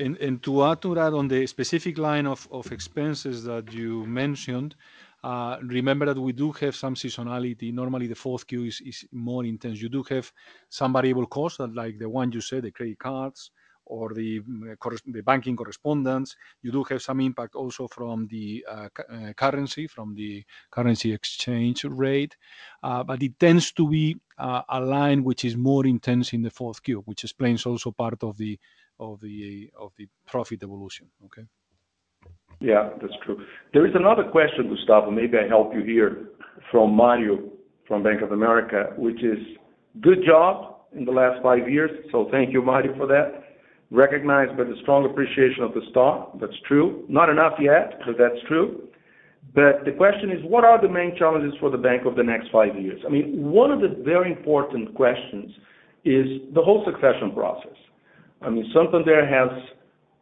To 0.00 0.64
add 0.64 0.80
to 0.80 0.94
that 0.94 1.12
on 1.12 1.28
the 1.28 1.46
specific 1.46 1.98
line 1.98 2.26
of 2.26 2.48
expenses 2.72 3.44
that 3.44 3.70
you 3.70 4.06
mentioned, 4.06 4.74
uh, 5.22 5.58
remember 5.62 6.06
that 6.06 6.18
we 6.18 6.32
do 6.32 6.52
have 6.52 6.74
some 6.74 6.94
seasonality. 6.94 7.70
Normally, 7.74 8.06
the 8.06 8.14
fourth 8.14 8.46
Q 8.46 8.64
is 8.64 9.06
more 9.12 9.44
intense. 9.44 9.82
You 9.82 9.90
do 9.90 10.02
have 10.04 10.32
some 10.70 10.94
variable 10.94 11.26
costs, 11.26 11.60
like 11.60 11.98
the 11.98 12.08
one 12.08 12.32
you 12.32 12.40
said, 12.40 12.62
the 12.62 12.70
credit 12.70 12.98
cards 12.98 13.50
or 13.84 14.10
mm, 14.10 14.72
uh, 14.72 14.96
the 15.06 15.20
banking 15.20 15.56
correspondence. 15.56 16.34
You 16.62 16.72
do 16.72 16.82
have 16.84 17.02
some 17.02 17.20
impact 17.20 17.54
also 17.54 17.86
from 17.88 18.26
the 18.28 18.64
uh, 18.66 18.88
currency, 19.36 19.86
from 19.86 20.14
the 20.14 20.44
currency 20.70 21.12
exchange 21.12 21.84
rate. 21.84 22.36
But 22.82 23.22
it 23.22 23.38
tends 23.38 23.72
to 23.72 23.86
be 23.86 24.16
a 24.38 24.80
line 24.80 25.24
which 25.24 25.44
is 25.44 25.56
more 25.56 25.86
intense 25.86 26.32
in 26.32 26.40
the 26.40 26.50
fourth 26.50 26.82
Q, 26.82 27.00
which 27.00 27.24
explains 27.24 27.66
also 27.66 27.90
part 27.90 28.22
of 28.22 28.38
the 28.38 28.58
profit 30.26 30.62
evolution. 30.62 31.06
Okay? 31.26 31.46
Yeah, 32.60 32.90
that's 33.00 33.14
true. 33.24 33.38
There 33.72 33.86
is 33.86 33.94
another 33.94 34.24
question, 34.24 34.68
Gustavo, 34.68 35.10
maybe 35.10 35.38
I 35.38 35.48
help 35.48 35.72
you 35.74 35.82
here, 35.82 36.28
from 36.70 36.94
Mario 36.94 37.38
from 37.90 38.04
Bank 38.04 38.22
of 38.22 38.30
America, 38.30 38.92
which 38.96 39.22
is, 39.24 39.38
good 40.00 40.18
job 40.24 40.76
in 40.96 41.04
the 41.04 41.10
last 41.10 41.42
five 41.42 41.68
years. 41.68 41.90
So 42.12 42.28
thank 42.30 42.52
you, 42.52 42.62
Mario, 42.62 42.96
for 42.96 43.08
that. 43.08 43.42
Recognized 43.90 44.56
by 44.56 44.62
the 44.62 44.76
strong 44.82 45.04
appreciation 45.10 45.64
of 45.64 45.74
the 45.74 45.80
stock. 45.90 46.38
That's 46.40 46.54
true. 46.68 47.04
Not 47.08 47.28
enough 47.28 47.54
yet, 47.58 47.98
but 48.06 48.14
that's 48.16 48.40
true. 48.46 48.88
But 49.52 49.84
the 49.84 49.90
question 49.90 50.30
is, 50.30 50.38
what 50.44 50.62
are 50.64 50.80
the 50.80 50.88
main 50.88 51.16
challenges 51.18 51.58
for 51.58 51.70
the 51.70 51.78
bank 51.78 52.06
over 52.06 52.14
the 52.14 52.22
next 52.22 52.52
five 52.52 52.76
years? 52.80 53.00
I 53.04 53.10
mean 53.10 53.50
one 53.50 53.72
of 53.72 53.80
the 53.80 54.00
very 54.04 54.30
important 54.30 54.94
questions 54.94 55.50
is 56.04 56.26
the 56.54 56.62
whole 56.62 56.84
succession 56.86 57.32
process. 57.34 57.76
Santander 58.42 59.26
has 59.26 59.50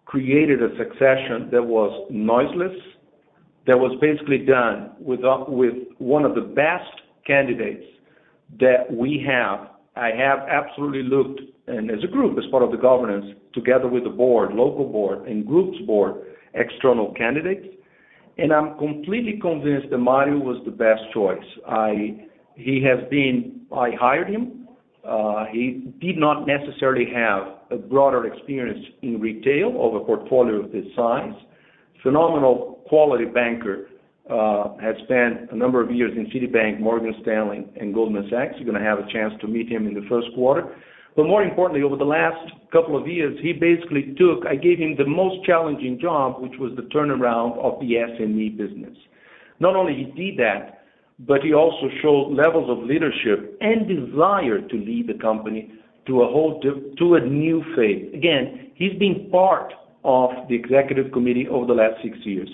created 0.04 0.62
a 0.62 0.70
succession 0.76 1.48
that 1.52 1.62
was 1.62 2.06
noiseless, 2.10 2.76
that 3.66 3.78
was 3.78 3.96
basically 4.00 4.38
done 4.38 4.92
with 4.98 5.24
uh, 5.24 5.44
with 5.46 5.74
one 5.98 6.24
of 6.24 6.34
the 6.34 6.40
best 6.40 6.90
candidates 7.26 7.84
that 8.58 8.90
we 8.90 9.24
have. 9.28 9.68
I 9.94 10.10
have 10.16 10.40
absolutely 10.48 11.02
looked, 11.02 11.40
and 11.66 11.90
as 11.90 11.98
a 12.02 12.06
group, 12.06 12.38
as 12.38 12.44
part 12.50 12.62
of 12.62 12.70
the 12.70 12.78
governance, 12.78 13.26
together 13.52 13.88
with 13.88 14.04
the 14.04 14.10
board, 14.10 14.52
local 14.54 14.86
board, 14.86 15.28
and 15.28 15.46
group's 15.46 15.78
board, 15.86 16.14
external 16.54 17.12
candidates. 17.14 17.66
And 18.38 18.52
I'm 18.52 18.78
completely 18.78 19.38
convinced 19.40 19.90
that 19.90 19.98
Mario 19.98 20.38
was 20.38 20.62
the 20.64 20.70
best 20.70 21.02
choice. 21.12 21.44
I 21.68 22.24
he 22.54 22.82
has 22.82 23.08
been 23.10 23.66
I 23.72 23.90
hired 24.00 24.28
him. 24.28 24.68
Uh, 25.04 25.44
he 25.52 25.92
did 26.00 26.16
not 26.16 26.46
necessarily 26.46 27.06
have 27.14 27.57
a 27.70 27.76
broader 27.76 28.26
experience 28.26 28.84
in 29.02 29.20
retail 29.20 29.68
of 29.80 30.00
a 30.00 30.04
portfolio 30.04 30.64
of 30.64 30.72
this 30.72 30.84
size. 30.96 31.34
Phenomenal 32.02 32.82
quality 32.88 33.24
banker. 33.24 33.88
Uh 34.30 34.76
has 34.76 34.94
spent 35.04 35.50
a 35.52 35.56
number 35.56 35.82
of 35.82 35.90
years 35.90 36.12
in 36.14 36.26
Citibank, 36.26 36.80
Morgan 36.80 37.14
Stanley, 37.22 37.64
and 37.80 37.94
Goldman 37.94 38.28
Sachs. 38.30 38.54
You're 38.56 38.70
going 38.70 38.82
to 38.82 38.86
have 38.86 38.98
a 38.98 39.10
chance 39.10 39.32
to 39.40 39.48
meet 39.48 39.70
him 39.70 39.86
in 39.86 39.94
the 39.94 40.04
first 40.06 40.28
quarter. 40.34 40.76
But 41.16 41.26
more 41.26 41.42
importantly, 41.42 41.82
over 41.82 41.96
the 41.96 42.04
last 42.04 42.52
couple 42.70 42.96
of 42.96 43.08
years, 43.08 43.36
he 43.42 43.52
basically 43.52 44.14
took, 44.16 44.46
I 44.46 44.54
gave 44.54 44.78
him 44.78 44.94
the 44.96 45.06
most 45.06 45.44
challenging 45.44 45.98
job, 45.98 46.40
which 46.40 46.52
was 46.60 46.72
the 46.76 46.82
turnaround 46.94 47.58
of 47.58 47.80
the 47.80 47.94
SME 47.94 48.56
business. 48.56 48.96
Not 49.58 49.74
only 49.74 49.94
he 49.94 50.04
did 50.04 50.38
that, 50.38 50.84
but 51.18 51.40
he 51.42 51.52
also 51.54 51.88
showed 52.00 52.34
levels 52.34 52.70
of 52.70 52.86
leadership 52.86 53.58
and 53.60 53.88
desire 53.88 54.60
to 54.60 54.76
lead 54.76 55.08
the 55.08 55.18
company 55.20 55.72
to 56.08 56.22
a 56.22 56.26
whole 56.26 56.60
di 56.60 56.70
to 56.98 57.14
a 57.14 57.20
new 57.20 57.62
phase. 57.76 58.12
Again, 58.14 58.72
he's 58.74 58.98
been 58.98 59.28
part 59.30 59.72
of 60.04 60.30
the 60.48 60.54
executive 60.54 61.12
committee 61.12 61.46
over 61.48 61.66
the 61.66 61.74
last 61.74 62.02
six 62.02 62.18
years. 62.24 62.48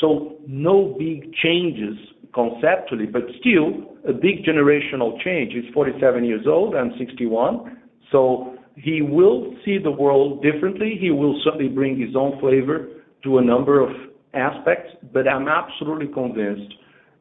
So 0.00 0.36
no 0.46 0.94
big 0.98 1.32
changes 1.34 1.96
conceptually, 2.34 3.06
but 3.06 3.22
still 3.40 3.96
a 4.06 4.12
big 4.12 4.44
generational 4.44 5.18
change. 5.24 5.52
He's 5.54 5.72
47 5.72 6.24
years 6.24 6.46
old, 6.46 6.74
I'm 6.74 6.92
61. 6.98 7.78
so 8.12 8.54
He 8.76 9.00
will 9.00 9.56
see 9.64 9.78
the 9.78 9.90
world 9.90 10.42
differently. 10.42 10.98
He 11.00 11.10
will 11.10 11.40
certainly 11.44 11.68
bring 11.68 11.98
his 11.98 12.14
own 12.14 12.38
flavor 12.40 12.88
to 13.24 13.38
a 13.38 13.42
number 13.42 13.80
of 13.80 13.88
aspects. 14.34 14.90
But 15.14 15.26
I'm 15.26 15.48
absolutely 15.48 16.08
convinced 16.08 16.74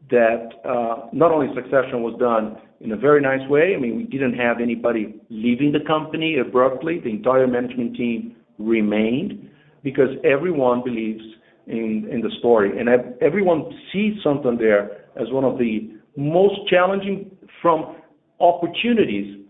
that 0.09 0.49
uh, 0.63 1.07
not 1.11 1.31
only 1.31 1.47
succession 1.55 2.03
was 2.03 2.15
done 2.19 2.57
in 2.81 2.91
a 2.91 2.97
very 2.97 3.21
nice 3.21 3.47
way, 3.49 3.73
I 3.75 3.79
mean, 3.79 3.97
we 3.97 4.03
didn't 4.03 4.35
have 4.35 4.57
anybody 4.61 5.15
leaving 5.29 5.71
the 5.71 5.79
company 5.85 6.37
abruptly. 6.37 6.99
The 6.99 7.09
entire 7.09 7.47
management 7.47 7.95
team 7.95 8.35
remained 8.59 9.49
because 9.83 10.09
everyone 10.23 10.83
believes 10.83 11.23
in 11.67 12.21
the 12.23 12.29
story. 12.39 12.79
And 12.79 12.89
everyone 13.21 13.65
sees 13.91 14.13
Santander 14.23 15.05
as 15.15 15.31
one 15.31 15.43
of 15.43 15.57
the 15.57 15.95
most 16.15 16.55
challenging 16.69 17.31
from 17.61 17.95
opportunities 18.39 19.45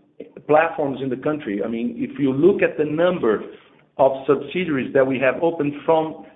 platforms 0.46 1.00
in 1.02 1.10
the 1.10 1.16
country. 1.16 1.62
I 1.62 1.68
mean, 1.68 1.94
if 1.98 2.18
you 2.18 2.32
look 2.32 2.62
at 2.62 2.78
the 2.78 2.84
number 2.84 3.42
of 3.98 4.12
subsidiaries 4.26 4.92
that 4.94 5.06
we 5.06 5.18
have 5.18 5.42
opened 5.42 5.72
from 5.84 6.26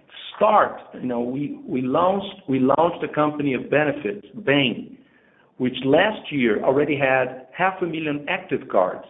start, 0.41 0.80
you 0.95 1.07
know, 1.07 1.20
we 1.20 1.82
launched 1.82 2.49
we 2.49 2.59
launched 2.61 3.05
a 3.05 3.14
company 3.14 3.53
of 3.53 3.68
benefits, 3.70 4.26
Ben, 4.34 4.97
which 5.59 5.76
last 5.84 6.32
year 6.32 6.64
already 6.64 6.97
had 6.97 7.47
half 7.57 7.74
a 7.82 7.84
million 7.84 8.24
active 8.26 8.66
cards 8.72 9.05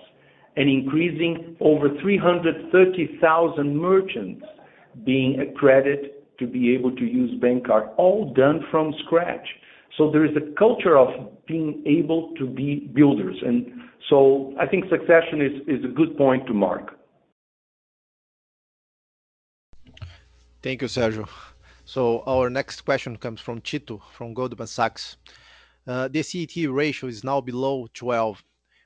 and 0.57 0.69
increasing 0.69 1.57
over 1.61 1.89
330,000 2.03 3.77
merchants 3.77 4.45
being 5.07 5.39
accredited 5.39 6.11
to 6.41 6.49
be 6.49 6.75
able 6.75 6.91
to 6.97 7.05
use 7.05 7.41
Ben 7.41 7.63
card, 7.65 7.91
all 7.97 8.35
done 8.35 8.65
from 8.69 8.93
scratch. 9.07 9.47
So 9.97 10.11
there 10.11 10.25
is 10.25 10.33
a 10.37 10.59
culture 10.59 10.99
of 10.99 11.09
being 11.47 11.85
able 11.87 12.33
to 12.39 12.47
be 12.47 12.91
builders. 12.93 13.37
And 13.47 13.67
so 14.09 14.53
I 14.59 14.67
think 14.67 14.87
succession 14.91 15.63
is 15.69 15.85
a 15.85 15.89
good 15.89 16.17
point 16.17 16.47
to 16.49 16.55
mark. 16.55 17.00
Thank 20.63 20.83
you, 20.83 20.89
Sergio. 20.89 21.27
So 21.87 22.23
our 22.27 22.51
next 22.51 22.83
question 22.83 23.17
comes 23.17 23.41
from 23.41 23.63
Tito 23.63 24.03
from 24.13 24.35
Goldman 24.35 24.67
Sachs. 24.67 25.17
Uh, 25.87 26.09
the 26.09 26.21
CET1 26.21 26.75
ratio 26.75 27.09
is 27.09 27.25
now 27.25 27.41
below 27.41 27.89
12. 27.95 28.45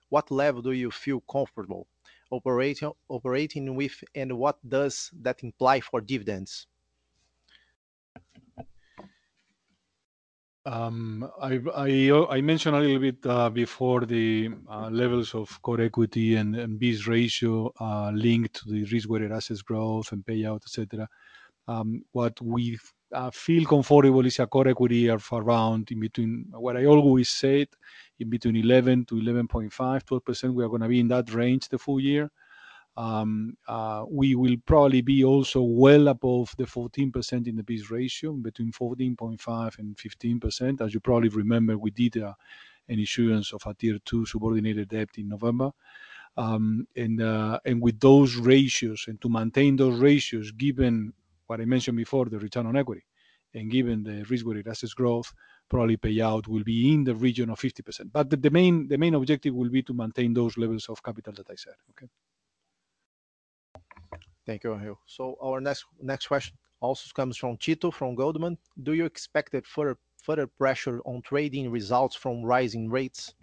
What 0.09 0.31
level 0.31 0.63
do 0.63 0.71
you 0.71 0.93
feel 0.93 1.21
comfortable 1.21 1.89
operating 2.31 3.75
with, 3.75 4.05
and 4.15 4.39
what 4.39 4.59
does 4.69 5.11
that 5.21 5.43
imply 5.43 5.81
for 5.81 6.01
dividends? 6.01 6.67
Um, 10.67 11.29
I 11.43 12.41
mentioned 12.41 12.77
a 12.77 12.81
little 12.81 13.01
bit 13.01 13.27
uh, 13.27 13.51
before 13.51 14.07
the 14.07 14.51
uh, 14.71 14.89
levels 14.91 15.35
of 15.35 15.61
core 15.61 15.81
equity 15.81 16.37
and 16.37 16.79
BIS 16.79 17.07
ratio 17.07 17.73
linked 18.15 18.55
to 18.63 18.71
the 18.71 18.85
risk-weighted 18.85 19.33
assets 19.33 19.61
growth 19.61 20.13
and 20.13 20.25
payout, 20.25 20.63
et 20.65 20.71
cetera. 20.71 21.09
Um, 21.67 22.05
what 22.13 22.41
we 22.41 22.79
uh, 23.13 23.31
feel 23.31 23.65
comfortable 23.65 24.27
is 24.27 24.39
a 24.39 24.47
core 24.47 24.69
equity 24.69 25.09
of 25.09 25.27
around 25.33 25.91
in 25.91 26.01
between 26.01 26.47
what 26.53 26.77
I 26.77 26.85
always 26.85 27.31
said, 27.31 27.69
in 28.19 28.29
between 28.29 28.57
11%-11.5%, 28.57 29.71
12%, 30.05 30.55
we 30.55 30.65
are 30.65 30.69
gonna 30.69 30.89
be 30.89 31.01
in 31.01 31.09
that 31.09 31.33
range 31.33 31.69
the 31.69 31.79
full 31.79 32.01
year. 32.01 32.31
Um, 32.97 33.57
uh, 33.67 34.05
we 34.09 34.35
will 34.37 34.57
probably 34.67 35.01
be 35.01 35.25
also 35.25 35.63
well 35.63 36.09
above 36.09 36.55
the 36.57 36.65
14% 36.65 37.49
in 37.49 37.57
the 37.57 37.63
BIS 37.63 37.91
ratio, 37.91 38.33
between 38.35 38.71
14.5 38.71 39.79
and 39.79 39.97
15%. 39.97 40.81
As 40.81 40.95
you 40.95 41.01
probably 41.01 41.29
remember, 41.29 41.77
we 41.77 41.91
did 41.91 42.19
uh, 42.19 42.35
an 42.89 43.01
issuance 43.01 43.53
of 43.53 43.63
a 43.67 43.75
Tier 43.75 43.99
2 44.05 44.27
subordinated 44.27 44.89
debt 44.89 45.09
in 45.17 45.29
November. 45.29 45.73
Um, 46.37 46.87
and 46.97 47.81
with 47.81 47.99
those 48.01 48.37
ratios, 48.37 49.07
and 49.09 49.21
to 49.21 49.29
maintain 49.29 49.77
those 49.77 49.99
ratios, 49.99 50.51
given 50.53 51.13
what 51.47 51.61
I 51.61 51.65
mentioned 51.65 51.97
before, 51.97 52.27
the 52.27 52.39
return 52.39 52.67
on 52.67 52.77
equity, 52.77 53.05
and 53.55 53.71
given 53.71 54.03
the 54.03 54.25
risk-weighted 54.25 54.69
assets 54.69 54.95
growth, 54.95 55.33
probably 55.69 55.97
payout 55.97 56.49
will 56.49 56.65
be 56.65 56.93
in 56.93 57.05
the 57.05 57.15
region 57.15 57.51
of 57.51 57.59
50%. 57.61 58.13
But 58.13 58.31
the 58.31 58.51
main 58.51 58.89
the 58.89 58.99
main 58.99 59.15
objective 59.15 59.55
will 59.55 59.71
be 59.71 59.83
to 59.83 59.95
maintain 59.95 60.35
those 60.35 60.57
levels 60.59 60.89
of 60.89 61.03
capital 61.03 61.33
that 61.35 61.51
I 61.51 61.55
said. 61.57 61.75
Okay? 61.91 62.09
Thank 64.47 64.65
you, 64.65 64.75
Angel. 64.75 64.99
So 65.07 65.37
our 65.41 65.61
next 65.61 65.85
next 66.03 66.27
question 66.27 66.57
also 66.81 67.09
comes 67.15 67.37
from 67.37 67.57
Tito 67.57 67.91
from 67.91 68.15
Goldman. 68.15 68.59
Do 68.83 68.93
you 68.93 69.07
expect 69.07 69.53
that 69.53 69.67
further 69.67 69.97
further 70.23 70.47
pressure 70.47 71.01
on 71.05 71.23
trading 71.23 71.71
results 71.71 72.17
from 72.17 72.43
rising 72.43 72.91
rates? 72.91 73.35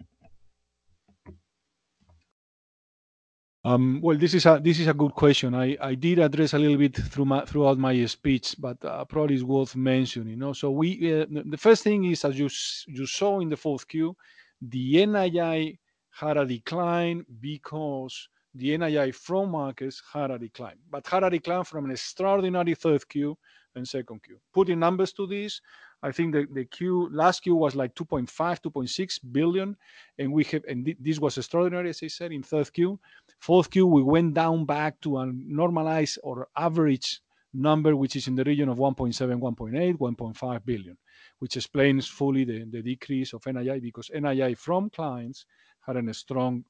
Um, 3.64 4.00
well, 4.02 4.18
this 4.18 4.34
is 4.34 4.44
a 4.46 4.60
this 4.62 4.80
is 4.80 4.88
a 4.88 4.94
good 4.94 5.14
question. 5.14 5.54
I 5.54 5.76
I 5.80 5.94
did 5.94 6.18
address 6.18 6.52
a 6.52 6.58
little 6.58 6.76
bit 6.76 6.96
through 6.96 7.26
my, 7.26 7.44
throughout 7.44 7.78
my 7.78 8.04
speech, 8.06 8.56
but 8.58 8.84
uh, 8.84 9.04
probably 9.04 9.36
it's 9.36 9.44
worth 9.44 9.76
mentioning. 9.76 10.30
You 10.30 10.36
know, 10.36 10.50
uh, 10.50 11.26
the 11.44 11.58
first 11.58 11.84
thing 11.84 12.04
is, 12.04 12.24
as 12.24 12.36
you 12.36 12.48
you 12.88 13.06
saw 13.06 13.38
in 13.38 13.48
the 13.48 13.56
fourth 13.56 13.86
Q, 13.86 14.16
the 14.60 14.96
NII 14.96 15.78
had 16.10 16.36
a 16.36 16.44
decline 16.44 17.24
because 17.40 18.28
the 18.54 18.70
NII 18.70 19.14
from 19.14 19.50
markets 19.52 20.02
had 20.12 20.32
a 20.32 20.38
decline, 20.38 20.78
but 20.90 21.06
had 21.06 21.22
a 21.22 21.30
decline 21.30 21.64
from 21.64 21.84
an 21.84 21.92
extraordinary 21.92 22.74
third 22.74 23.08
Q 23.08 23.38
and 23.76 23.86
second 23.86 24.24
Q. 24.24 24.38
Putting 24.52 24.80
numbers 24.80 25.12
to 25.12 25.26
this, 25.28 25.60
I 26.02 26.10
think 26.10 26.34
the 26.34 26.64
Q 26.64 27.08
last 27.12 27.42
Q 27.42 27.54
was 27.54 27.76
like 27.76 27.94
2.5, 27.94 28.26
2.6 28.28 29.20
billion, 29.30 29.76
and 30.18 30.32
we 30.32 30.42
have 30.44 30.64
and 30.68 30.84
th 30.84 30.96
this 31.00 31.18
was 31.20 31.38
extraordinary, 31.38 31.90
as 31.90 32.02
I 32.02 32.08
said, 32.08 32.32
in 32.32 32.42
third 32.42 32.72
Q. 32.72 32.98
Fourth 33.38 33.70
Q, 33.70 33.86
we 33.86 34.02
went 34.02 34.34
down 34.34 34.66
back 34.66 35.00
to 35.02 35.18
a 35.18 35.26
normalized 35.32 36.18
or 36.22 36.48
average 36.56 37.20
number, 37.54 37.94
which 37.94 38.16
is 38.16 38.26
in 38.26 38.34
the 38.34 38.44
region 38.44 38.68
of 38.68 38.78
1.7 38.78 39.16
billion, 39.18 39.40
1.8 39.40 39.72
billion, 39.72 39.98
1.5 39.98 40.64
billion, 40.64 40.96
which 41.38 41.56
explains 41.56 42.08
fully 42.08 42.44
the 42.44 42.82
decrease 42.82 43.32
of 43.32 43.42
NII, 43.42 43.80
because 43.80 44.10
NII 44.14 44.56
from 44.58 44.90
clients 44.90 45.46
had 45.86 45.96
a 45.96 46.14
strong 46.14 46.64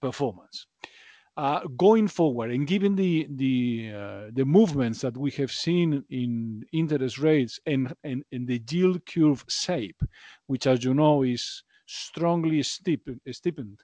performance. 0.00 0.66
Uh, 1.36 1.60
going 1.76 2.08
forward, 2.08 2.50
and 2.50 2.66
given 2.66 2.96
the 2.96 3.92
uh, 3.94 4.30
the 4.32 4.44
movements 4.46 5.02
that 5.02 5.14
we 5.18 5.30
have 5.32 5.52
seen 5.52 6.02
in 6.08 6.64
interest 6.72 7.18
rates 7.18 7.60
and 7.66 7.92
the 8.32 8.62
yield 8.70 9.04
curve 9.04 9.44
shape, 9.46 10.00
which, 10.46 10.66
as 10.66 10.82
you 10.82 10.94
know, 10.94 11.22
is 11.22 11.62
strongly 11.84 12.62
steepened 12.62 13.80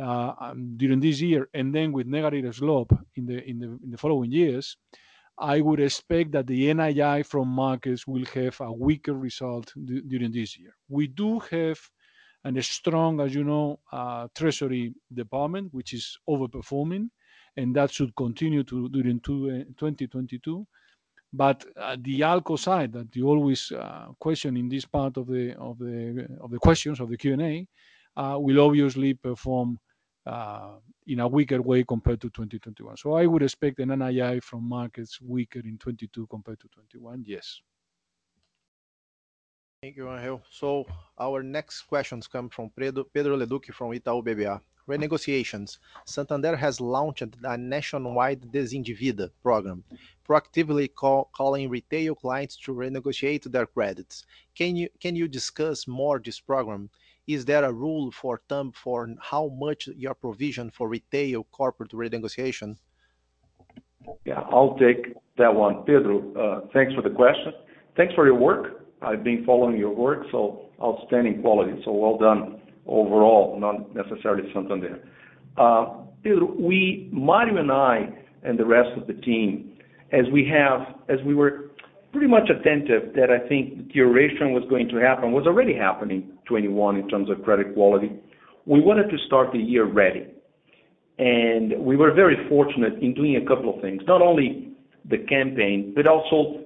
uh, 0.00 0.32
um, 0.40 0.76
during 0.76 1.00
this 1.00 1.20
year, 1.20 1.48
and 1.54 1.74
then 1.74 1.90
with 1.90 2.06
negative 2.06 2.54
slope 2.54 2.92
in 3.16 3.26
the 3.26 3.42
in 3.50 3.58
the 3.90 3.98
following 3.98 4.30
years, 4.30 4.76
I 5.38 5.60
would 5.60 5.80
expect 5.80 6.30
that 6.32 6.46
the 6.46 6.68
NII 6.68 7.24
from 7.26 7.48
markets 7.48 8.06
will 8.06 8.26
have 8.34 8.60
a 8.60 8.72
weaker 8.72 9.14
result 9.14 9.72
during 10.06 10.30
this 10.30 10.56
year. 10.56 10.76
We 10.88 11.08
do 11.08 11.40
have 11.50 11.80
a 12.44 12.62
strong, 12.62 13.20
as 13.20 13.34
you 13.34 13.44
know, 13.44 13.80
uh, 13.92 14.28
treasury 14.34 14.94
department, 15.12 15.72
which 15.72 15.92
is 15.92 16.18
overperforming, 16.28 17.10
and 17.56 17.74
that 17.76 17.90
should 17.90 18.14
continue 18.16 18.64
to 18.64 18.88
during 18.88 19.20
2022. 19.20 20.60
Uh, 20.60 20.64
but 21.32 21.64
uh, 21.76 21.96
The 22.00 22.20
ALCO 22.20 22.58
side 22.58 22.92
that 22.92 23.14
you 23.16 23.28
always 23.28 23.72
question 24.18 24.56
in 24.56 24.68
this 24.68 24.84
part 24.84 25.16
of 25.16 25.26
the 25.28 25.54
of 25.54 25.78
the 25.78 26.26
of 26.40 26.50
the 26.50 26.58
questions 26.58 27.00
of 27.00 27.08
the 27.08 27.16
Q&A 27.16 27.66
will 28.38 28.60
obviously 28.60 29.14
perform 29.14 29.78
in 31.06 31.20
a 31.20 31.28
weaker 31.28 31.60
way 31.62 31.84
compared 31.84 32.20
to 32.20 32.30
2021. 32.30 32.96
So 32.96 33.14
I 33.14 33.26
would 33.26 33.42
expect 33.42 33.80
an 33.80 33.88
NII 33.90 34.40
from 34.42 34.68
markets 34.68 35.20
weaker 35.20 35.60
in 35.60 35.78
2022 35.78 36.26
compared 36.26 36.60
to 36.60 36.68
2021, 36.68 37.24
yes. 37.26 37.60
Thank 39.82 39.96
you, 39.96 40.12
Angel. 40.12 40.40
So 40.48 40.86
our 41.18 41.42
next 41.42 41.82
questions 41.82 42.28
come 42.28 42.48
from 42.48 42.70
Pedro 42.70 43.36
Leduc 43.36 43.66
from 43.74 43.90
Itaú 43.90 44.22
BBA. 44.22 44.60
Renegotiations. 44.88 45.78
Santander 46.06 46.54
has 46.54 46.80
launched 46.80 47.24
a 47.42 47.56
nationwide 47.58 48.42
Desinvida 48.52 49.30
program, 49.42 49.82
proactively 50.24 50.88
calling 50.94 51.68
retail 51.68 52.14
clients 52.14 52.56
to 52.58 52.72
renegotiate 52.72 53.50
their 53.50 53.66
credits. 53.66 54.24
Can 54.54 54.76
you 54.76 54.88
can 55.00 55.16
you 55.16 55.26
discuss 55.26 55.88
more 55.88 56.20
this 56.24 56.38
program? 56.38 56.88
Is 57.26 57.44
there 57.44 57.64
a 57.64 57.72
rule 57.72 58.12
of 58.22 58.38
thumb 58.48 58.70
for 58.70 59.08
how 59.20 59.48
much 59.48 59.88
your 59.88 60.14
provision 60.14 60.70
for 60.70 60.88
retail 60.88 61.42
corporate 61.50 61.90
renegotiation? 61.90 62.76
Yeah, 64.24 64.42
I'll 64.52 64.76
take 64.78 65.16
that 65.38 65.52
one. 65.52 65.82
Pedro, 65.82 66.14
uh, 66.34 66.68
thanks 66.72 66.94
for 66.94 67.02
the 67.02 67.10
question. 67.10 67.52
Thanks 67.96 68.14
for 68.14 68.26
your 68.26 68.36
work. 68.36 68.81
I've 69.02 69.24
been 69.24 69.44
following 69.44 69.76
your 69.76 69.94
work, 69.94 70.24
so 70.30 70.66
outstanding 70.82 71.42
quality. 71.42 71.72
So 71.84 71.92
well 71.92 72.18
done 72.18 72.60
overall, 72.86 73.58
not 73.58 73.94
necessarily 73.94 74.50
Santander. 74.52 75.02
Uh, 75.56 75.98
Pedro, 76.22 76.52
we, 76.58 77.08
Mario 77.12 77.56
and 77.56 77.70
I 77.70 78.08
and 78.42 78.58
the 78.58 78.64
rest 78.64 78.90
of 78.96 79.06
the 79.06 79.14
team, 79.14 79.72
as 80.12 80.24
we 80.32 80.48
have 80.48 80.98
as 81.08 81.18
we 81.24 81.34
were 81.34 81.70
pretty 82.12 82.26
much 82.26 82.50
attentive 82.50 83.14
that 83.14 83.30
I 83.30 83.46
think 83.48 83.88
deterioration 83.88 84.52
was 84.52 84.62
going 84.68 84.88
to 84.88 84.96
happen, 84.96 85.32
was 85.32 85.46
already 85.46 85.74
happening 85.74 86.22
2021 86.46 86.96
in 86.96 87.08
terms 87.08 87.30
of 87.30 87.42
credit 87.42 87.74
quality, 87.74 88.12
we 88.66 88.80
wanted 88.80 89.08
to 89.10 89.16
start 89.26 89.52
the 89.52 89.58
year 89.58 89.84
ready. 89.84 90.26
And 91.18 91.82
we 91.82 91.96
were 91.96 92.12
very 92.12 92.36
fortunate 92.48 92.94
in 93.02 93.14
doing 93.14 93.36
a 93.36 93.46
couple 93.46 93.74
of 93.74 93.80
things, 93.80 94.02
not 94.06 94.20
only 94.20 94.72
the 95.08 95.18
campaign, 95.18 95.92
but 95.96 96.06
also 96.06 96.64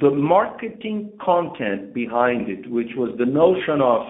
the 0.00 0.10
marketing 0.10 1.12
content 1.24 1.94
behind 1.94 2.48
it, 2.48 2.70
which 2.70 2.90
was 2.96 3.14
the 3.18 3.26
notion 3.26 3.80
of 3.80 4.02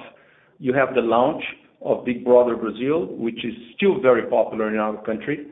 you 0.58 0.72
have 0.72 0.94
the 0.94 1.00
launch 1.00 1.42
of 1.82 2.04
Big 2.04 2.24
Brother 2.24 2.56
Brazil, 2.56 3.06
which 3.06 3.44
is 3.44 3.52
still 3.76 4.00
very 4.00 4.28
popular 4.28 4.72
in 4.72 4.78
our 4.78 5.02
country. 5.04 5.46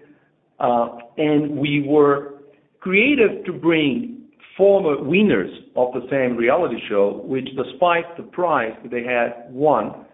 Uh, 0.58 0.96
and 1.18 1.56
we 1.56 1.84
were 1.86 2.34
creative 2.80 3.44
to 3.44 3.52
bring 3.52 4.22
former 4.56 5.02
winners 5.02 5.50
of 5.76 5.92
the 5.92 6.06
same 6.10 6.36
reality 6.36 6.76
show, 6.88 7.22
which 7.24 7.48
despite 7.56 8.16
the 8.16 8.22
prize 8.22 8.72
they 8.90 9.02
had 9.02 9.52
won, 9.52 10.06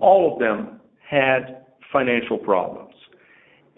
all 0.00 0.32
of 0.32 0.38
them 0.38 0.80
had 1.08 1.64
financial 1.92 2.38
problems. 2.38 2.85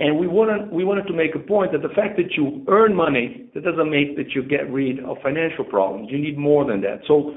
And 0.01 0.17
we 0.17 0.29
wanted 0.29 1.07
to 1.09 1.13
make 1.13 1.35
a 1.35 1.41
point 1.41 1.73
that 1.73 1.83
the 1.83 1.93
fact 1.95 2.17
that 2.19 2.33
you 2.37 2.65
earn 2.69 2.95
money, 2.95 3.51
that 3.55 3.65
doesn't 3.65 3.91
mean 3.91 4.15
that 4.17 4.31
you 4.31 4.45
get 4.45 4.71
rid 4.71 5.01
of 5.05 5.17
financial 5.23 5.65
problems. 5.65 6.09
You 6.11 6.19
need 6.19 6.39
more 6.39 6.65
than 6.65 6.81
that. 6.83 7.01
So 7.09 7.35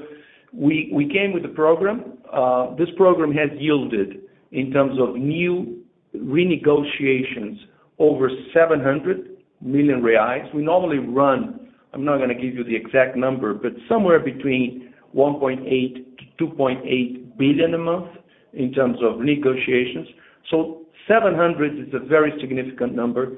we 0.52 1.10
came 1.12 1.32
with 1.32 1.42
the 1.42 1.48
program. 1.48 2.18
Uh, 2.32 2.74
this 2.76 2.88
program 2.96 3.32
has 3.32 3.50
yielded, 3.58 4.20
in 4.52 4.70
terms 4.70 4.98
of 5.00 5.16
new 5.16 5.82
renegotiations, 6.14 7.58
over 7.98 8.30
700 8.54 9.36
million 9.60 10.02
reais. 10.02 10.52
We 10.54 10.62
normally 10.62 10.98
run, 10.98 11.68
I'm 11.92 12.04
not 12.04 12.18
gonna 12.18 12.34
give 12.34 12.54
you 12.54 12.64
the 12.64 12.76
exact 12.76 13.16
number, 13.16 13.54
but 13.54 13.72
somewhere 13.88 14.20
between 14.20 14.92
1.8 15.14 15.64
billion-2.8 16.38 17.38
billion 17.38 17.74
a 17.74 17.78
month 17.78 18.08
in 18.52 18.72
terms 18.72 18.98
of 19.02 19.20
negotiations. 19.20 20.08
700 21.08 21.78
is 21.78 21.94
a 21.94 21.98
very 21.98 22.32
significant 22.40 22.94
number 22.94 23.32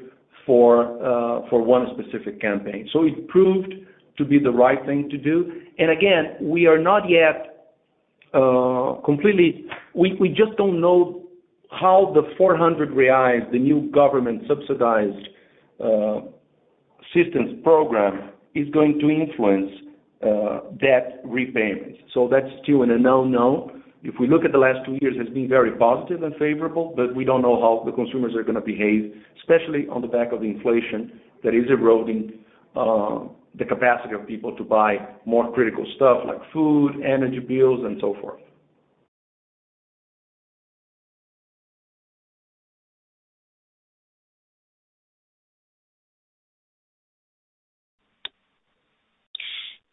for 0.46 1.02
uh 1.02 1.48
for 1.48 1.62
one 1.62 1.86
specific 1.94 2.40
campaign. 2.40 2.88
So 2.92 3.04
it 3.04 3.28
proved 3.28 3.72
to 4.18 4.24
be 4.24 4.38
the 4.38 4.50
right 4.50 4.84
thing 4.86 5.08
to 5.10 5.18
do. 5.18 5.62
And 5.78 5.90
again, 5.90 6.36
we 6.40 6.66
are 6.66 6.78
not 6.78 7.08
yet 7.08 7.70
uh, 8.32 9.00
completely. 9.04 9.66
We 9.94 10.28
just 10.28 10.56
don't 10.56 10.80
know 10.80 11.24
how 11.70 12.12
the 12.14 12.22
400 12.36 12.90
reais, 12.90 13.50
the 13.50 13.58
new 13.58 13.90
government 13.90 14.42
subsidized 14.46 15.28
uh, 15.82 16.20
assistance 17.02 17.60
program, 17.62 18.30
is 18.54 18.68
going 18.70 18.98
to 19.00 19.10
influence 19.10 19.70
uh, 20.22 20.60
debt 20.80 21.20
repayments. 21.24 21.98
So 22.12 22.28
that's 22.30 22.46
still 22.62 22.82
an 22.82 22.90
unknown. 22.90 23.83
If 24.04 24.16
we 24.20 24.28
look 24.28 24.44
at 24.44 24.52
the 24.52 24.58
last 24.58 24.84
two 24.84 24.98
years, 25.00 25.14
it's 25.18 25.32
been 25.32 25.48
very 25.48 25.72
positive 25.78 26.22
and 26.22 26.36
favorable, 26.36 26.92
but 26.94 27.16
we 27.16 27.24
don't 27.24 27.40
know 27.40 27.58
how 27.58 27.82
the 27.86 27.92
consumers 27.92 28.34
are 28.36 28.42
going 28.42 28.54
to 28.54 28.60
behave, 28.60 29.14
especially 29.38 29.88
on 29.88 30.02
the 30.02 30.08
back 30.08 30.30
of 30.30 30.40
the 30.40 30.46
inflation 30.46 31.18
that 31.42 31.54
is 31.54 31.64
eroding 31.70 32.34
uh, 32.76 33.20
the 33.58 33.64
capacity 33.64 34.14
of 34.14 34.26
people 34.26 34.54
to 34.56 34.62
buy 34.62 34.96
more 35.24 35.50
critical 35.54 35.86
stuff 35.96 36.18
like 36.26 36.36
food, 36.52 37.00
energy 37.02 37.38
bills, 37.38 37.80
and 37.82 37.96
so 37.98 38.14
forth. 38.20 38.40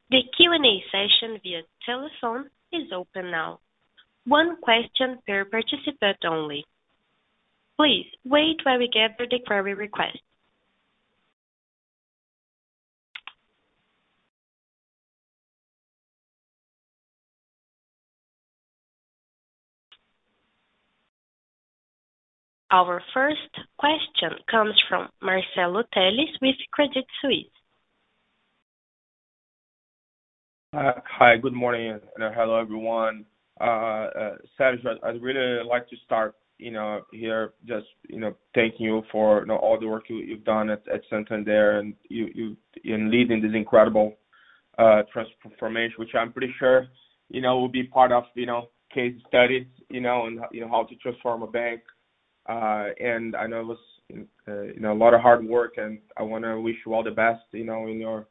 The 0.09 0.19
Q&A 0.35 0.83
session 0.91 1.39
via 1.41 1.61
telephone 1.85 2.49
is 2.73 2.91
open 2.93 3.31
now. 3.31 3.61
One 4.25 4.57
question 4.61 5.17
per 5.25 5.45
participant 5.45 6.17
only. 6.25 6.63
Please 7.77 8.05
wait 8.23 8.57
while 8.63 8.77
we 8.77 8.87
gather 8.87 9.27
the 9.29 9.39
query 9.45 9.73
request. 9.73 10.19
Our 22.71 23.01
first 23.13 23.39
question 23.77 24.29
comes 24.49 24.75
from 24.87 25.09
Marcelo 25.21 25.83
Telles 25.93 26.29
with 26.41 26.55
Credit 26.71 27.03
Suisse. 27.21 27.47
Uh, 30.73 30.93
hi, 31.05 31.35
good 31.35 31.51
morning, 31.51 31.91
and 31.91 32.33
hello, 32.33 32.57
everyone. 32.57 33.25
Uh, 33.61 34.09
uh, 34.21 34.35
Sergio, 34.59 34.95
I'd 35.03 35.21
really 35.21 35.63
like 35.63 35.87
to 35.89 35.95
start 36.05 36.35
you 36.57 36.71
know, 36.71 37.01
here 37.11 37.53
just 37.67 37.87
you 38.07 38.19
know, 38.19 38.35
thanking 38.55 38.85
you 38.85 39.01
for 39.11 39.41
you 39.41 39.47
know, 39.47 39.57
all 39.57 39.79
the 39.79 39.87
work 39.87 40.03
you've 40.07 40.43
done 40.43 40.69
at 40.69 40.83
Santander 41.09 41.79
and 41.79 41.93
you 42.09 42.55
in 42.83 43.11
leading 43.11 43.41
this 43.41 43.51
incredible 43.55 44.15
uh, 44.77 45.01
transformation, 45.11 45.95
which 45.97 46.15
I'm 46.17 46.31
pretty 46.31 46.53
sure 46.59 46.87
you 47.29 47.41
know, 47.41 47.57
will 47.59 47.69
be 47.69 47.83
part 47.83 48.11
of 48.11 48.23
you 48.35 48.45
know, 48.45 48.69
case 48.93 49.13
studies 49.27 49.65
you 49.89 50.01
know, 50.01 50.21
on 50.23 50.39
you 50.51 50.61
know, 50.61 50.69
how 50.69 50.83
to 50.83 50.95
transform 50.95 51.43
a 51.43 51.47
bank. 51.47 51.81
Uh 52.49 52.87
and 52.99 53.35
I 53.35 53.47
know 53.47 53.61
it 53.61 53.67
was 53.67 53.77
you 54.09 54.79
know, 54.79 54.93
a 54.93 55.01
lot 55.03 55.13
of 55.13 55.21
hard 55.21 55.45
work, 55.45 55.73
and 55.77 55.99
I 56.17 56.23
want 56.23 56.43
to 56.43 56.59
wish 56.59 56.75
you 56.85 56.93
all 56.93 57.03
the 57.03 57.11
best 57.11 57.43
you 57.51 57.65
know, 57.65 57.87
in 57.87 57.99
your 57.99 58.27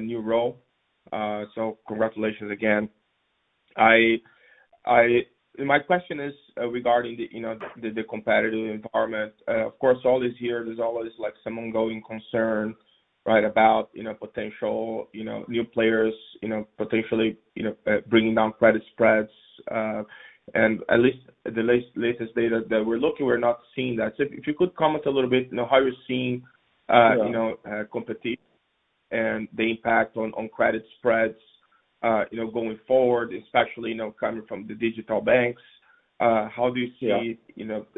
new 0.00 0.20
role. 0.20 0.60
Uh 1.12 1.44
so 1.54 1.78
congratulations 1.86 2.50
again. 2.50 2.88
My 5.58 5.78
question 5.80 6.20
is 6.20 6.34
uh, 6.56 6.68
regarding 6.68 7.16
the 7.16 7.28
you 7.32 7.40
know, 7.40 7.58
the 7.80 8.02
competitive 8.08 8.70
environment. 8.70 9.32
Uh, 9.46 9.66
of 9.66 9.78
course, 9.78 9.98
all 10.04 10.20
this 10.20 10.34
year, 10.38 10.64
there's 10.64 10.78
always 10.78 11.12
like 11.18 11.34
some 11.42 11.58
ongoing 11.58 12.02
concern 12.06 12.74
right, 13.26 13.44
about 13.44 13.90
you 13.92 14.02
know, 14.02 14.14
potential 14.14 15.08
you 15.12 15.24
know, 15.24 15.44
new 15.48 15.64
players 15.64 16.14
you 16.42 16.48
know, 16.48 16.66
potentially 16.76 17.36
you 17.54 17.64
know, 17.64 17.76
uh, 17.86 18.00
bringing 18.08 18.34
down 18.34 18.52
credit 18.52 18.82
spreads. 18.92 19.30
Uh 19.70 20.02
and 20.54 20.80
at 20.88 21.00
least 21.00 21.18
the 21.44 21.62
latest 21.94 22.34
data 22.34 22.62
that 22.70 22.82
we're 22.82 22.96
looking, 22.96 23.26
we're 23.26 23.36
not 23.36 23.58
seeing 23.76 23.96
that. 23.96 24.14
So 24.16 24.24
if 24.30 24.46
you 24.46 24.54
could 24.54 24.74
comment 24.76 25.04
a 25.04 25.10
little 25.10 25.28
bit 25.28 25.48
you 25.50 25.56
know, 25.56 25.66
how 25.70 25.78
you're 25.78 25.92
seeing 26.06 26.42
you 26.88 27.30
know, 27.30 27.56
competition 27.92 28.38
and 29.10 29.48
the 29.56 29.70
impact 29.70 30.16
on 30.16 30.48
credit 30.48 30.84
spreads 30.98 31.38
Uh, 32.02 32.24
going 32.52 32.78
forward, 32.86 33.32
especially 33.34 33.90
you 33.90 33.96
know, 33.96 34.14
coming 34.18 34.44
from 34.46 34.66
the 34.68 34.74
digital 34.74 35.20
banks. 35.20 35.62
Uh, 36.20 36.48
how 36.48 36.70
do 36.70 36.80
you 36.80 36.90
see 37.00 37.38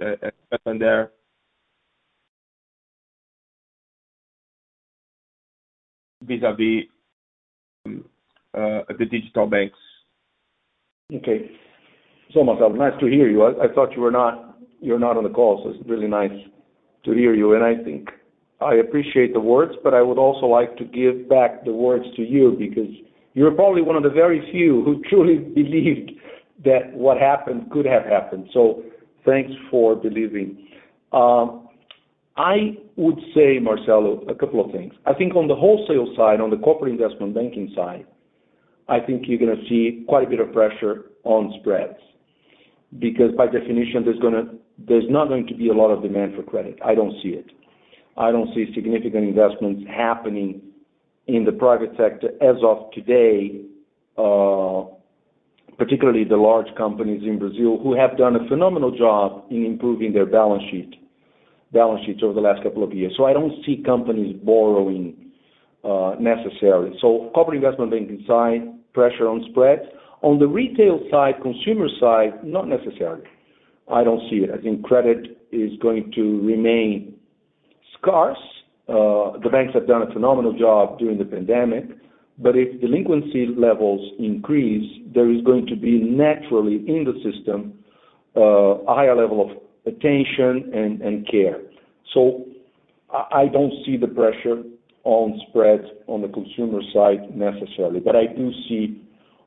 uh, 0.02 0.30
Santander 0.50 1.10
vis-a-vis 6.22 6.84
um, 7.86 8.04
the 8.54 9.04
digital 9.10 9.46
banks? 9.46 9.78
Okay. 11.14 11.50
Marcelo, 12.34 12.68
nice 12.70 12.98
to 13.00 13.06
hear 13.06 13.28
you. 13.28 13.44
I 13.44 13.72
thought 13.74 13.92
you 13.94 14.00
were 14.00 14.10
not 14.10 14.56
you're 14.80 14.98
not 14.98 15.16
on 15.16 15.24
the 15.24 15.30
call, 15.30 15.62
so 15.62 15.70
it's 15.70 15.88
really 15.88 16.08
nice 16.08 16.30
to 17.04 17.12
hear 17.12 17.34
you. 17.34 17.54
And 17.54 17.64
I 17.64 17.82
think 17.82 18.08
I 18.60 18.74
appreciate 18.76 19.32
the 19.32 19.40
words, 19.40 19.72
but 19.82 19.94
I 19.94 20.02
would 20.02 20.18
also 20.18 20.46
like 20.46 20.76
to 20.76 20.84
give 20.84 21.28
back 21.28 21.64
the 21.64 21.72
words 21.72 22.04
to 22.16 22.22
you 22.22 22.56
because 22.58 22.90
you're 23.34 23.52
probably 23.52 23.82
one 23.82 23.96
of 23.96 24.02
the 24.02 24.10
very 24.10 24.50
few 24.50 24.82
who 24.84 25.02
truly 25.08 25.38
believed 25.38 26.12
that 26.64 26.92
what 26.92 27.18
happened 27.18 27.70
could 27.70 27.86
have 27.86 28.04
happened. 28.04 28.48
So 28.52 28.82
thanks 29.24 29.52
for 29.70 29.96
believing. 29.96 30.68
Um, 31.12 31.68
I 32.36 32.76
would 32.96 33.18
say, 33.34 33.58
Marcelo, 33.60 34.24
a 34.28 34.34
couple 34.34 34.64
of 34.64 34.72
things. 34.72 34.94
I 35.06 35.14
think 35.14 35.34
on 35.34 35.48
the 35.48 35.54
wholesale 35.54 36.12
side, 36.16 36.40
on 36.40 36.50
the 36.50 36.56
corporate 36.56 36.92
investment 36.92 37.34
banking 37.34 37.72
side, 37.74 38.06
I 38.88 39.00
think 39.00 39.24
you're 39.26 39.38
going 39.38 39.56
to 39.56 39.68
see 39.68 40.04
quite 40.08 40.26
a 40.26 40.30
bit 40.30 40.40
of 40.40 40.52
pressure 40.52 41.06
on 41.24 41.54
spreads. 41.60 41.98
Because 42.98 43.30
by 43.36 43.46
definition, 43.46 44.04
there's, 44.04 44.18
gonna, 44.18 44.44
there's 44.78 45.04
not 45.08 45.28
going 45.28 45.46
to 45.46 45.54
be 45.54 45.68
a 45.68 45.72
lot 45.72 45.90
of 45.90 46.02
demand 46.02 46.34
for 46.34 46.42
credit. 46.42 46.78
I 46.84 46.94
don't 46.94 47.14
see 47.22 47.30
it. 47.30 47.46
I 48.16 48.32
don't 48.32 48.52
see 48.54 48.66
significant 48.74 49.24
investments 49.24 49.82
happening 49.88 50.60
in 51.26 51.44
the 51.44 51.52
private 51.52 51.90
sector 51.96 52.30
as 52.40 52.56
of 52.62 52.90
today, 52.92 53.62
uh 54.18 54.84
particularly 55.78 56.24
the 56.24 56.36
large 56.36 56.66
companies 56.76 57.22
in 57.22 57.38
Brazil 57.38 57.78
who 57.82 57.96
have 57.96 58.18
done 58.18 58.36
a 58.36 58.46
phenomenal 58.48 58.90
job 58.96 59.44
in 59.50 59.64
improving 59.64 60.12
their 60.12 60.26
balance 60.26 60.62
sheet 60.70 60.94
balance 61.72 62.04
sheets 62.04 62.20
over 62.22 62.34
the 62.34 62.40
last 62.40 62.62
couple 62.62 62.82
of 62.82 62.92
years. 62.92 63.14
So 63.16 63.24
I 63.24 63.32
don't 63.32 63.64
see 63.64 63.82
companies 63.84 64.36
borrowing 64.44 65.16
uh 65.84 66.16
necessarily. 66.20 66.96
So 67.00 67.30
corporate 67.34 67.56
investment 67.56 67.90
banking 67.90 68.24
side, 68.26 68.62
pressure 68.92 69.28
on 69.28 69.44
spreads. 69.50 69.82
On 70.22 70.38
the 70.38 70.46
retail 70.46 71.00
side, 71.10 71.34
consumer 71.40 71.88
side, 71.98 72.44
not 72.44 72.68
necessarily. 72.68 73.24
I 73.90 74.04
don't 74.04 74.20
see 74.28 74.36
it. 74.36 74.50
I 74.50 74.60
think 74.60 74.84
credit 74.84 75.38
is 75.50 75.72
going 75.80 76.12
to 76.14 76.40
remain 76.42 77.14
scarce. 77.98 78.38
Uh, 78.90 79.38
the 79.38 79.48
banks 79.48 79.72
have 79.72 79.86
done 79.86 80.02
a 80.02 80.12
phenomenal 80.12 80.52
job 80.58 80.98
during 80.98 81.16
the 81.16 81.24
pandemic. 81.24 81.84
But 82.38 82.56
if 82.56 82.80
delinquency 82.80 83.46
levels 83.46 84.00
increase, 84.18 85.00
there 85.14 85.30
is 85.30 85.42
going 85.42 85.66
to 85.66 85.76
be 85.76 86.00
naturally 86.00 86.76
in 86.88 87.04
the 87.04 87.14
system, 87.22 87.74
uh, 88.36 88.40
a 88.40 88.94
higher 88.94 89.14
level 89.14 89.48
of 89.48 89.56
attention 89.86 90.70
and 90.74 91.28
care. 91.30 91.60
So 92.14 92.46
I 93.12 93.46
don't 93.52 93.72
see 93.84 93.96
the 93.96 94.08
pressure 94.08 94.62
on 95.04 95.40
spreads 95.48 95.84
on 96.06 96.22
the 96.22 96.28
consumer 96.28 96.80
side 96.92 97.36
necessarily. 97.36 98.00
But 98.00 98.16
I 98.16 98.26
do 98.26 98.50
see 98.68 99.02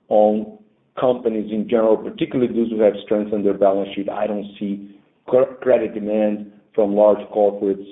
on 0.09 0.59
companies 0.99 1.51
in 1.51 1.67
general, 1.67 1.97
particularly 1.97 2.53
those 2.53 2.69
who 2.69 2.81
have 2.81 2.93
strengthened 3.03 3.45
their 3.45 3.57
balance 3.57 3.89
sheet, 3.95 4.09
I 4.09 4.27
don't 4.27 4.51
see 4.59 4.99
credit 5.27 5.93
demand 5.93 6.51
from 6.75 6.95
large 6.95 7.25
corporates 7.29 7.85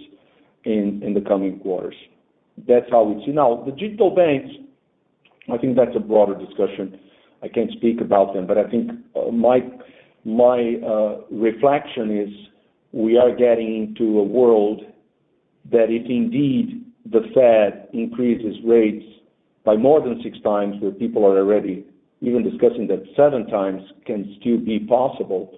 in 0.65 1.13
the 1.13 1.21
coming 1.21 1.59
quarters. 1.59 1.95
That's 2.67 2.85
how 2.91 3.03
we 3.03 3.23
see. 3.25 3.31
Now, 3.31 3.63
the 3.65 3.71
digital 3.71 4.13
banks, 4.13 4.53
I 5.51 5.57
think 5.57 5.75
that's 5.75 5.95
a 5.95 5.99
broader 5.99 6.35
discussion. 6.35 6.99
I 7.43 7.47
can't 7.47 7.71
speak 7.71 8.01
about 8.01 8.33
them, 8.33 8.45
but 8.45 8.57
I 8.57 8.69
think 8.69 8.91
uh, 9.15 9.31
my 9.31 10.75
uh, 10.85 11.21
reflection 11.31 12.17
is 12.19 12.29
we 12.91 13.17
are 13.17 13.35
getting 13.35 13.95
into 13.97 14.19
a 14.19 14.23
world 14.23 14.81
that 15.71 15.87
if 15.89 16.05
indeed 16.09 16.85
the 17.11 17.21
Fed 17.33 17.87
increases 17.93 18.57
rates 18.65 19.05
by 19.63 19.75
more 19.75 20.01
than 20.01 20.21
six 20.23 20.39
times, 20.41 20.75
where 20.81 20.91
people 20.91 21.25
are 21.25 21.37
already 21.37 21.85
even 22.21 22.43
discussing 22.43 22.87
that 22.87 23.03
seven 23.15 23.47
times 23.47 23.81
can 24.05 24.35
still 24.39 24.59
be 24.59 24.79
possible, 24.79 25.57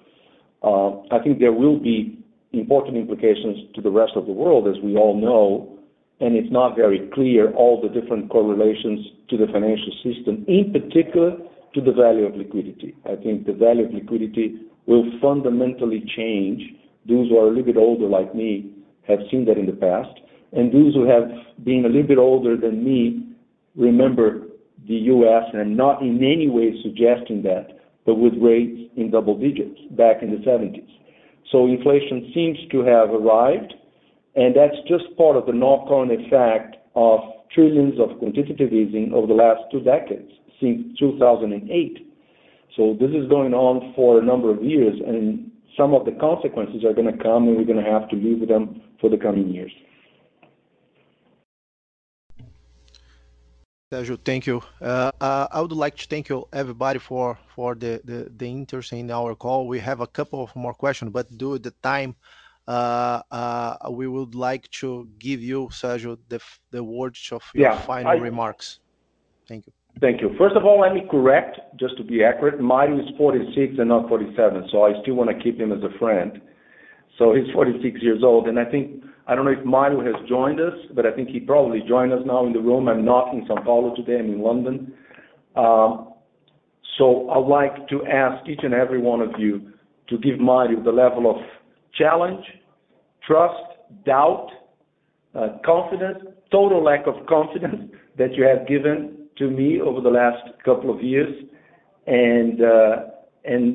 uh, 0.61 1.13
I 1.13 1.21
think 1.21 1.39
there 1.39 1.51
will 1.51 1.77
be 1.79 2.22
important 2.53 2.97
implications 2.97 3.73
to 3.75 3.81
the 3.81 3.89
rest 3.89 4.13
of 4.15 4.25
the 4.25 4.31
world, 4.31 4.67
as 4.67 4.81
we 4.83 4.95
all 4.95 5.19
know, 5.19 5.79
and 6.19 6.35
it's 6.35 6.51
not 6.51 6.75
very 6.75 7.09
clear 7.13 7.51
all 7.53 7.81
the 7.81 7.89
different 7.89 8.29
correlations 8.29 9.05
to 9.29 9.37
the 9.37 9.47
financial 9.47 9.91
system, 10.03 10.45
in 10.47 10.71
particular 10.71 11.35
to 11.73 11.81
the 11.81 11.91
value 11.91 12.25
of 12.25 12.35
liquidity. 12.35 12.95
I 13.05 13.15
think 13.15 13.45
the 13.45 13.53
value 13.53 13.85
of 13.85 13.93
liquidity 13.93 14.61
will 14.85 15.03
fundamentally 15.21 16.03
change 16.15 16.61
those 17.07 17.29
who 17.29 17.37
are 17.37 17.47
a 17.47 17.49
little 17.49 17.63
bit 17.63 17.77
older 17.77 18.05
like 18.05 18.35
me 18.35 18.71
have 19.07 19.19
seen 19.31 19.45
that 19.45 19.57
in 19.57 19.65
the 19.65 19.73
past, 19.73 20.13
and 20.53 20.71
those 20.71 20.93
who 20.93 21.05
have 21.05 21.29
been 21.65 21.83
a 21.85 21.89
little 21.89 22.07
bit 22.07 22.17
older 22.17 22.55
than 22.55 22.83
me 22.83 23.27
remember 23.75 24.43
the 24.87 24.95
U.S. 24.95 25.43
and 25.51 25.61
I'm 25.61 25.75
not 25.75 26.01
in 26.01 26.17
any 26.17 26.49
way 26.49 26.73
suggesting 26.83 27.41
that, 27.43 27.79
but 28.05 28.15
with 28.15 28.33
rates 28.39 28.91
in 28.95 29.11
double 29.11 29.37
digits 29.37 29.79
back 29.91 30.21
in 30.21 30.31
the 30.31 30.37
70s. 30.37 30.87
So 31.53 31.67
inflation 31.67 32.31
seems 32.33 32.57
to 32.71 32.79
have 32.79 33.11
arrived, 33.11 33.75
and 34.35 34.55
that's 34.55 34.75
just 34.87 35.15
part 35.15 35.37
of 35.37 35.45
the 35.45 35.53
knock-on 35.53 36.09
effect 36.09 36.77
of 36.95 37.19
trillions 37.53 37.99
of 37.99 38.17
quantitative 38.17 38.73
easing 38.73 39.13
over 39.13 39.27
the 39.27 39.35
last 39.35 39.61
two 39.71 39.79
decades, 39.81 40.31
since 40.59 40.97
2008. 40.97 42.09
This 42.75 43.11
is 43.11 43.29
going 43.29 43.53
on 43.53 43.93
for 43.95 44.17
a 44.17 44.25
number 44.25 44.49
of 44.49 44.63
years, 44.63 44.99
and 45.05 45.51
some 45.77 45.93
of 45.93 46.05
the 46.05 46.13
consequences 46.13 46.83
are 46.83 46.93
going 46.93 47.05
to 47.05 47.23
come, 47.23 47.47
and 47.47 47.55
we're 47.55 47.65
going 47.65 47.83
to 47.83 47.91
have 47.91 48.09
to 48.09 48.15
live 48.15 48.39
with 48.39 48.49
them 48.49 48.81
for 48.99 49.11
the 49.11 49.17
coming 49.17 49.49
years. 49.49 49.71
Sergio, 53.93 54.17
thank 54.25 54.47
you. 54.47 54.59
Uh, 54.81 55.11
uh, 55.21 55.47
I 55.51 55.61
would 55.61 55.71
like 55.71 55.95
to 55.97 56.07
thank 56.07 56.27
you 56.29 56.47
everybody 56.51 56.97
for 56.97 57.37
the 57.75 58.01
interest 58.39 58.91
in 58.91 59.11
our 59.11 59.35
call. 59.35 59.67
We 59.67 59.79
have 59.79 60.01
a 60.01 60.07
couple 60.07 60.41
of 60.43 60.55
more 60.55 60.73
questions, 60.73 61.11
but 61.11 61.25
due 61.37 61.53
to 61.57 61.59
the 61.59 61.73
time, 61.83 62.15
uh, 62.67 63.21
we 63.91 64.07
would 64.07 64.33
like 64.33 64.67
to 64.81 65.07
give 65.19 65.41
you, 65.41 65.67
Sergio, 65.71 66.17
the 66.71 66.83
words 66.83 67.29
of 67.31 67.43
your 67.53 67.75
final 67.75 68.19
remarks. 68.19 68.79
Thank 69.47 69.67
you. 69.67 69.73
Thank 70.01 70.21
you. 70.21 70.33
First 70.39 70.55
of 70.55 70.65
all, 70.65 70.79
let 70.79 70.95
me 70.95 71.03
correct, 71.11 71.59
just 71.79 71.95
to 71.97 72.03
be 72.03 72.23
accurate, 72.23 72.59
Mario 72.59 72.97
is 72.97 73.09
46 73.15 73.75
and 73.77 73.89
not 73.89 74.09
47, 74.09 74.69
so 74.71 74.85
I 74.85 74.99
still 75.03 75.13
want 75.13 75.29
to 75.29 75.37
keep 75.43 75.59
him 75.59 75.71
as 75.71 75.83
a 75.83 75.95
friend. 75.99 76.41
So 77.17 77.33
he's 77.33 77.51
46 77.53 78.01
years 78.01 78.23
old, 78.23 78.47
and 78.47 78.59
I 78.59 78.65
think, 78.65 79.03
I 79.27 79.35
don't 79.35 79.45
know 79.45 79.51
if 79.51 79.63
Mario 79.65 80.03
has 80.03 80.27
joined 80.27 80.59
us, 80.59 80.73
but 80.95 81.05
I 81.05 81.11
think 81.11 81.29
he 81.29 81.39
probably 81.39 81.81
joined 81.87 82.11
us 82.11 82.21
now 82.25 82.45
in 82.45 82.53
the 82.53 82.59
room. 82.59 82.87
I'm 82.87 83.05
not 83.05 83.33
in 83.33 83.45
São 83.45 83.63
Paulo 83.63 83.95
today, 83.95 84.19
I'm 84.19 84.31
in 84.31 84.41
London. 84.41 84.93
Um 85.55 86.09
so 86.97 87.29
I'd 87.29 87.47
like 87.47 87.87
to 87.89 88.05
ask 88.05 88.47
each 88.47 88.59
and 88.63 88.73
every 88.73 88.99
one 88.99 89.21
of 89.21 89.31
you 89.39 89.73
to 90.09 90.17
give 90.17 90.39
Mario 90.39 90.83
the 90.83 90.91
level 90.91 91.29
of 91.29 91.37
challenge, 91.97 92.45
trust, 93.25 93.63
doubt, 94.05 94.49
confidence, 95.65 96.19
total 96.51 96.83
lack 96.83 97.07
of 97.07 97.25
confidence 97.27 97.91
that 98.17 98.33
you 98.35 98.43
have 98.43 98.67
given 98.67 99.27
to 99.37 99.49
me 99.49 99.81
over 99.81 100.01
the 100.01 100.09
last 100.09 100.43
couple 100.63 100.93
of 100.93 101.01
years. 101.01 101.33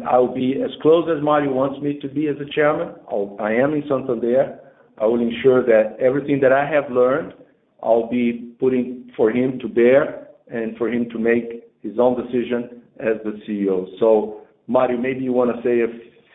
I'll 0.08 0.34
be 0.34 0.54
as 0.62 0.70
close 0.82 1.08
as 1.14 1.22
Mario 1.22 1.52
wants 1.52 1.80
me 1.82 1.98
to 2.00 2.08
be 2.08 2.28
as 2.28 2.36
a 2.36 2.50
chairman. 2.54 2.94
I 3.38 3.52
am 3.52 3.74
in 3.74 3.82
Santander. 3.88 4.58
I 4.98 5.04
will 5.06 5.20
ensure 5.20 5.62
that 5.64 5.96
everything 6.00 6.40
that 6.40 6.52
I 6.52 6.68
have 6.68 6.90
learned, 6.90 7.34
I'll 7.82 8.08
be 8.08 8.54
putting 8.58 9.10
for 9.16 9.30
him 9.30 9.58
to 9.60 9.68
bear 9.68 10.28
and 10.50 10.76
for 10.76 10.88
him 10.88 11.08
to 11.10 11.18
make 11.18 11.64
his 11.82 11.98
own 11.98 12.16
decision 12.20 12.82
as 12.98 13.16
the 13.24 13.40
CEO. 13.46 13.86
So 14.00 14.40
Mario, 14.66 14.98
maybe 14.98 15.20
you 15.20 15.32
want 15.32 15.54
to 15.54 15.62
say 15.62 15.80
a 15.80 15.86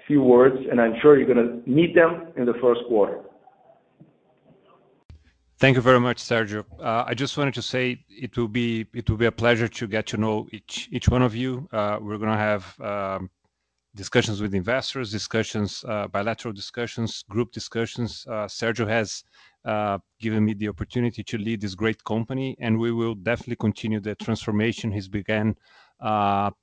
few 0.08 0.22
words, 0.22 0.56
and 0.70 0.80
I'm 0.80 0.94
sure 1.02 1.18
you're 1.18 1.34
going 1.34 1.46
to 1.46 1.70
meet 1.70 1.96
them 1.96 2.28
in 2.38 2.46
the 2.46 2.54
first 2.62 2.82
quarter. 2.88 3.20
Thank 5.64 5.78
you 5.78 5.82
very 5.82 6.02
much, 6.02 6.22
Sergio. 6.22 6.66
Uh, 6.78 7.06
I 7.08 7.14
just 7.14 7.38
wanted 7.38 7.54
to 7.54 7.62
say 7.62 8.04
it 8.10 8.36
will 8.36 8.50
be 8.50 8.86
it 8.94 9.10
will 9.10 9.16
be 9.16 9.28
a 9.28 9.32
pleasure 9.32 9.70
to 9.70 9.88
get 9.88 10.06
to 10.08 10.18
know 10.18 10.46
each 10.52 10.90
each 10.92 11.08
one 11.08 11.22
of 11.22 11.34
you. 11.34 11.70
Uh, 11.72 12.00
we're 12.02 12.18
going 12.18 12.38
to 12.38 12.46
have 12.52 12.82
um, 12.82 13.30
discussions 13.96 14.42
with 14.42 14.54
investors, 14.54 15.10
discussions, 15.10 15.86
uh, 15.88 16.10
bilateral 16.10 16.54
discussions, 16.54 17.24
group 17.30 17.54
discussions. 17.54 18.26
Sergio 18.28 18.86
has 18.86 19.24
given 20.20 20.44
me 20.44 20.54
the 20.54 20.68
opportunity 20.68 21.24
to 21.24 21.38
lead 21.38 21.62
this 21.62 21.76
great 21.76 22.04
company, 22.04 22.58
and 22.60 22.78
we 22.78 22.92
will 22.92 23.16
definitely 23.16 23.56
continue 23.56 24.02
the 24.02 24.16
transformation 24.16 24.92
he's 24.92 25.08
began 25.08 25.56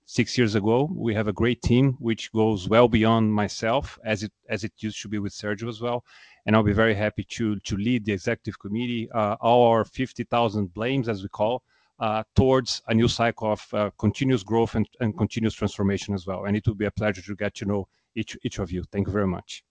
six 0.07 0.37
years 0.37 0.55
ago. 0.55 0.91
We 0.95 1.15
have 1.15 1.29
a 1.29 1.33
great 1.33 1.63
team, 1.63 1.97
which 1.99 2.33
goes 2.33 2.69
well 2.69 2.89
beyond 2.89 3.33
myself, 3.33 3.99
as 4.05 4.23
it 4.23 4.33
as 4.49 4.65
it 4.65 4.73
used 4.79 5.01
to 5.03 5.09
be 5.09 5.19
with 5.19 5.33
Sergio 5.33 5.69
as 5.69 5.81
well. 5.81 6.05
And 6.47 6.57
I'll 6.57 6.63
be 6.63 6.73
very 6.73 6.95
happy 6.95 7.25
to 7.37 7.59
to 7.61 7.77
lead 7.77 8.05
the 8.05 8.13
executive 8.13 8.59
committee, 8.59 9.09
all 9.13 9.69
our 9.71 9.85
50,000 9.85 10.73
Blames, 10.75 11.09
as 11.09 11.23
we 11.23 11.29
call, 11.29 11.63
uh, 12.01 12.23
towards 12.35 12.83
a 12.89 12.95
new 12.95 13.09
cycle 13.09 13.53
of 13.53 13.75
uh, 13.75 13.91
continuous 13.99 14.43
growth 14.43 14.75
and 14.75 14.89
and 15.01 15.17
continuous 15.17 15.55
transformation 15.55 16.15
as 16.15 16.27
well. 16.27 16.45
And 16.47 16.57
it 16.57 16.67
will 16.67 16.75
be 16.75 16.87
a 16.87 16.91
pleasure 16.91 17.23
to 17.23 17.37
get 17.37 17.55
to 17.57 17.65
know 17.65 17.89
each 18.15 18.37
each 18.43 18.59
of 18.59 18.71
you. 18.71 18.83
Thank 18.91 19.07
you 19.07 19.13
very 19.13 19.27
much. 19.27 19.63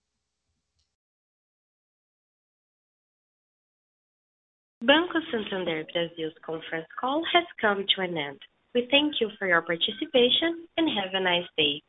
Banco 4.82 5.20
Santander 5.30 5.84
Brasil's 5.92 6.34
conference 6.46 6.88
call 7.00 7.22
has 7.34 7.44
come 7.60 7.86
to 7.96 8.02
an 8.02 8.18
end. 8.18 8.40
We 8.76 8.88
thank 8.92 9.16
you 9.20 9.30
for 9.40 9.48
your 9.48 9.62
participation, 9.62 10.68
and 10.78 10.90
have 10.90 11.14
a 11.14 11.20
nice 11.20 11.48
day. 11.58 11.82